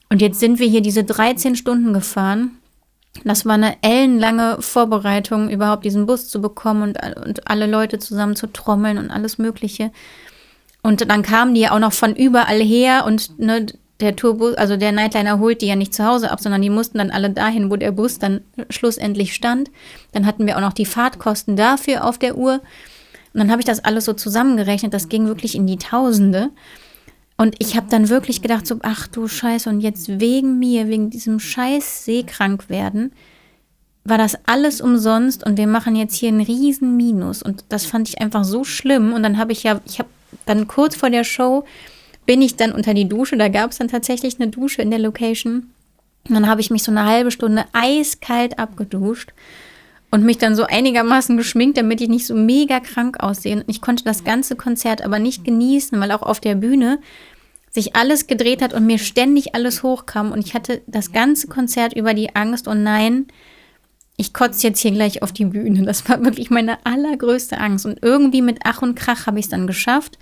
Und 0.09 0.21
jetzt 0.21 0.39
sind 0.39 0.59
wir 0.59 0.67
hier 0.67 0.81
diese 0.81 1.03
13 1.03 1.55
Stunden 1.55 1.93
gefahren. 1.93 2.51
Das 3.23 3.45
war 3.45 3.55
eine 3.55 3.75
ellenlange 3.81 4.61
Vorbereitung, 4.61 5.49
überhaupt 5.49 5.83
diesen 5.83 6.05
Bus 6.05 6.29
zu 6.29 6.41
bekommen 6.41 6.83
und, 6.83 7.25
und 7.27 7.49
alle 7.49 7.65
Leute 7.65 7.99
zusammen 7.99 8.35
zu 8.35 8.47
trommeln 8.47 8.97
und 8.97 9.11
alles 9.11 9.37
Mögliche. 9.37 9.91
Und 10.81 11.09
dann 11.09 11.23
kamen 11.23 11.53
die 11.53 11.61
ja 11.61 11.71
auch 11.71 11.79
noch 11.79 11.93
von 11.93 12.15
überall 12.15 12.61
her 12.61 13.03
und 13.05 13.39
ne, 13.39 13.65
der 13.99 14.15
Tourbus, 14.15 14.55
also 14.55 14.77
der 14.77 14.91
Nightliner 14.91 15.39
holt 15.39 15.61
die 15.61 15.67
ja 15.67 15.75
nicht 15.75 15.93
zu 15.93 16.05
Hause 16.05 16.31
ab, 16.31 16.39
sondern 16.39 16.61
die 16.61 16.69
mussten 16.69 16.97
dann 16.99 17.11
alle 17.11 17.29
dahin, 17.29 17.69
wo 17.69 17.75
der 17.75 17.91
Bus 17.91 18.17
dann 18.19 18.41
schlussendlich 18.69 19.33
stand. 19.33 19.69
Dann 20.13 20.25
hatten 20.25 20.47
wir 20.47 20.55
auch 20.55 20.61
noch 20.61 20.73
die 20.73 20.85
Fahrtkosten 20.85 21.55
dafür 21.55 22.05
auf 22.05 22.17
der 22.17 22.37
Uhr. 22.37 22.61
Und 23.33 23.39
dann 23.41 23.51
habe 23.51 23.61
ich 23.61 23.65
das 23.65 23.83
alles 23.83 24.05
so 24.05 24.13
zusammengerechnet. 24.13 24.93
Das 24.93 25.09
ging 25.09 25.27
wirklich 25.27 25.55
in 25.55 25.67
die 25.67 25.77
Tausende. 25.77 26.49
Und 27.37 27.55
ich 27.59 27.75
habe 27.75 27.87
dann 27.89 28.09
wirklich 28.09 28.41
gedacht, 28.41 28.67
so, 28.67 28.79
ach 28.81 29.07
du 29.07 29.27
Scheiße, 29.27 29.69
und 29.69 29.81
jetzt 29.81 30.19
wegen 30.19 30.59
mir, 30.59 30.87
wegen 30.87 31.09
diesem 31.09 31.39
Scheiß 31.39 32.05
seekrank 32.05 32.69
werden, 32.69 33.13
war 34.03 34.17
das 34.17 34.37
alles 34.45 34.81
umsonst 34.81 35.45
und 35.45 35.57
wir 35.57 35.67
machen 35.67 35.95
jetzt 35.95 36.15
hier 36.15 36.29
einen 36.29 36.41
riesen 36.41 36.97
Minus. 36.97 37.43
Und 37.43 37.65
das 37.69 37.85
fand 37.85 38.09
ich 38.09 38.19
einfach 38.19 38.43
so 38.43 38.63
schlimm. 38.63 39.13
Und 39.13 39.23
dann 39.23 39.37
habe 39.37 39.51
ich 39.51 39.63
ja, 39.63 39.79
ich 39.85 39.99
habe 39.99 40.09
dann 40.45 40.67
kurz 40.67 40.95
vor 40.95 41.09
der 41.09 41.23
Show, 41.23 41.65
bin 42.29 42.43
ich 42.43 42.57
dann 42.57 42.73
unter 42.73 42.93
die 42.93 43.09
Dusche, 43.09 43.37
da 43.37 43.47
gab 43.47 43.71
es 43.71 43.79
dann 43.79 43.87
tatsächlich 43.87 44.39
eine 44.39 44.51
Dusche 44.51 44.83
in 44.83 44.91
der 44.91 44.99
Location. 44.99 45.71
Und 46.27 46.35
dann 46.35 46.47
habe 46.47 46.61
ich 46.61 46.69
mich 46.69 46.83
so 46.83 46.91
eine 46.91 47.07
halbe 47.07 47.31
Stunde 47.31 47.65
eiskalt 47.73 48.59
abgeduscht 48.59 49.33
und 50.11 50.23
mich 50.23 50.37
dann 50.37 50.55
so 50.55 50.65
einigermaßen 50.65 51.37
geschminkt, 51.37 51.79
damit 51.79 52.01
ich 52.01 52.07
nicht 52.07 52.27
so 52.27 52.35
mega 52.35 52.81
krank 52.81 53.19
aussehe. 53.19 53.63
Ich 53.65 53.81
konnte 53.81 54.03
das 54.03 54.25
ganze 54.25 54.55
Konzert 54.55 55.01
aber 55.01 55.17
nicht 55.17 55.43
genießen, 55.43 55.99
weil 55.99 56.11
auch 56.11 56.21
auf 56.21 56.39
der 56.39 56.53
Bühne 56.53 56.99
sich 57.71 57.95
alles 57.95 58.27
gedreht 58.27 58.61
hat 58.61 58.75
und 58.75 58.85
mir 58.85 58.99
ständig 58.99 59.55
alles 59.55 59.81
hochkam. 59.81 60.31
Und 60.31 60.45
ich 60.45 60.53
hatte 60.53 60.83
das 60.85 61.11
ganze 61.11 61.47
Konzert 61.47 61.93
über 61.95 62.13
die 62.13 62.35
Angst, 62.35 62.67
und 62.67 62.83
nein, 62.83 63.25
ich 64.17 64.35
kotze 64.35 64.67
jetzt 64.67 64.81
hier 64.81 64.91
gleich 64.91 65.23
auf 65.23 65.31
die 65.31 65.45
Bühne. 65.45 65.83
Das 65.83 66.07
war 66.07 66.23
wirklich 66.23 66.51
meine 66.51 66.85
allergrößte 66.85 67.57
Angst. 67.57 67.87
Und 67.87 68.03
irgendwie 68.03 68.43
mit 68.43 68.59
Ach 68.65 68.83
und 68.83 68.93
Krach 68.93 69.25
habe 69.25 69.39
ich 69.39 69.45
es 69.45 69.49
dann 69.49 69.65
geschafft. 69.65 70.19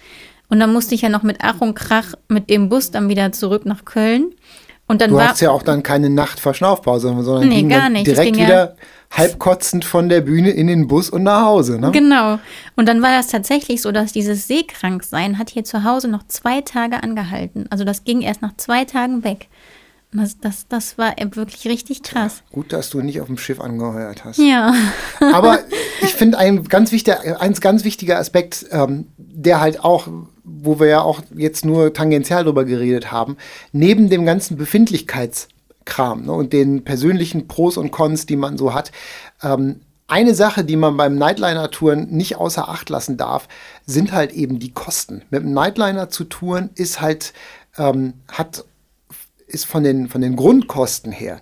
Und 0.50 0.60
dann 0.60 0.72
musste 0.72 0.96
ich 0.96 1.02
ja 1.02 1.10
noch 1.10 1.24
mit 1.24 1.38
Ach 1.42 1.62
und 1.62 1.76
Krach 1.76 2.14
mit 2.30 2.50
dem 2.50 2.70
Bus 2.70 2.92
dann 2.92 3.10
wieder 3.10 3.32
zurück 3.32 3.66
nach 3.66 3.86
Köln. 3.86 4.32
Und 4.88 5.02
dann 5.02 5.10
du 5.10 5.18
war, 5.18 5.30
hast 5.30 5.42
ja 5.42 5.52
auch 5.52 5.64
dann 5.64 5.84
keine 5.84 6.10
Nachtverschnaufpause, 6.10 7.14
sondern 7.22 7.50
Nee, 7.50 7.64
gar 7.64 7.90
nicht. 7.90 8.08
Direkt 8.08 8.38
ja- 8.38 8.46
wieder 8.46 8.76
halb 9.12 9.40
kotzend 9.40 9.86
von 9.86 10.10
der 10.10 10.22
Bühne 10.22 10.50
in 10.52 10.68
den 10.68 10.88
Bus 10.88 11.10
und 11.10 11.24
nach 11.24 11.46
Hause. 11.46 11.80
Ne? 11.80 11.92
Genau. 11.92 12.40
Und 12.76 12.88
dann 12.88 13.02
war 13.02 13.12
das 13.16 13.28
tatsächlich 13.28 13.82
so, 13.82 13.92
dass 13.92 14.12
dieses 14.12 14.48
Seekranksein 14.48 15.38
hat 15.38 15.50
hier 15.50 15.64
zu 15.64 15.84
Hause 15.84 16.08
noch 16.08 16.24
zwei 16.28 16.62
Tage 16.62 17.04
angehalten. 17.04 17.68
Also 17.70 17.84
das 17.84 18.04
ging 18.04 18.22
erst 18.22 18.42
nach 18.42 18.56
zwei 18.58 18.86
Tagen 18.86 19.24
weg. 19.24 19.48
Das, 20.14 20.68
das, 20.70 20.98
war 20.98 21.16
wirklich 21.36 21.68
richtig 21.68 22.02
krass. 22.02 22.42
Gut, 22.52 22.72
dass 22.72 22.90
du 22.90 23.02
nicht 23.02 23.20
auf 23.20 23.28
dem 23.28 23.38
Schiff 23.38 23.60
angeheuert 23.60 24.24
hast. 24.24 24.38
Ja. 24.38 24.74
Aber 25.20 25.60
ich 26.02 26.14
finde 26.14 26.38
ein 26.38 26.64
ganz 26.64 26.92
wichtiger, 26.92 27.42
ein 27.42 27.54
ganz 27.54 27.84
wichtiger 27.84 28.18
Aspekt, 28.18 28.66
ähm, 28.72 29.08
der 29.18 29.60
halt 29.60 29.84
auch, 29.84 30.08
wo 30.44 30.80
wir 30.80 30.88
ja 30.88 31.02
auch 31.02 31.22
jetzt 31.36 31.66
nur 31.66 31.94
tangential 31.94 32.46
drüber 32.46 32.64
geredet 32.64 33.12
haben, 33.12 33.36
neben 33.74 34.10
dem 34.10 34.26
ganzen 34.26 34.56
Befindlichkeitskram 34.56 36.26
ne, 36.26 36.32
und 36.32 36.54
den 36.54 36.86
persönlichen 36.86 37.48
Pros 37.50 37.76
und 37.76 37.92
Cons, 37.92 38.26
die 38.26 38.38
man 38.38 38.58
so 38.58 38.74
hat, 38.74 38.92
ähm, 39.44 39.82
eine 40.08 40.34
Sache, 40.34 40.64
die 40.64 40.78
man 40.78 40.96
beim 40.96 41.18
Nightliner-Touren 41.18 42.08
nicht 42.12 42.38
außer 42.38 42.70
Acht 42.70 42.90
lassen 42.90 43.18
darf, 43.18 43.50
sind 43.86 44.14
halt 44.14 44.32
eben 44.32 44.58
die 44.58 44.72
Kosten. 44.72 45.24
Mit 45.30 45.44
dem 45.44 45.52
Nightliner 45.54 46.10
zu 46.10 46.24
touren 46.24 46.70
ist 46.76 47.02
halt, 47.02 47.34
ähm, 47.78 48.14
hat 48.32 48.64
ist 49.48 49.66
von 49.66 49.84
den, 49.84 50.10
von 50.10 50.22
den 50.22 50.36
Grundkosten 50.36 51.12
her 51.12 51.42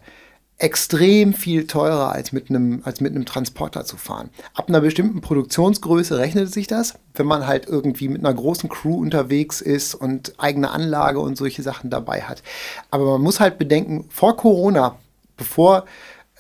extrem 0.58 1.34
viel 1.34 1.68
teurer 1.68 2.14
als 2.14 2.32
mit 2.32 2.50
einem 2.50 2.82
als 2.86 3.02
mit 3.02 3.14
einem 3.14 3.26
Transporter 3.26 3.84
zu 3.84 3.98
fahren. 3.98 4.30
Ab 4.54 4.70
einer 4.70 4.80
bestimmten 4.80 5.20
Produktionsgröße 5.20 6.18
rechnet 6.18 6.52
sich 6.54 6.68
das, 6.68 6.94
wenn 7.14 7.26
man 7.26 7.46
halt 7.46 7.68
irgendwie 7.68 8.08
mit 8.08 8.24
einer 8.24 8.34
großen 8.34 8.70
Crew 8.70 8.96
unterwegs 8.96 9.60
ist 9.60 9.96
und 9.96 10.34
eigene 10.38 10.72
Anlage 10.72 11.20
und 11.20 11.36
solche 11.38 11.62
Sachen 11.62 11.90
dabei 11.90 12.22
hat. 12.22 12.42
Aber 12.90 13.06
man 13.12 13.22
muss 13.22 13.42
halt 13.42 13.58
bedenken, 13.58 14.06
vor 14.10 14.38
Corona, 14.38 14.98
bevor 15.36 15.86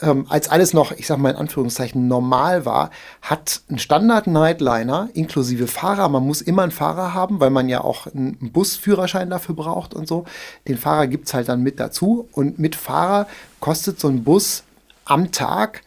ähm, 0.05 0.25
als 0.29 0.49
alles 0.49 0.73
noch, 0.73 0.91
ich 0.91 1.07
sag 1.07 1.17
mal 1.17 1.31
in 1.31 1.35
Anführungszeichen, 1.35 2.07
normal 2.07 2.65
war, 2.65 2.91
hat 3.21 3.61
ein 3.69 3.79
Standard-Nightliner 3.79 5.09
inklusive 5.13 5.67
Fahrer, 5.67 6.09
man 6.09 6.25
muss 6.25 6.41
immer 6.41 6.63
einen 6.63 6.71
Fahrer 6.71 7.13
haben, 7.13 7.39
weil 7.39 7.49
man 7.49 7.69
ja 7.69 7.81
auch 7.81 8.07
einen 8.07 8.51
Busführerschein 8.51 9.29
dafür 9.29 9.55
braucht 9.55 9.93
und 9.93 10.07
so. 10.07 10.25
Den 10.67 10.77
Fahrer 10.77 11.07
gibt 11.07 11.27
es 11.27 11.33
halt 11.33 11.49
dann 11.49 11.61
mit 11.61 11.79
dazu 11.79 12.27
und 12.31 12.59
mit 12.59 12.75
Fahrer 12.75 13.27
kostet 13.59 13.99
so 13.99 14.07
ein 14.07 14.23
Bus 14.23 14.63
am 15.05 15.31
Tag 15.31 15.81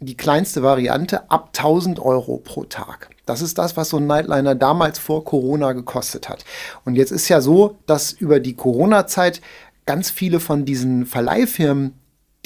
die 0.00 0.16
kleinste 0.16 0.62
Variante 0.62 1.30
ab 1.30 1.50
1000 1.56 1.98
Euro 1.98 2.38
pro 2.38 2.64
Tag. 2.64 3.10
Das 3.26 3.40
ist 3.40 3.56
das, 3.56 3.76
was 3.76 3.88
so 3.88 3.96
ein 3.96 4.06
Nightliner 4.06 4.54
damals 4.54 4.98
vor 4.98 5.24
Corona 5.24 5.72
gekostet 5.72 6.28
hat. 6.28 6.44
Und 6.84 6.94
jetzt 6.96 7.10
ist 7.10 7.28
ja 7.28 7.40
so, 7.40 7.78
dass 7.86 8.12
über 8.12 8.38
die 8.38 8.54
Corona-Zeit 8.54 9.40
ganz 9.86 10.10
viele 10.10 10.40
von 10.40 10.64
diesen 10.64 11.06
Verleihfirmen, 11.06 11.94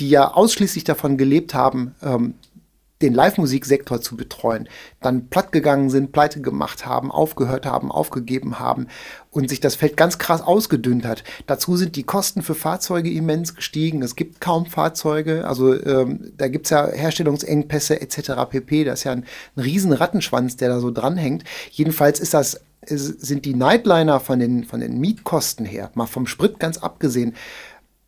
die 0.00 0.10
ja 0.10 0.32
ausschließlich 0.32 0.84
davon 0.84 1.16
gelebt 1.16 1.54
haben, 1.54 1.94
ähm, 2.02 2.34
den 3.02 3.14
Live-Musiksektor 3.14 4.00
zu 4.00 4.16
betreuen, 4.16 4.68
dann 5.00 5.28
platt 5.28 5.52
gegangen 5.52 5.88
sind, 5.88 6.12
pleite 6.12 6.40
gemacht 6.40 6.84
haben, 6.84 7.12
aufgehört 7.12 7.64
haben, 7.64 7.92
aufgegeben 7.92 8.58
haben 8.58 8.88
und 9.30 9.48
sich 9.48 9.60
das 9.60 9.76
Feld 9.76 9.96
ganz 9.96 10.18
krass 10.18 10.40
ausgedünnt 10.40 11.06
hat. 11.06 11.22
Dazu 11.46 11.76
sind 11.76 11.94
die 11.94 12.02
Kosten 12.02 12.42
für 12.42 12.56
Fahrzeuge 12.56 13.10
immens 13.10 13.54
gestiegen. 13.54 14.02
Es 14.02 14.16
gibt 14.16 14.40
kaum 14.40 14.66
Fahrzeuge, 14.66 15.46
also 15.46 15.80
ähm, 15.80 16.32
da 16.36 16.48
gibt 16.48 16.66
es 16.66 16.70
ja 16.70 16.88
Herstellungsengpässe 16.88 18.00
etc. 18.00 18.32
pp. 18.50 18.84
Das 18.84 19.00
ist 19.00 19.04
ja 19.04 19.12
ein, 19.12 19.24
ein 19.56 19.62
riesen 19.62 19.92
Rattenschwanz, 19.92 20.56
der 20.56 20.68
da 20.68 20.80
so 20.80 20.90
dranhängt. 20.90 21.44
Jedenfalls 21.70 22.18
ist 22.18 22.34
das 22.34 22.60
sind 22.90 23.44
die 23.44 23.54
Nightliner 23.54 24.20
von 24.20 24.38
den, 24.38 24.64
von 24.64 24.80
den 24.80 24.98
Mietkosten 24.98 25.66
her, 25.66 25.90
mal 25.94 26.06
vom 26.06 26.26
Sprit 26.26 26.58
ganz 26.58 26.78
abgesehen, 26.78 27.34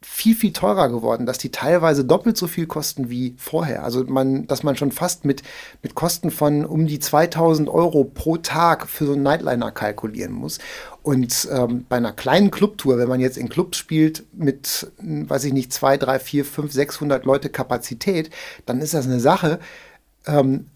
viel, 0.03 0.35
viel 0.35 0.53
teurer 0.55 0.89
geworden, 0.89 1.27
dass 1.27 1.37
die 1.37 1.51
teilweise 1.51 2.07
doppelt 2.07 2.37
so 2.39 2.47
viel 2.47 2.67
kosten 2.67 3.11
wie 3.11 3.35
vorher. 3.37 3.85
Also 3.85 4.05
man, 4.05 4.47
dass 4.47 4.63
man 4.63 4.75
schon 4.77 4.93
fast 4.93 5.27
mit, 5.27 5.43
mit 5.83 5.95
Kosten 5.95 6.31
von 6.31 6.65
um 6.65 6.87
die 6.87 6.99
2000 6.99 7.69
Euro 7.69 8.05
pro 8.05 8.39
Tag 8.39 8.89
für 8.89 9.05
so 9.05 9.13
einen 9.13 9.23
Nightliner 9.23 9.73
kalkulieren 9.73 10.33
muss. 10.33 10.59
Und 11.03 11.49
ähm, 11.53 11.85
bei 11.89 11.97
einer 11.97 12.13
kleinen 12.13 12.51
Clubtour, 12.51 12.97
wenn 12.97 13.09
man 13.09 13.21
jetzt 13.21 13.37
in 13.37 13.51
Clubs 13.51 13.77
spielt 13.77 14.25
mit, 14.33 14.91
hm, 14.99 15.29
weiß 15.29 15.45
ich 15.45 15.53
nicht, 15.53 15.71
2, 15.73 15.99
3, 15.99 16.19
4, 16.19 16.45
5, 16.47 16.73
600 16.73 17.25
Leute 17.27 17.51
Kapazität, 17.51 18.31
dann 18.65 18.81
ist 18.81 18.95
das 18.95 19.05
eine 19.05 19.21
Sache, 19.21 19.61
ähm, 20.27 20.69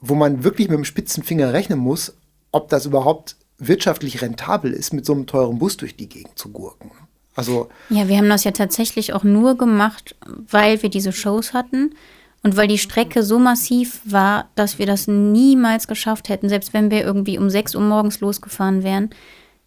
wo 0.00 0.14
man 0.14 0.44
wirklich 0.44 0.68
mit 0.68 0.76
dem 0.76 0.84
spitzen 0.84 1.22
Finger 1.24 1.54
rechnen 1.54 1.78
muss, 1.78 2.14
ob 2.52 2.68
das 2.68 2.84
überhaupt 2.84 3.36
wirtschaftlich 3.56 4.20
rentabel 4.20 4.72
ist, 4.72 4.92
mit 4.92 5.06
so 5.06 5.14
einem 5.14 5.26
teuren 5.26 5.58
Bus 5.58 5.78
durch 5.78 5.96
die 5.96 6.08
Gegend 6.08 6.38
zu 6.38 6.50
gurken. 6.50 6.90
Also 7.38 7.68
Ja, 7.88 8.08
wir 8.08 8.16
haben 8.16 8.28
das 8.28 8.42
ja 8.42 8.50
tatsächlich 8.50 9.12
auch 9.12 9.22
nur 9.22 9.56
gemacht, 9.56 10.16
weil 10.50 10.82
wir 10.82 10.90
diese 10.90 11.12
Shows 11.12 11.54
hatten 11.54 11.94
und 12.42 12.56
weil 12.56 12.66
die 12.66 12.78
Strecke 12.78 13.22
so 13.22 13.38
massiv 13.38 14.00
war, 14.04 14.48
dass 14.56 14.80
wir 14.80 14.86
das 14.86 15.06
niemals 15.06 15.86
geschafft 15.86 16.28
hätten, 16.28 16.48
selbst 16.48 16.74
wenn 16.74 16.90
wir 16.90 17.04
irgendwie 17.04 17.38
um 17.38 17.48
6 17.48 17.76
Uhr 17.76 17.80
morgens 17.80 18.18
losgefahren 18.18 18.82
wären. 18.82 19.10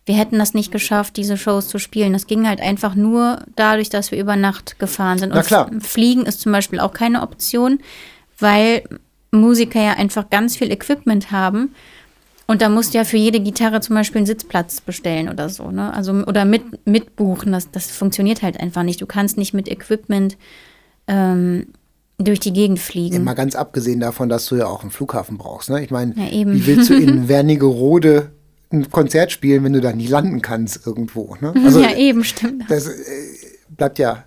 Wir 0.06 0.16
hätten 0.16 0.38
das 0.38 0.54
nicht 0.54 0.74
geschafft, 0.74 1.16
diese 1.16 1.38
Shows 1.38 1.70
zu 1.70 1.80
spielen. 1.80 2.12
Das 2.12 2.28
ging 2.28 2.46
halt 2.46 2.60
einfach 2.60 2.94
nur 2.94 3.46
dadurch, 3.56 3.90
dass 3.90 4.12
wir 4.12 4.20
über 4.20 4.36
Nacht 4.36 4.78
gefahren 4.78 5.18
sind. 5.18 5.30
Na 5.30 5.38
Und 5.40 5.46
klar. 5.46 5.72
Fliegen 5.80 6.26
ist 6.26 6.42
zum 6.42 6.52
Beispiel 6.52 6.82
auch 6.82 6.92
keine 6.92 7.22
Option, 7.22 7.80
weil 8.38 8.84
Musiker 9.32 9.82
ja 9.82 9.94
einfach 9.94 10.30
ganz 10.30 10.58
viel 10.58 10.72
Equipment 10.72 11.32
haben. 11.32 11.74
Und 12.52 12.62
da 12.62 12.68
musst 12.68 12.94
du 12.94 12.98
ja 12.98 13.06
für 13.06 13.16
jede 13.16 13.40
Gitarre 13.40 13.80
zum 13.80 13.96
Beispiel 13.96 14.18
einen 14.18 14.26
Sitzplatz 14.26 14.82
bestellen 14.82 15.30
oder 15.30 15.48
so, 15.48 15.72
ne? 15.72 15.94
Also 15.94 16.12
oder 16.12 16.44
mit 16.44 16.86
mitbuchen. 16.86 17.54
Das, 17.54 17.72
das 17.72 17.90
funktioniert 17.92 18.42
halt 18.42 18.60
einfach 18.60 18.84
nicht. 18.84 19.00
Du 19.00 19.06
kannst 19.06 19.38
nicht 19.38 19.54
mit 19.54 19.70
Equipment 19.70 20.36
ähm, 21.08 21.68
durch 22.18 22.42
die 22.42 22.52
Gegend 22.52 22.80
fliegen. 22.80 23.24
Mal 23.24 23.36
ganz 23.36 23.56
abgesehen 23.56 24.02
davon, 24.02 24.28
dass 24.28 24.48
du 24.48 24.58
ja 24.58 24.66
auch 24.66 24.82
einen 24.82 24.92
Flughafen 24.92 25.38
brauchst. 25.38 25.70
Ne? 25.70 25.82
Ich 25.82 25.92
meine, 25.92 26.14
Ja, 26.18 26.30
wie 26.30 26.68
willst 26.68 26.90
du 26.90 26.96
in 26.96 27.28
Wernigerode 27.30 28.32
ein 28.70 28.92
Konzert 28.92 29.32
spielen, 29.32 29.64
wenn 29.64 29.72
du 29.72 29.80
da 29.80 29.94
nicht 29.94 30.10
landen 30.10 30.42
kannst 30.42 30.86
irgendwo? 30.86 31.38
Ne? 31.40 31.54
Also 31.64 31.80
ja, 31.80 31.96
eben, 31.96 32.26
stimmt. 32.26 32.70
das 32.70 32.86
äh, 32.88 32.94
bleibt 33.70 33.98
ja 33.98 34.26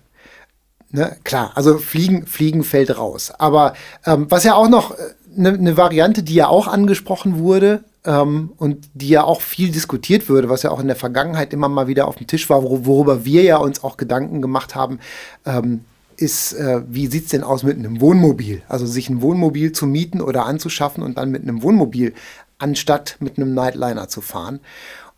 ne? 0.89 1.15
klar. 1.23 1.51
Also 1.53 1.77
Fliegen, 1.77 2.25
Fliegen 2.25 2.63
fällt 2.63 2.97
raus. 2.97 3.31
Aber 3.37 3.75
ähm, 4.03 4.25
was 4.29 4.45
ja 4.45 4.55
auch 4.55 4.67
noch 4.67 4.95
eine 5.37 5.59
ne 5.59 5.77
Variante, 5.77 6.23
die 6.23 6.33
ja 6.33 6.47
auch 6.47 6.67
angesprochen 6.67 7.37
wurde 7.37 7.83
ähm, 8.05 8.51
und 8.57 8.89
die 8.93 9.09
ja 9.09 9.23
auch 9.23 9.41
viel 9.41 9.71
diskutiert 9.71 10.29
würde, 10.29 10.49
was 10.49 10.63
ja 10.63 10.71
auch 10.71 10.79
in 10.79 10.87
der 10.87 10.95
Vergangenheit 10.95 11.53
immer 11.53 11.69
mal 11.69 11.87
wieder 11.87 12.07
auf 12.07 12.15
dem 12.15 12.27
Tisch 12.27 12.49
war, 12.49 12.63
wor 12.63 12.85
worüber 12.85 13.25
wir 13.25 13.43
ja 13.43 13.57
uns 13.57 13.83
auch 13.83 13.97
Gedanken 13.97 14.41
gemacht 14.41 14.75
haben, 14.75 14.99
ähm, 15.45 15.81
ist, 16.17 16.53
äh, 16.53 16.81
wie 16.87 17.07
sieht's 17.07 17.29
denn 17.29 17.43
aus 17.43 17.63
mit 17.63 17.77
einem 17.77 17.99
Wohnmobil? 17.99 18.61
Also 18.69 18.85
sich 18.85 19.09
ein 19.09 19.21
Wohnmobil 19.21 19.71
zu 19.73 19.85
mieten 19.85 20.21
oder 20.21 20.45
anzuschaffen 20.45 21.03
und 21.03 21.17
dann 21.17 21.31
mit 21.31 21.43
einem 21.43 21.61
Wohnmobil 21.61 22.13
anstatt 22.57 23.17
mit 23.19 23.37
einem 23.37 23.53
Nightliner 23.53 24.07
zu 24.07 24.21
fahren. 24.21 24.61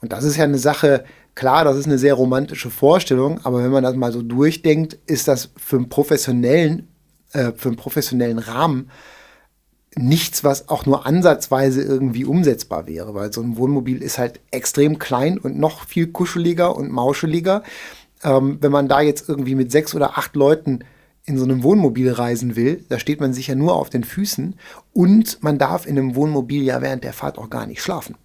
Und 0.01 0.11
das 0.11 0.23
ist 0.23 0.37
ja 0.37 0.43
eine 0.43 0.57
Sache, 0.57 1.03
klar, 1.35 1.63
das 1.63 1.77
ist 1.77 1.85
eine 1.85 1.99
sehr 1.99 2.15
romantische 2.15 2.71
Vorstellung, 2.71 3.39
aber 3.43 3.63
wenn 3.63 3.71
man 3.71 3.83
das 3.83 3.95
mal 3.95 4.11
so 4.11 4.21
durchdenkt, 4.23 4.97
ist 5.05 5.27
das 5.27 5.51
für 5.55 5.75
einen 5.75 5.89
professionellen, 5.89 6.87
äh, 7.33 7.51
für 7.55 7.69
einen 7.69 7.77
professionellen 7.77 8.39
Rahmen 8.39 8.89
nichts, 9.97 10.43
was 10.43 10.69
auch 10.69 10.85
nur 10.85 11.05
ansatzweise 11.05 11.81
irgendwie 11.81 12.25
umsetzbar 12.25 12.87
wäre, 12.87 13.13
weil 13.13 13.33
so 13.33 13.41
ein 13.41 13.57
Wohnmobil 13.57 14.01
ist 14.01 14.17
halt 14.17 14.39
extrem 14.51 14.99
klein 14.99 15.37
und 15.37 15.57
noch 15.57 15.85
viel 15.85 16.07
kuscheliger 16.07 16.75
und 16.75 16.91
mauscheliger. 16.91 17.63
Ähm, 18.23 18.57
wenn 18.61 18.71
man 18.71 18.87
da 18.87 19.01
jetzt 19.01 19.27
irgendwie 19.27 19.55
mit 19.55 19.71
sechs 19.71 19.93
oder 19.95 20.17
acht 20.17 20.35
Leuten 20.35 20.79
in 21.25 21.37
so 21.37 21.43
einem 21.43 21.63
Wohnmobil 21.63 22.11
reisen 22.11 22.55
will, 22.55 22.85
da 22.89 22.99
steht 22.99 23.19
man 23.19 23.33
sich 23.33 23.47
ja 23.47 23.55
nur 23.55 23.75
auf 23.75 23.89
den 23.89 24.03
Füßen 24.03 24.55
und 24.93 25.43
man 25.43 25.57
darf 25.57 25.85
in 25.85 25.97
einem 25.97 26.15
Wohnmobil 26.15 26.63
ja 26.63 26.81
während 26.81 27.03
der 27.03 27.13
Fahrt 27.13 27.37
auch 27.37 27.49
gar 27.49 27.65
nicht 27.65 27.81
schlafen. 27.81 28.15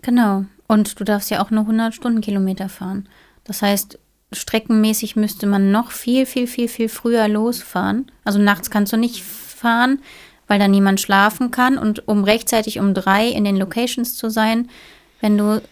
Genau. 0.00 0.46
Und 0.66 0.98
du 0.98 1.04
darfst 1.04 1.30
ja 1.30 1.44
auch 1.44 1.50
nur 1.50 1.62
100 1.62 1.94
Stundenkilometer 1.94 2.68
fahren. 2.68 3.08
Das 3.44 3.60
heißt, 3.60 3.98
streckenmäßig 4.32 5.16
müsste 5.16 5.46
man 5.46 5.70
noch 5.70 5.90
viel, 5.90 6.24
viel, 6.24 6.46
viel, 6.46 6.68
viel 6.68 6.88
früher 6.88 7.28
losfahren. 7.28 8.10
Also 8.24 8.38
nachts 8.38 8.70
kannst 8.70 8.92
du 8.92 8.96
nicht 8.96 9.22
fahren, 9.22 10.00
weil 10.46 10.58
da 10.58 10.68
niemand 10.68 11.00
schlafen 11.00 11.50
kann. 11.50 11.78
Und 11.78 12.06
um 12.08 12.24
rechtzeitig 12.24 12.78
um 12.78 12.94
drei 12.94 13.28
in 13.28 13.44
den 13.44 13.56
Locations 13.56 14.16
zu 14.16 14.30
sein, 14.30 14.68
wenn 15.20 15.38
du 15.38 15.62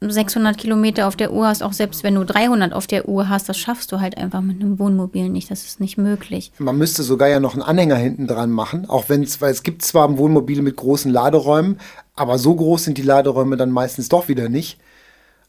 600 0.00 0.56
Kilometer 0.56 1.08
auf 1.08 1.16
der 1.16 1.32
Uhr 1.32 1.46
hast, 1.46 1.62
auch 1.62 1.72
selbst 1.72 2.04
wenn 2.04 2.14
du 2.14 2.24
300 2.24 2.72
auf 2.72 2.86
der 2.86 3.08
Uhr 3.08 3.28
hast, 3.28 3.48
das 3.48 3.58
schaffst 3.58 3.90
du 3.90 4.00
halt 4.00 4.16
einfach 4.16 4.40
mit 4.40 4.60
einem 4.60 4.78
Wohnmobil 4.78 5.28
nicht. 5.28 5.50
Das 5.50 5.64
ist 5.64 5.80
nicht 5.80 5.98
möglich. 5.98 6.52
Man 6.58 6.78
müsste 6.78 7.02
sogar 7.02 7.28
ja 7.28 7.40
noch 7.40 7.54
einen 7.54 7.62
Anhänger 7.62 7.96
hinten 7.96 8.26
dran 8.26 8.50
machen, 8.50 8.88
auch 8.88 9.08
wenn 9.08 9.22
es, 9.22 9.40
weil 9.40 9.50
es 9.50 9.62
gibt 9.62 9.82
zwar 9.82 10.16
Wohnmobile 10.16 10.62
mit 10.62 10.76
großen 10.76 11.10
Laderäumen, 11.10 11.80
aber 12.14 12.38
so 12.38 12.54
groß 12.54 12.84
sind 12.84 12.98
die 12.98 13.02
Laderäume 13.02 13.56
dann 13.56 13.70
meistens 13.70 14.08
doch 14.08 14.28
wieder 14.28 14.48
nicht. 14.48 14.78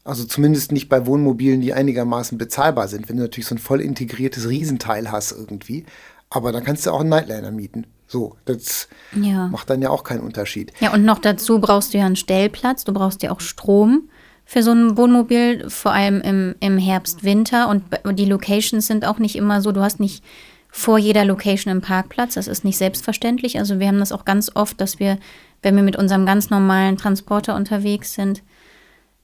Also 0.02 0.24
zumindest 0.24 0.72
nicht 0.72 0.88
bei 0.88 1.06
Wohnmobilen, 1.06 1.60
die 1.60 1.72
einigermaßen 1.72 2.38
bezahlbar 2.38 2.88
sind, 2.88 3.08
wenn 3.08 3.16
du 3.16 3.22
natürlich 3.22 3.46
so 3.46 3.56
ein 3.56 3.58
voll 3.58 3.80
integriertes 3.80 4.48
Riesenteil 4.48 5.10
hast 5.10 5.32
irgendwie. 5.32 5.84
Aber 6.30 6.52
dann 6.52 6.64
kannst 6.64 6.86
du 6.86 6.90
auch 6.90 7.00
einen 7.00 7.08
Nightliner 7.08 7.50
mieten. 7.50 7.86
So, 8.06 8.36
das 8.44 8.88
Ja. 9.14 9.48
macht 9.48 9.68
dann 9.70 9.82
ja 9.82 9.90
auch 9.90 10.04
keinen 10.04 10.20
Unterschied. 10.20 10.72
Ja, 10.80 10.92
und 10.92 11.04
noch 11.04 11.18
dazu 11.18 11.60
brauchst 11.60 11.92
du 11.92 11.98
ja 11.98 12.06
einen 12.06 12.16
Stellplatz, 12.16 12.84
du 12.84 12.92
brauchst 12.92 13.22
ja 13.22 13.30
auch 13.32 13.40
Strom, 13.40 14.08
für 14.48 14.62
so 14.62 14.70
ein 14.70 14.96
Wohnmobil, 14.96 15.68
vor 15.68 15.92
allem 15.92 16.20
im, 16.20 16.54
im 16.60 16.78
Herbst, 16.78 17.24
Winter. 17.24 17.68
Und 17.68 17.82
die 18.16 18.26
Locations 18.26 18.86
sind 18.86 19.04
auch 19.04 19.18
nicht 19.18 19.34
immer 19.34 19.60
so, 19.60 19.72
du 19.72 19.80
hast 19.80 19.98
nicht 19.98 20.22
vor 20.70 20.98
jeder 20.98 21.24
Location 21.24 21.70
einen 21.72 21.80
Parkplatz. 21.80 22.34
Das 22.34 22.46
ist 22.46 22.64
nicht 22.64 22.78
selbstverständlich. 22.78 23.58
Also 23.58 23.80
wir 23.80 23.88
haben 23.88 23.98
das 23.98 24.12
auch 24.12 24.24
ganz 24.24 24.52
oft, 24.54 24.80
dass 24.80 25.00
wir, 25.00 25.18
wenn 25.62 25.74
wir 25.74 25.82
mit 25.82 25.96
unserem 25.96 26.26
ganz 26.26 26.48
normalen 26.48 26.96
Transporter 26.96 27.56
unterwegs 27.56 28.14
sind, 28.14 28.44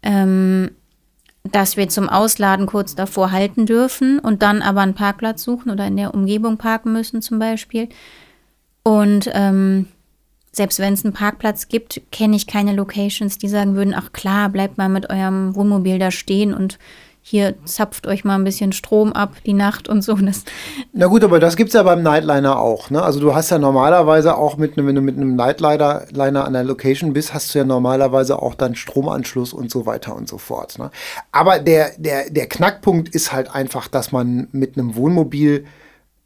ähm, 0.02 0.72
dass 1.44 1.76
wir 1.76 1.88
zum 1.88 2.08
Ausladen 2.08 2.66
kurz 2.66 2.96
davor 2.96 3.30
halten 3.30 3.64
dürfen 3.64 4.18
und 4.18 4.42
dann 4.42 4.60
aber 4.60 4.80
einen 4.80 4.94
Parkplatz 4.94 5.44
suchen 5.44 5.70
oder 5.70 5.86
in 5.86 5.96
der 5.96 6.14
Umgebung 6.14 6.56
parken 6.56 6.92
müssen 6.92 7.22
zum 7.22 7.38
Beispiel. 7.38 7.88
Und 8.84 9.30
ähm, 9.32 9.86
selbst 10.52 10.78
wenn 10.78 10.92
es 10.92 11.04
einen 11.04 11.14
Parkplatz 11.14 11.68
gibt, 11.68 12.02
kenne 12.10 12.36
ich 12.36 12.46
keine 12.46 12.74
Locations, 12.74 13.38
die 13.38 13.48
sagen 13.48 13.74
würden, 13.74 13.94
ach 13.96 14.12
klar, 14.12 14.48
bleibt 14.48 14.76
mal 14.78 14.88
mit 14.88 15.08
eurem 15.10 15.54
Wohnmobil 15.54 15.98
da 15.98 16.10
stehen 16.10 16.52
und 16.52 16.78
hier 17.24 17.54
zapft 17.64 18.08
euch 18.08 18.24
mal 18.24 18.34
ein 18.34 18.42
bisschen 18.42 18.72
Strom 18.72 19.12
ab 19.12 19.36
die 19.46 19.52
Nacht 19.52 19.88
und 19.88 20.02
so. 20.02 20.16
Das 20.16 20.44
Na 20.92 21.06
gut, 21.06 21.22
aber 21.22 21.38
das 21.38 21.54
gibt 21.54 21.68
es 21.68 21.74
ja 21.74 21.84
beim 21.84 22.02
Nightliner 22.02 22.58
auch. 22.58 22.90
Ne? 22.90 23.00
Also 23.00 23.20
du 23.20 23.32
hast 23.32 23.50
ja 23.50 23.58
normalerweise 23.58 24.36
auch 24.36 24.56
mit 24.56 24.76
einem, 24.76 24.88
wenn 24.88 24.96
du 24.96 25.00
mit 25.02 25.16
einem 25.16 25.36
Nightliner 25.36 26.02
Liner 26.10 26.44
an 26.44 26.52
der 26.52 26.64
Location 26.64 27.12
bist, 27.12 27.32
hast 27.32 27.54
du 27.54 27.60
ja 27.60 27.64
normalerweise 27.64 28.42
auch 28.42 28.56
dann 28.56 28.74
Stromanschluss 28.74 29.52
und 29.52 29.70
so 29.70 29.86
weiter 29.86 30.16
und 30.16 30.28
so 30.28 30.36
fort. 30.36 30.80
Ne? 30.80 30.90
Aber 31.30 31.60
der, 31.60 31.92
der, 31.96 32.28
der 32.28 32.48
Knackpunkt 32.48 33.08
ist 33.08 33.32
halt 33.32 33.54
einfach, 33.54 33.86
dass 33.86 34.10
man 34.10 34.48
mit 34.50 34.76
einem 34.76 34.96
Wohnmobil 34.96 35.64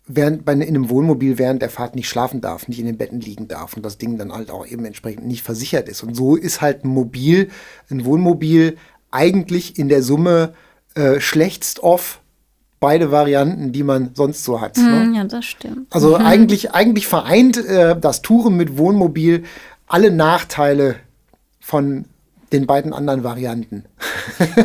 während 0.07 0.44
bei 0.44 0.52
in 0.52 0.62
einem 0.62 0.88
Wohnmobil 0.88 1.38
während 1.38 1.62
der 1.62 1.70
Fahrt 1.70 1.96
nicht 1.96 2.09
schlafen 2.09 2.40
darf, 2.40 2.68
nicht 2.68 2.78
in 2.78 2.86
den 2.86 2.96
Betten 2.96 3.20
liegen 3.20 3.48
darf 3.48 3.74
und 3.74 3.84
das 3.84 3.98
Ding 3.98 4.18
dann 4.18 4.32
halt 4.32 4.50
auch 4.50 4.66
eben 4.66 4.84
entsprechend 4.84 5.26
nicht 5.26 5.42
versichert 5.42 5.88
ist. 5.88 6.02
Und 6.02 6.14
so 6.14 6.36
ist 6.36 6.61
halt 6.61 6.84
ein 6.84 6.88
Mobil, 6.88 7.48
ein 7.90 8.04
Wohnmobil 8.04 8.76
eigentlich 9.11 9.78
in 9.78 9.88
der 9.88 10.02
Summe 10.02 10.54
äh, 10.94 11.20
schlechtst 11.20 11.80
off 11.80 12.20
beide 12.78 13.11
Varianten, 13.11 13.72
die 13.72 13.82
man 13.82 14.11
sonst 14.14 14.44
so 14.44 14.61
hat. 14.61 14.76
Mm, 14.76 14.80
ne? 14.80 15.12
Ja, 15.16 15.24
das 15.24 15.44
stimmt. 15.44 15.88
Also 15.90 16.18
mhm. 16.18 16.26
eigentlich, 16.26 16.72
eigentlich 16.72 17.07
vereint 17.07 17.57
äh, 17.57 17.98
das 17.98 18.22
Touren 18.22 18.57
mit 18.57 18.78
Wohnmobil 18.78 19.44
alle 19.88 20.11
Nachteile 20.11 20.96
von 21.61 22.04
den 22.52 22.66
beiden 22.66 22.92
anderen 22.92 23.24
Varianten. 23.24 23.84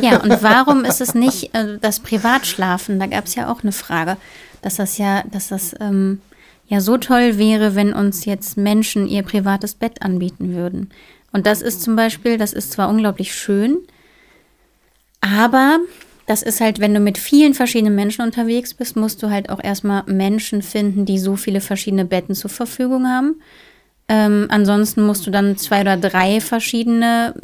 Ja, 0.00 0.20
und 0.20 0.30
warum 0.42 0.84
ist 0.84 1.00
es 1.00 1.14
nicht 1.14 1.54
äh, 1.54 1.78
das 1.80 2.00
Privatschlafen? 2.00 3.00
Da 3.00 3.06
gab 3.06 3.26
es 3.26 3.34
ja 3.34 3.50
auch 3.50 3.62
eine 3.62 3.72
Frage 3.72 4.16
dass 4.62 4.76
das 4.76 4.98
ja, 4.98 5.22
dass 5.30 5.48
das 5.48 5.74
ähm, 5.80 6.20
ja 6.68 6.80
so 6.80 6.96
toll 6.96 7.38
wäre, 7.38 7.74
wenn 7.74 7.92
uns 7.92 8.24
jetzt 8.24 8.56
Menschen 8.56 9.06
ihr 9.06 9.22
privates 9.22 9.74
Bett 9.74 10.02
anbieten 10.02 10.54
würden. 10.54 10.90
Und 11.32 11.46
das 11.46 11.62
ist 11.62 11.82
zum 11.82 11.96
Beispiel, 11.96 12.38
das 12.38 12.52
ist 12.52 12.72
zwar 12.72 12.88
unglaublich 12.88 13.34
schön, 13.34 13.78
aber 15.20 15.78
das 16.26 16.42
ist 16.42 16.60
halt, 16.60 16.78
wenn 16.78 16.94
du 16.94 17.00
mit 17.00 17.18
vielen 17.18 17.54
verschiedenen 17.54 17.94
Menschen 17.94 18.22
unterwegs 18.22 18.74
bist, 18.74 18.96
musst 18.96 19.22
du 19.22 19.30
halt 19.30 19.50
auch 19.50 19.62
erstmal 19.62 20.04
Menschen 20.06 20.62
finden, 20.62 21.04
die 21.04 21.18
so 21.18 21.36
viele 21.36 21.60
verschiedene 21.60 22.04
Betten 22.04 22.34
zur 22.34 22.50
Verfügung 22.50 23.06
haben. 23.06 23.40
Ähm, 24.08 24.46
ansonsten 24.50 25.02
musst 25.02 25.26
du 25.26 25.30
dann 25.30 25.56
zwei 25.56 25.80
oder 25.80 25.96
drei 25.96 26.40
verschiedene 26.40 27.34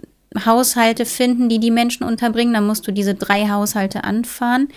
Haushalte 0.44 1.06
finden, 1.06 1.48
die 1.48 1.58
die 1.58 1.70
Menschen 1.70 2.04
unterbringen. 2.04 2.54
Dann 2.54 2.66
musst 2.66 2.86
du 2.86 2.92
diese 2.92 3.14
drei 3.14 3.48
Haushalte 3.48 4.04
anfahren. 4.04 4.68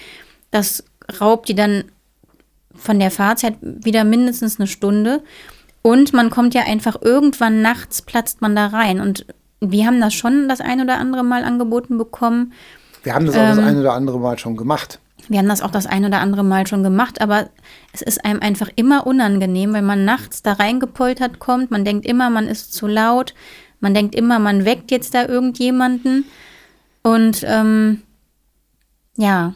Das 0.49 0.83
raubt 1.19 1.49
die 1.49 1.55
dann 1.55 1.83
von 2.82 2.99
der 2.99 3.11
Fahrzeit 3.11 3.55
wieder 3.61 4.03
mindestens 4.03 4.59
eine 4.59 4.67
Stunde. 4.67 5.21
Und 5.82 6.13
man 6.13 6.29
kommt 6.29 6.53
ja 6.53 6.63
einfach 6.63 7.01
irgendwann 7.01 7.61
nachts, 7.61 8.01
platzt 8.01 8.41
man 8.41 8.55
da 8.55 8.67
rein. 8.67 8.99
Und 8.99 9.25
wir 9.59 9.86
haben 9.86 10.01
das 10.01 10.13
schon 10.13 10.49
das 10.49 10.61
ein 10.61 10.82
oder 10.82 10.97
andere 10.97 11.23
Mal 11.23 11.43
angeboten 11.43 11.97
bekommen. 11.97 12.53
Wir 13.03 13.15
haben 13.15 13.25
das 13.25 13.36
auch 13.36 13.41
ähm, 13.41 13.55
das 13.55 13.65
ein 13.65 13.79
oder 13.79 13.93
andere 13.93 14.19
Mal 14.19 14.38
schon 14.38 14.57
gemacht. 14.57 14.99
Wir 15.27 15.39
haben 15.39 15.47
das 15.47 15.61
auch 15.61 15.71
das 15.71 15.86
ein 15.86 16.03
oder 16.03 16.19
andere 16.19 16.43
Mal 16.43 16.67
schon 16.67 16.84
gemacht, 16.84 17.21
aber 17.21 17.49
es 17.93 18.01
ist 18.01 18.25
einem 18.25 18.39
einfach 18.39 18.69
immer 18.75 19.05
unangenehm, 19.05 19.73
wenn 19.73 19.86
man 19.86 20.03
nachts 20.03 20.41
da 20.41 20.53
reingepoltert 20.53 21.39
kommt. 21.39 21.71
Man 21.71 21.86
denkt 21.86 22.05
immer, 22.05 22.29
man 22.29 22.47
ist 22.47 22.73
zu 22.73 22.88
laut. 22.88 23.34
Man 23.79 23.93
denkt 23.93 24.15
immer, 24.15 24.39
man 24.39 24.65
weckt 24.65 24.91
jetzt 24.91 25.13
da 25.13 25.25
irgendjemanden. 25.27 26.25
Und 27.03 27.43
ähm, 27.47 28.01
ja, 29.15 29.53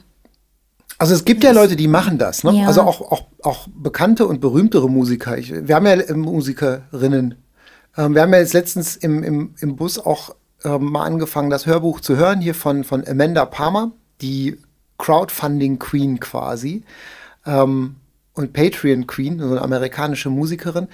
also 0.97 1.13
es 1.13 1.25
gibt 1.25 1.43
ja 1.43 1.51
Leute, 1.51 1.75
die 1.75 1.87
machen 1.87 2.17
das. 2.17 2.43
Ne? 2.43 2.53
Ja. 2.53 2.67
Also 2.67 2.81
auch, 2.81 3.01
auch, 3.11 3.23
auch 3.43 3.67
bekannte 3.73 4.27
und 4.27 4.39
berühmtere 4.39 4.89
Musiker. 4.89 5.37
Ich, 5.37 5.53
wir 5.53 5.75
haben 5.75 5.85
ja 5.85 6.15
Musikerinnen. 6.15 7.35
Ähm, 7.97 8.15
wir 8.15 8.21
haben 8.21 8.33
ja 8.33 8.39
jetzt 8.39 8.53
letztens 8.53 8.95
im, 8.95 9.23
im, 9.23 9.55
im 9.59 9.75
Bus 9.75 9.99
auch 9.99 10.35
ähm, 10.63 10.91
mal 10.91 11.03
angefangen, 11.03 11.49
das 11.49 11.65
Hörbuch 11.65 11.99
zu 11.99 12.15
hören, 12.15 12.39
hier 12.39 12.55
von, 12.55 12.83
von 12.83 13.05
Amanda 13.07 13.45
Palmer, 13.45 13.91
die 14.21 14.57
Crowdfunding 14.97 15.79
Queen 15.79 16.19
quasi. 16.19 16.83
Ähm, 17.45 17.95
und 18.33 18.53
Patreon 18.53 19.07
Queen, 19.07 19.39
so 19.39 19.45
eine 19.45 19.61
amerikanische 19.61 20.29
Musikerin. 20.29 20.87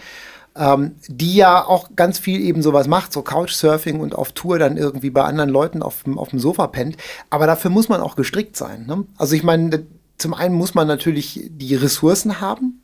Ähm, 0.53 0.95
die 1.07 1.35
ja 1.35 1.65
auch 1.65 1.95
ganz 1.95 2.19
viel 2.19 2.41
eben 2.41 2.61
sowas 2.61 2.87
macht, 2.87 3.13
so 3.13 3.21
Couchsurfing 3.21 4.01
und 4.01 4.15
auf 4.15 4.33
Tour 4.33 4.59
dann 4.59 4.75
irgendwie 4.75 5.09
bei 5.09 5.23
anderen 5.23 5.49
Leuten 5.49 5.81
auf, 5.81 6.03
auf 6.17 6.29
dem 6.29 6.39
Sofa 6.39 6.67
pennt. 6.67 6.97
Aber 7.29 7.47
dafür 7.47 7.71
muss 7.71 7.87
man 7.87 8.01
auch 8.01 8.17
gestrickt 8.17 8.57
sein. 8.57 8.85
Ne? 8.85 9.05
Also 9.17 9.33
ich 9.35 9.43
meine, 9.43 9.85
zum 10.17 10.33
einen 10.33 10.55
muss 10.55 10.75
man 10.75 10.87
natürlich 10.87 11.49
die 11.49 11.75
Ressourcen 11.75 12.41
haben, 12.41 12.83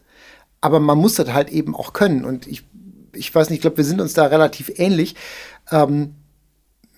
aber 0.61 0.79
man 0.79 0.97
muss 0.97 1.15
das 1.15 1.33
halt 1.33 1.49
eben 1.49 1.75
auch 1.75 1.93
können. 1.93 2.25
Und 2.25 2.47
ich, 2.47 2.63
ich 3.13 3.33
weiß 3.33 3.49
nicht, 3.49 3.57
ich 3.57 3.61
glaube, 3.61 3.77
wir 3.77 3.83
sind 3.83 4.01
uns 4.01 4.13
da 4.13 4.25
relativ 4.25 4.71
ähnlich. 4.79 5.15
Ähm, 5.69 6.15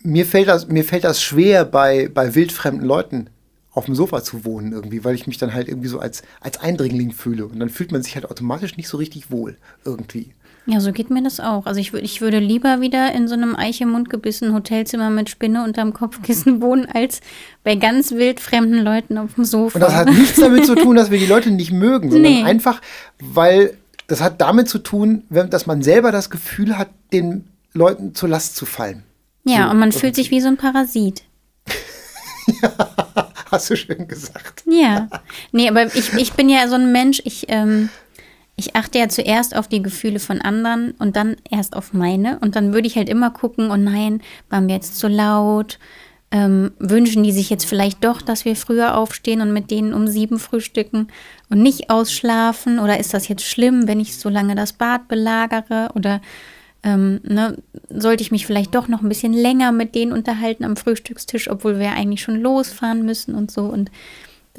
mir, 0.01 0.25
fällt 0.25 0.47
das, 0.47 0.67
mir 0.67 0.83
fällt 0.83 1.03
das 1.03 1.21
schwer, 1.21 1.65
bei, 1.65 2.09
bei 2.13 2.35
wildfremden 2.35 2.85
Leuten 2.85 3.29
auf 3.71 3.85
dem 3.85 3.95
Sofa 3.95 4.23
zu 4.23 4.45
wohnen 4.45 4.71
irgendwie, 4.71 5.03
weil 5.03 5.15
ich 5.15 5.27
mich 5.27 5.37
dann 5.37 5.53
halt 5.53 5.67
irgendwie 5.67 5.87
so 5.87 5.99
als, 5.99 6.23
als 6.41 6.59
Eindringling 6.59 7.11
fühle. 7.11 7.45
Und 7.45 7.59
dann 7.59 7.69
fühlt 7.69 7.91
man 7.91 8.01
sich 8.01 8.15
halt 8.15 8.29
automatisch 8.29 8.77
nicht 8.77 8.87
so 8.87 8.97
richtig 8.97 9.31
wohl 9.31 9.57
irgendwie. 9.85 10.33
Ja, 10.71 10.79
so 10.79 10.91
geht 10.91 11.09
mir 11.09 11.23
das 11.23 11.39
auch. 11.39 11.65
Also 11.65 11.79
ich, 11.79 11.93
ich 11.95 12.21
würde 12.21 12.37
lieber 12.37 12.79
wieder 12.79 13.11
in 13.13 13.27
so 13.27 13.33
einem 13.33 13.55
Eiche 13.55 13.87
mundgebissen 13.87 14.53
Hotelzimmer 14.53 15.09
mit 15.09 15.27
Spinne 15.27 15.63
unterm 15.63 15.93
Kopfkissen 15.93 16.61
wohnen, 16.61 16.85
als 16.85 17.21
bei 17.63 17.73
ganz 17.73 18.11
wildfremden 18.11 18.83
Leuten 18.83 19.17
auf 19.17 19.33
dem 19.33 19.45
Sofa. 19.45 19.79
Und 19.79 19.81
das 19.81 19.95
hat 19.95 20.09
nichts 20.09 20.39
damit 20.39 20.67
zu 20.67 20.75
tun, 20.75 20.95
dass 20.95 21.09
wir 21.09 21.17
die 21.17 21.25
Leute 21.25 21.49
nicht 21.49 21.71
mögen, 21.71 22.11
sondern 22.11 22.31
nee. 22.31 22.43
einfach, 22.43 22.81
weil 23.19 23.77
das 24.05 24.21
hat 24.21 24.41
damit 24.41 24.69
zu 24.69 24.77
tun, 24.77 25.23
dass 25.29 25.65
man 25.65 25.81
selber 25.81 26.11
das 26.11 26.29
Gefühl 26.29 26.77
hat, 26.77 26.89
den 27.11 27.47
Leuten 27.73 28.13
zur 28.13 28.29
Last 28.29 28.55
zu 28.55 28.67
fallen. 28.67 29.03
Ja, 29.45 29.71
und 29.71 29.79
man 29.79 29.91
fühlt 29.91 30.15
sich 30.15 30.29
wie 30.29 30.41
so 30.41 30.49
ein 30.49 30.57
Parasit. 30.57 31.23
ja, 32.61 32.89
hast 33.49 33.71
du 33.71 33.75
schön 33.75 34.07
gesagt. 34.07 34.63
Ja. 34.67 35.07
Nee, 35.51 35.67
aber 35.67 35.87
ich, 35.95 36.13
ich 36.13 36.33
bin 36.33 36.47
ja 36.47 36.67
so 36.67 36.75
ein 36.75 36.91
Mensch, 36.91 37.21
ich, 37.25 37.45
ähm, 37.47 37.89
ich 38.59 38.75
achte 38.75 38.99
ja 38.99 39.09
zuerst 39.09 39.55
auf 39.55 39.67
die 39.67 39.81
Gefühle 39.81 40.19
von 40.19 40.41
anderen 40.41 40.91
und 40.99 41.15
dann 41.15 41.37
erst 41.49 41.75
auf 41.75 41.93
meine. 41.93 42.37
Und 42.39 42.55
dann 42.55 42.73
würde 42.73 42.87
ich 42.87 42.97
halt 42.97 43.09
immer 43.09 43.31
gucken, 43.31 43.71
oh 43.71 43.77
nein, 43.77 44.21
waren 44.49 44.67
wir 44.67 44.75
jetzt 44.75 44.99
zu 44.99 45.07
laut? 45.07 45.79
Ähm, 46.31 46.73
wünschen 46.77 47.23
die 47.23 47.31
sich 47.31 47.49
jetzt 47.49 47.65
vielleicht 47.65 48.03
doch, 48.03 48.21
dass 48.21 48.45
wir 48.45 48.55
früher 48.55 48.95
aufstehen 48.95 49.41
und 49.41 49.51
mit 49.51 49.71
denen 49.71 49.95
um 49.95 50.07
sieben 50.07 50.37
frühstücken 50.37 51.07
und 51.49 51.63
nicht 51.63 51.89
ausschlafen? 51.89 52.79
Oder 52.79 52.99
ist 52.99 53.13
das 53.13 53.29
jetzt 53.29 53.45
schlimm, 53.45 53.87
wenn 53.87 53.99
ich 53.99 54.17
so 54.17 54.29
lange 54.29 54.53
das 54.55 54.73
Bad 54.73 55.07
belagere? 55.07 55.89
Oder 55.95 56.21
ähm, 56.83 57.21
ne, 57.23 57.57
sollte 57.89 58.21
ich 58.21 58.31
mich 58.31 58.45
vielleicht 58.45 58.75
doch 58.75 58.87
noch 58.87 59.01
ein 59.01 59.09
bisschen 59.09 59.33
länger 59.33 59.71
mit 59.71 59.95
denen 59.95 60.11
unterhalten 60.11 60.65
am 60.65 60.75
Frühstückstisch, 60.75 61.49
obwohl 61.49 61.79
wir 61.79 61.93
eigentlich 61.93 62.21
schon 62.21 62.39
losfahren 62.41 63.05
müssen 63.05 63.33
und 63.33 63.49
so? 63.49 63.63
Und 63.63 63.89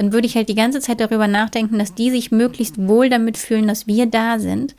dann 0.00 0.14
würde 0.14 0.26
ich 0.26 0.34
halt 0.34 0.48
die 0.48 0.54
ganze 0.54 0.80
Zeit 0.80 0.98
darüber 0.98 1.28
nachdenken, 1.28 1.78
dass 1.78 1.94
die 1.94 2.10
sich 2.10 2.30
möglichst 2.30 2.78
wohl 2.88 3.10
damit 3.10 3.36
fühlen, 3.36 3.68
dass 3.68 3.86
wir 3.86 4.06
da 4.06 4.38
sind 4.38 4.74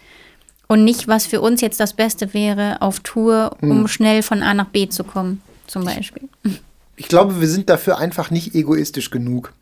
und 0.67 0.83
nicht, 0.83 1.07
was 1.07 1.27
für 1.27 1.41
uns 1.41 1.61
jetzt 1.61 1.79
das 1.79 1.93
Beste 1.93 2.33
wäre 2.33 2.81
auf 2.81 3.01
Tour, 3.01 3.55
um 3.61 3.81
hm. 3.81 3.87
schnell 3.87 4.23
von 4.23 4.41
A 4.41 4.55
nach 4.55 4.69
B 4.69 4.89
zu 4.89 5.03
kommen, 5.03 5.43
zum 5.67 5.85
Beispiel. 5.85 6.27
Ich 6.95 7.07
glaube, 7.07 7.39
wir 7.39 7.47
sind 7.47 7.69
dafür 7.69 7.99
einfach 7.99 8.31
nicht 8.31 8.55
egoistisch 8.55 9.11
genug, 9.11 9.53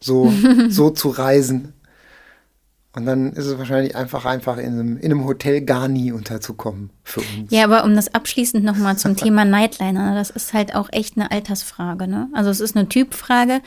so, 0.00 0.32
so 0.70 0.88
zu 0.88 1.10
reisen. 1.10 1.74
Und 2.94 3.04
dann 3.04 3.34
ist 3.34 3.44
es 3.44 3.58
wahrscheinlich 3.58 3.94
einfach, 3.94 4.24
einfach 4.24 4.56
in 4.56 4.72
einem, 4.72 4.96
in 4.96 5.12
einem 5.12 5.26
Hotel 5.26 5.60
gar 5.60 5.86
nie 5.86 6.12
unterzukommen 6.12 6.88
für 7.04 7.20
uns. 7.20 7.50
Ja, 7.50 7.64
aber 7.64 7.84
um 7.84 7.94
das 7.94 8.14
abschließend 8.14 8.64
nochmal 8.64 8.96
zum 8.96 9.16
Thema 9.18 9.44
Nightliner, 9.44 10.14
das 10.14 10.30
ist 10.30 10.54
halt 10.54 10.74
auch 10.74 10.88
echt 10.92 11.18
eine 11.18 11.30
Altersfrage. 11.30 12.08
Ne? 12.08 12.30
Also 12.32 12.48
es 12.48 12.60
ist 12.60 12.74
eine 12.74 12.88
Typfrage 12.88 13.60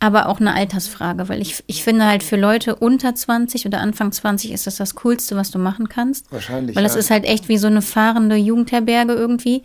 aber 0.00 0.28
auch 0.28 0.40
eine 0.40 0.54
Altersfrage, 0.54 1.28
weil 1.28 1.42
ich, 1.42 1.64
ich 1.66 1.82
finde 1.82 2.06
halt 2.06 2.22
für 2.22 2.36
Leute 2.36 2.76
unter 2.76 3.14
20 3.14 3.66
oder 3.66 3.80
Anfang 3.80 4.12
20 4.12 4.52
ist 4.52 4.66
das 4.66 4.76
das 4.76 4.94
Coolste, 4.94 5.36
was 5.36 5.50
du 5.50 5.58
machen 5.58 5.88
kannst. 5.88 6.30
Wahrscheinlich. 6.30 6.76
Weil 6.76 6.84
es 6.84 6.94
ja. 6.94 7.00
ist 7.00 7.10
halt 7.10 7.24
echt 7.24 7.48
wie 7.48 7.58
so 7.58 7.66
eine 7.66 7.82
fahrende 7.82 8.36
Jugendherberge 8.36 9.14
irgendwie. 9.14 9.64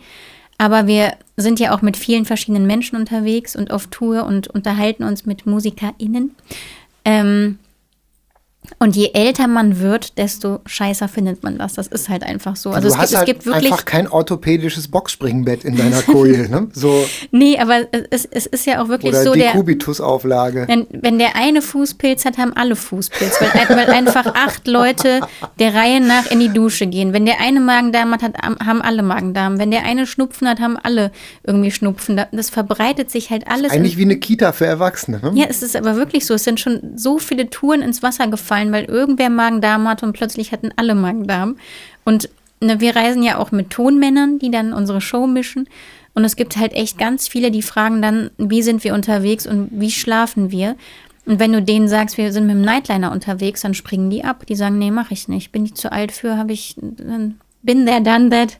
Aber 0.58 0.86
wir 0.86 1.14
sind 1.36 1.60
ja 1.60 1.74
auch 1.74 1.82
mit 1.82 1.96
vielen 1.96 2.24
verschiedenen 2.24 2.66
Menschen 2.66 2.96
unterwegs 2.96 3.54
und 3.54 3.70
auf 3.70 3.88
Tour 3.88 4.24
und 4.24 4.48
unterhalten 4.48 5.04
uns 5.04 5.26
mit 5.26 5.46
MusikerInnen. 5.46 6.34
Ähm, 7.04 7.58
Und 8.78 8.96
je 8.96 9.10
älter 9.12 9.46
man 9.46 9.78
wird, 9.80 10.16
desto 10.18 10.60
scheißer 10.64 11.06
findet 11.08 11.42
man 11.42 11.58
das. 11.58 11.74
Das 11.74 11.86
ist 11.86 12.08
halt 12.08 12.22
einfach 12.22 12.56
so. 12.56 12.70
Also 12.70 12.88
du 12.88 12.94
es 12.94 12.98
hast 12.98 13.10
gibt, 13.10 13.18
halt 13.18 13.28
es 13.28 13.34
gibt 13.34 13.46
wirklich. 13.46 13.72
einfach 13.72 13.84
kein 13.84 14.08
orthopädisches 14.08 14.88
Boxspringbett 14.88 15.64
in 15.64 15.76
deiner 15.76 16.00
Koje, 16.02 16.48
ne? 16.48 16.68
So, 16.72 17.04
Nee, 17.30 17.58
aber 17.58 17.86
es, 18.10 18.24
es 18.24 18.46
ist 18.46 18.66
ja 18.66 18.82
auch 18.82 18.88
wirklich 18.88 19.12
oder 19.12 19.22
so, 19.22 19.34
der, 19.34 19.52
Dekubitusauflage. 19.52 20.64
wenn, 20.66 20.86
wenn 20.90 21.18
der 21.18 21.36
eine 21.36 21.62
Fußpilz 21.62 22.24
hat, 22.24 22.38
haben 22.38 22.52
alle 22.54 22.76
Fußpilz. 22.76 23.38
Weil, 23.40 23.76
weil 23.76 23.90
einfach 23.90 24.26
acht 24.34 24.66
Leute 24.66 25.20
der 25.58 25.74
Reihe 25.74 26.00
nach 26.00 26.30
in 26.30 26.40
die 26.40 26.48
Dusche 26.48 26.86
gehen. 26.86 27.12
Wenn 27.12 27.26
der 27.26 27.40
eine 27.40 27.60
Magen-Darm 27.60 28.12
hat, 28.12 28.22
hat, 28.22 28.34
haben 28.42 28.82
alle 28.82 29.02
Magen-Darm. 29.02 29.58
Wenn 29.58 29.70
der 29.70 29.84
eine 29.84 30.06
Schnupfen 30.06 30.48
hat, 30.48 30.60
haben 30.60 30.76
alle 30.82 31.12
irgendwie 31.46 31.70
Schnupfen. 31.70 32.16
Da- 32.16 32.28
Das 32.32 32.50
verbreitet 32.50 33.10
sich 33.10 33.30
halt 33.30 33.46
alles. 33.48 33.72
Eigentlich 33.72 33.96
wie 33.98 34.02
eine 34.04 34.16
Kita 34.16 34.52
für 34.52 34.66
Erwachsene, 34.66 35.20
ne? 35.20 35.32
Ja, 35.34 35.46
es 35.48 35.62
ist 35.62 35.76
aber 35.76 35.96
wirklich 35.96 36.26
so. 36.26 36.34
Es 36.34 36.44
sind 36.44 36.60
schon 36.60 36.92
so 36.96 37.18
viele 37.18 37.50
Touren 37.50 37.82
ins 37.82 38.02
Wasser 38.02 38.26
gefallen, 38.54 38.72
weil 38.72 38.84
irgendwer 38.84 39.30
Magen-Darm 39.30 39.88
hatte 39.88 40.06
und 40.06 40.12
plötzlich 40.12 40.52
hatten 40.52 40.70
alle 40.76 40.94
Magen-Darm. 40.94 41.56
Und 42.04 42.28
ne, 42.60 42.80
wir 42.80 42.94
reisen 42.94 43.22
ja 43.22 43.38
auch 43.38 43.52
mit 43.52 43.70
Tonmännern, 43.70 44.38
die 44.38 44.50
dann 44.50 44.72
unsere 44.72 45.00
Show 45.00 45.26
mischen. 45.26 45.68
Und 46.14 46.24
es 46.24 46.36
gibt 46.36 46.56
halt 46.56 46.72
echt 46.72 46.98
ganz 46.98 47.26
viele, 47.26 47.50
die 47.50 47.62
fragen 47.62 48.00
dann, 48.00 48.30
wie 48.38 48.62
sind 48.62 48.84
wir 48.84 48.94
unterwegs 48.94 49.46
und 49.46 49.68
wie 49.72 49.90
schlafen 49.90 50.50
wir? 50.52 50.76
Und 51.26 51.40
wenn 51.40 51.52
du 51.52 51.62
denen 51.62 51.88
sagst, 51.88 52.18
wir 52.18 52.32
sind 52.32 52.46
mit 52.46 52.54
dem 52.54 52.62
Nightliner 52.62 53.10
unterwegs, 53.10 53.62
dann 53.62 53.74
springen 53.74 54.10
die 54.10 54.24
ab. 54.24 54.46
Die 54.46 54.54
sagen, 54.54 54.78
nee, 54.78 54.90
mach 54.90 55.10
ich 55.10 55.26
nicht. 55.26 55.50
Bin 55.50 55.64
ich 55.64 55.74
zu 55.74 55.90
alt 55.90 56.12
für, 56.12 56.36
habe 56.36 56.52
ich, 56.52 56.76
dann 56.76 57.40
bin 57.62 57.86
there, 57.86 58.02
done 58.02 58.30
that. 58.30 58.58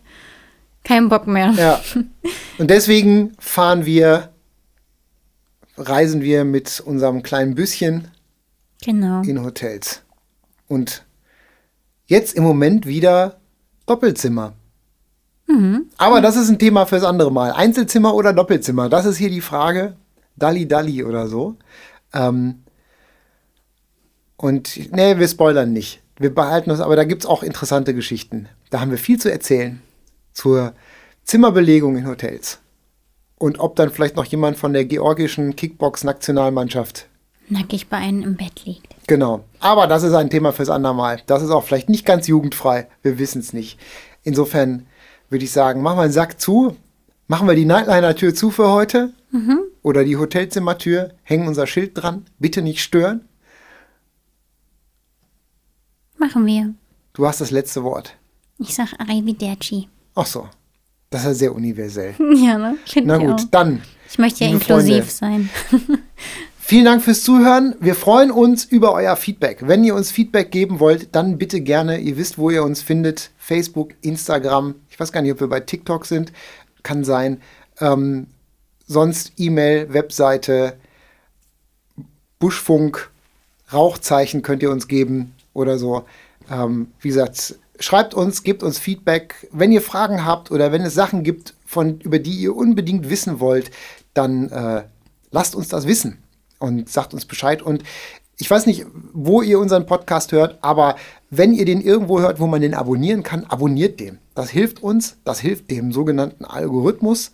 Kein 0.82 1.08
Bock 1.08 1.26
mehr. 1.26 1.52
Ja. 1.56 1.80
Und 2.58 2.70
deswegen 2.70 3.32
fahren 3.38 3.86
wir, 3.86 4.30
reisen 5.76 6.22
wir 6.22 6.44
mit 6.44 6.82
unserem 6.84 7.22
kleinen 7.22 7.54
Büsschen 7.54 8.08
Genau. 8.84 9.22
in 9.22 9.42
Hotels. 9.42 10.02
Und 10.68 11.04
jetzt 12.06 12.34
im 12.34 12.42
Moment 12.42 12.86
wieder 12.86 13.40
Doppelzimmer. 13.86 14.54
Aber 15.98 16.20
das 16.20 16.36
ist 16.36 16.48
ein 16.48 16.58
Thema 16.58 16.86
fürs 16.86 17.04
andere 17.04 17.30
Mal. 17.30 17.52
Einzelzimmer 17.52 18.14
oder 18.14 18.32
Doppelzimmer? 18.32 18.88
Das 18.88 19.06
ist 19.06 19.16
hier 19.16 19.30
die 19.30 19.40
Frage. 19.40 19.96
Dalli 20.36 20.66
Dalli 20.66 21.04
oder 21.04 21.28
so. 21.28 21.56
Ähm, 22.12 22.64
und 24.36 24.92
nee, 24.92 25.18
wir 25.18 25.28
spoilern 25.28 25.72
nicht. 25.72 26.02
Wir 26.16 26.34
behalten 26.34 26.70
uns, 26.70 26.80
aber 26.80 26.96
da 26.96 27.04
gibt 27.04 27.22
es 27.22 27.26
auch 27.26 27.42
interessante 27.42 27.94
Geschichten. 27.94 28.48
Da 28.70 28.80
haben 28.80 28.90
wir 28.90 28.98
viel 28.98 29.18
zu 29.18 29.30
erzählen 29.30 29.80
zur 30.32 30.74
Zimmerbelegung 31.24 31.96
in 31.96 32.06
Hotels. 32.06 32.58
Und 33.36 33.58
ob 33.58 33.76
dann 33.76 33.90
vielleicht 33.90 34.16
noch 34.16 34.24
jemand 34.24 34.56
von 34.56 34.72
der 34.72 34.84
georgischen 34.84 35.56
Kickbox-Nationalmannschaft 35.56 37.08
Nackig 37.48 37.88
bei 37.88 37.98
einem 37.98 38.22
im 38.22 38.36
Bett 38.36 38.64
liegt. 38.64 38.94
Genau. 39.06 39.44
Aber 39.60 39.86
das 39.86 40.02
ist 40.02 40.14
ein 40.14 40.30
Thema 40.30 40.52
fürs 40.52 40.70
andermal. 40.70 41.20
Das 41.26 41.42
ist 41.42 41.50
auch 41.50 41.64
vielleicht 41.64 41.88
nicht 41.88 42.06
ganz 42.06 42.26
jugendfrei. 42.26 42.88
Wir 43.02 43.18
wissen 43.18 43.40
es 43.40 43.52
nicht. 43.52 43.78
Insofern 44.22 44.86
würde 45.28 45.44
ich 45.44 45.52
sagen, 45.52 45.82
machen 45.82 45.98
wir 45.98 46.02
einen 46.02 46.12
Sack 46.12 46.40
zu. 46.40 46.76
Machen 47.26 47.46
wir 47.48 47.54
die 47.54 47.64
Nightliner-Tür 47.66 48.34
zu 48.34 48.50
für 48.50 48.70
heute. 48.70 49.12
Oder 49.82 50.04
die 50.04 50.16
Hotelzimmertür. 50.16 51.12
Hängen 51.22 51.48
unser 51.48 51.66
Schild 51.66 51.92
dran. 51.94 52.24
Bitte 52.38 52.62
nicht 52.62 52.80
stören. 52.80 53.22
Machen 56.18 56.46
wir. 56.46 56.72
Du 57.12 57.26
hast 57.26 57.40
das 57.40 57.50
letzte 57.50 57.82
Wort. 57.84 58.16
Ich 58.58 58.74
sag 58.74 58.92
Arrivederci. 58.98 59.88
Ach 60.14 60.26
so. 60.26 60.48
Das 61.10 61.22
ist 61.22 61.26
ja 61.26 61.34
sehr 61.34 61.54
universell. 61.54 62.14
Ja, 62.36 62.58
ne? 62.58 62.76
Find 62.86 63.06
Na 63.06 63.18
gut, 63.18 63.40
auch. 63.40 63.44
dann. 63.50 63.82
Ich 64.10 64.18
möchte 64.18 64.44
ja 64.44 64.50
inklusiv 64.50 65.10
Freunde, 65.12 65.48
sein. 65.50 65.50
Vielen 66.66 66.86
Dank 66.86 67.02
fürs 67.02 67.22
Zuhören. 67.22 67.74
Wir 67.78 67.94
freuen 67.94 68.30
uns 68.30 68.64
über 68.64 68.94
euer 68.94 69.16
Feedback. 69.16 69.68
Wenn 69.68 69.84
ihr 69.84 69.94
uns 69.94 70.10
Feedback 70.10 70.50
geben 70.50 70.80
wollt, 70.80 71.14
dann 71.14 71.36
bitte 71.36 71.60
gerne. 71.60 71.98
Ihr 71.98 72.16
wisst, 72.16 72.38
wo 72.38 72.48
ihr 72.48 72.64
uns 72.64 72.80
findet. 72.80 73.32
Facebook, 73.36 73.90
Instagram. 74.00 74.74
Ich 74.88 74.98
weiß 74.98 75.12
gar 75.12 75.20
nicht, 75.20 75.32
ob 75.32 75.40
wir 75.40 75.48
bei 75.48 75.60
TikTok 75.60 76.06
sind. 76.06 76.32
Kann 76.82 77.04
sein. 77.04 77.42
Ähm, 77.80 78.28
sonst 78.86 79.34
E-Mail, 79.36 79.92
Webseite, 79.92 80.78
Buschfunk, 82.38 83.10
Rauchzeichen 83.70 84.40
könnt 84.40 84.62
ihr 84.62 84.70
uns 84.70 84.88
geben 84.88 85.34
oder 85.52 85.76
so. 85.76 86.06
Ähm, 86.50 86.92
wie 86.98 87.08
gesagt, 87.08 87.56
schreibt 87.78 88.14
uns, 88.14 88.42
gebt 88.42 88.62
uns 88.62 88.78
Feedback. 88.78 89.48
Wenn 89.52 89.70
ihr 89.70 89.82
Fragen 89.82 90.24
habt 90.24 90.50
oder 90.50 90.72
wenn 90.72 90.80
es 90.80 90.94
Sachen 90.94 91.24
gibt, 91.24 91.52
von, 91.66 92.00
über 92.00 92.18
die 92.18 92.38
ihr 92.38 92.56
unbedingt 92.56 93.10
wissen 93.10 93.38
wollt, 93.38 93.70
dann 94.14 94.48
äh, 94.48 94.84
lasst 95.30 95.54
uns 95.54 95.68
das 95.68 95.86
wissen 95.86 96.23
und 96.64 96.88
sagt 96.88 97.14
uns 97.14 97.24
Bescheid. 97.24 97.62
Und 97.62 97.82
ich 98.38 98.50
weiß 98.50 98.66
nicht, 98.66 98.84
wo 99.12 99.42
ihr 99.42 99.58
unseren 99.58 99.86
Podcast 99.86 100.32
hört, 100.32 100.58
aber 100.62 100.96
wenn 101.30 101.52
ihr 101.52 101.64
den 101.64 101.80
irgendwo 101.80 102.20
hört, 102.20 102.40
wo 102.40 102.46
man 102.46 102.60
den 102.60 102.74
abonnieren 102.74 103.22
kann, 103.22 103.44
abonniert 103.44 104.00
den. 104.00 104.18
Das 104.34 104.50
hilft 104.50 104.82
uns, 104.82 105.16
das 105.24 105.40
hilft 105.40 105.70
dem 105.70 105.92
sogenannten 105.92 106.44
Algorithmus. 106.44 107.30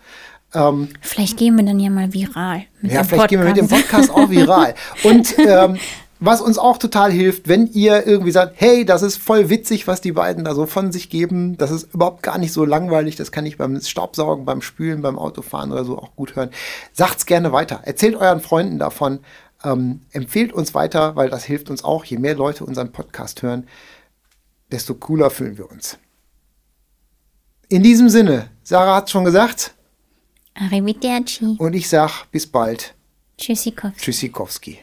Vielleicht 1.00 1.36
gehen 1.36 1.56
wir 1.56 1.64
dann 1.64 1.78
ja 1.78 1.90
mal 1.90 2.12
viral. 2.12 2.64
Mit 2.82 2.92
Ja, 2.92 3.02
dem 3.02 3.08
vielleicht 3.08 3.28
gehen 3.28 3.38
wir 3.40 3.46
mit 3.46 3.56
dem 3.56 3.68
Podcast. 3.68 4.08
Podcast 4.08 4.10
auch 4.10 4.30
viral. 4.30 4.74
Und 5.04 5.38
ähm, 5.38 5.76
was 6.20 6.42
uns 6.42 6.58
auch 6.58 6.76
total 6.76 7.10
hilft, 7.10 7.48
wenn 7.48 7.66
ihr 7.66 8.06
irgendwie 8.06 8.30
sagt, 8.30 8.54
hey, 8.56 8.84
das 8.84 9.00
ist 9.02 9.16
voll 9.16 9.48
witzig, 9.48 9.86
was 9.86 10.02
die 10.02 10.12
beiden 10.12 10.44
da 10.44 10.54
so 10.54 10.66
von 10.66 10.92
sich 10.92 11.08
geben, 11.08 11.56
das 11.56 11.70
ist 11.70 11.94
überhaupt 11.94 12.22
gar 12.22 12.36
nicht 12.36 12.52
so 12.52 12.64
langweilig, 12.64 13.16
das 13.16 13.32
kann 13.32 13.46
ich 13.46 13.56
beim 13.56 13.80
Staubsaugen, 13.80 14.44
beim 14.44 14.60
Spülen, 14.60 15.00
beim 15.00 15.18
Autofahren 15.18 15.72
oder 15.72 15.84
so 15.84 15.98
auch 15.98 16.14
gut 16.16 16.36
hören. 16.36 16.50
Sagt's 16.92 17.24
gerne 17.24 17.52
weiter. 17.52 17.80
Erzählt 17.84 18.16
euren 18.16 18.40
Freunden 18.40 18.78
davon. 18.78 19.20
Ähm, 19.64 20.02
empfehlt 20.12 20.52
uns 20.52 20.74
weiter, 20.74 21.16
weil 21.16 21.30
das 21.30 21.44
hilft 21.44 21.70
uns 21.70 21.84
auch. 21.84 22.04
Je 22.04 22.18
mehr 22.18 22.34
Leute 22.34 22.64
unseren 22.64 22.92
Podcast 22.92 23.42
hören, 23.42 23.66
desto 24.70 24.94
cooler 24.94 25.30
fühlen 25.30 25.56
wir 25.58 25.70
uns. 25.70 25.98
In 27.68 27.82
diesem 27.82 28.08
Sinne, 28.08 28.50
Sarah 28.62 28.96
hat 28.96 29.10
schon 29.10 29.24
gesagt 29.24 29.74
Arrivederci. 30.54 31.56
und 31.58 31.74
ich 31.74 31.88
sag 31.88 32.24
bis 32.30 32.46
bald. 32.46 32.94
Tschüssikowski. 33.38 33.98
Tschüssikowski. 34.00 34.78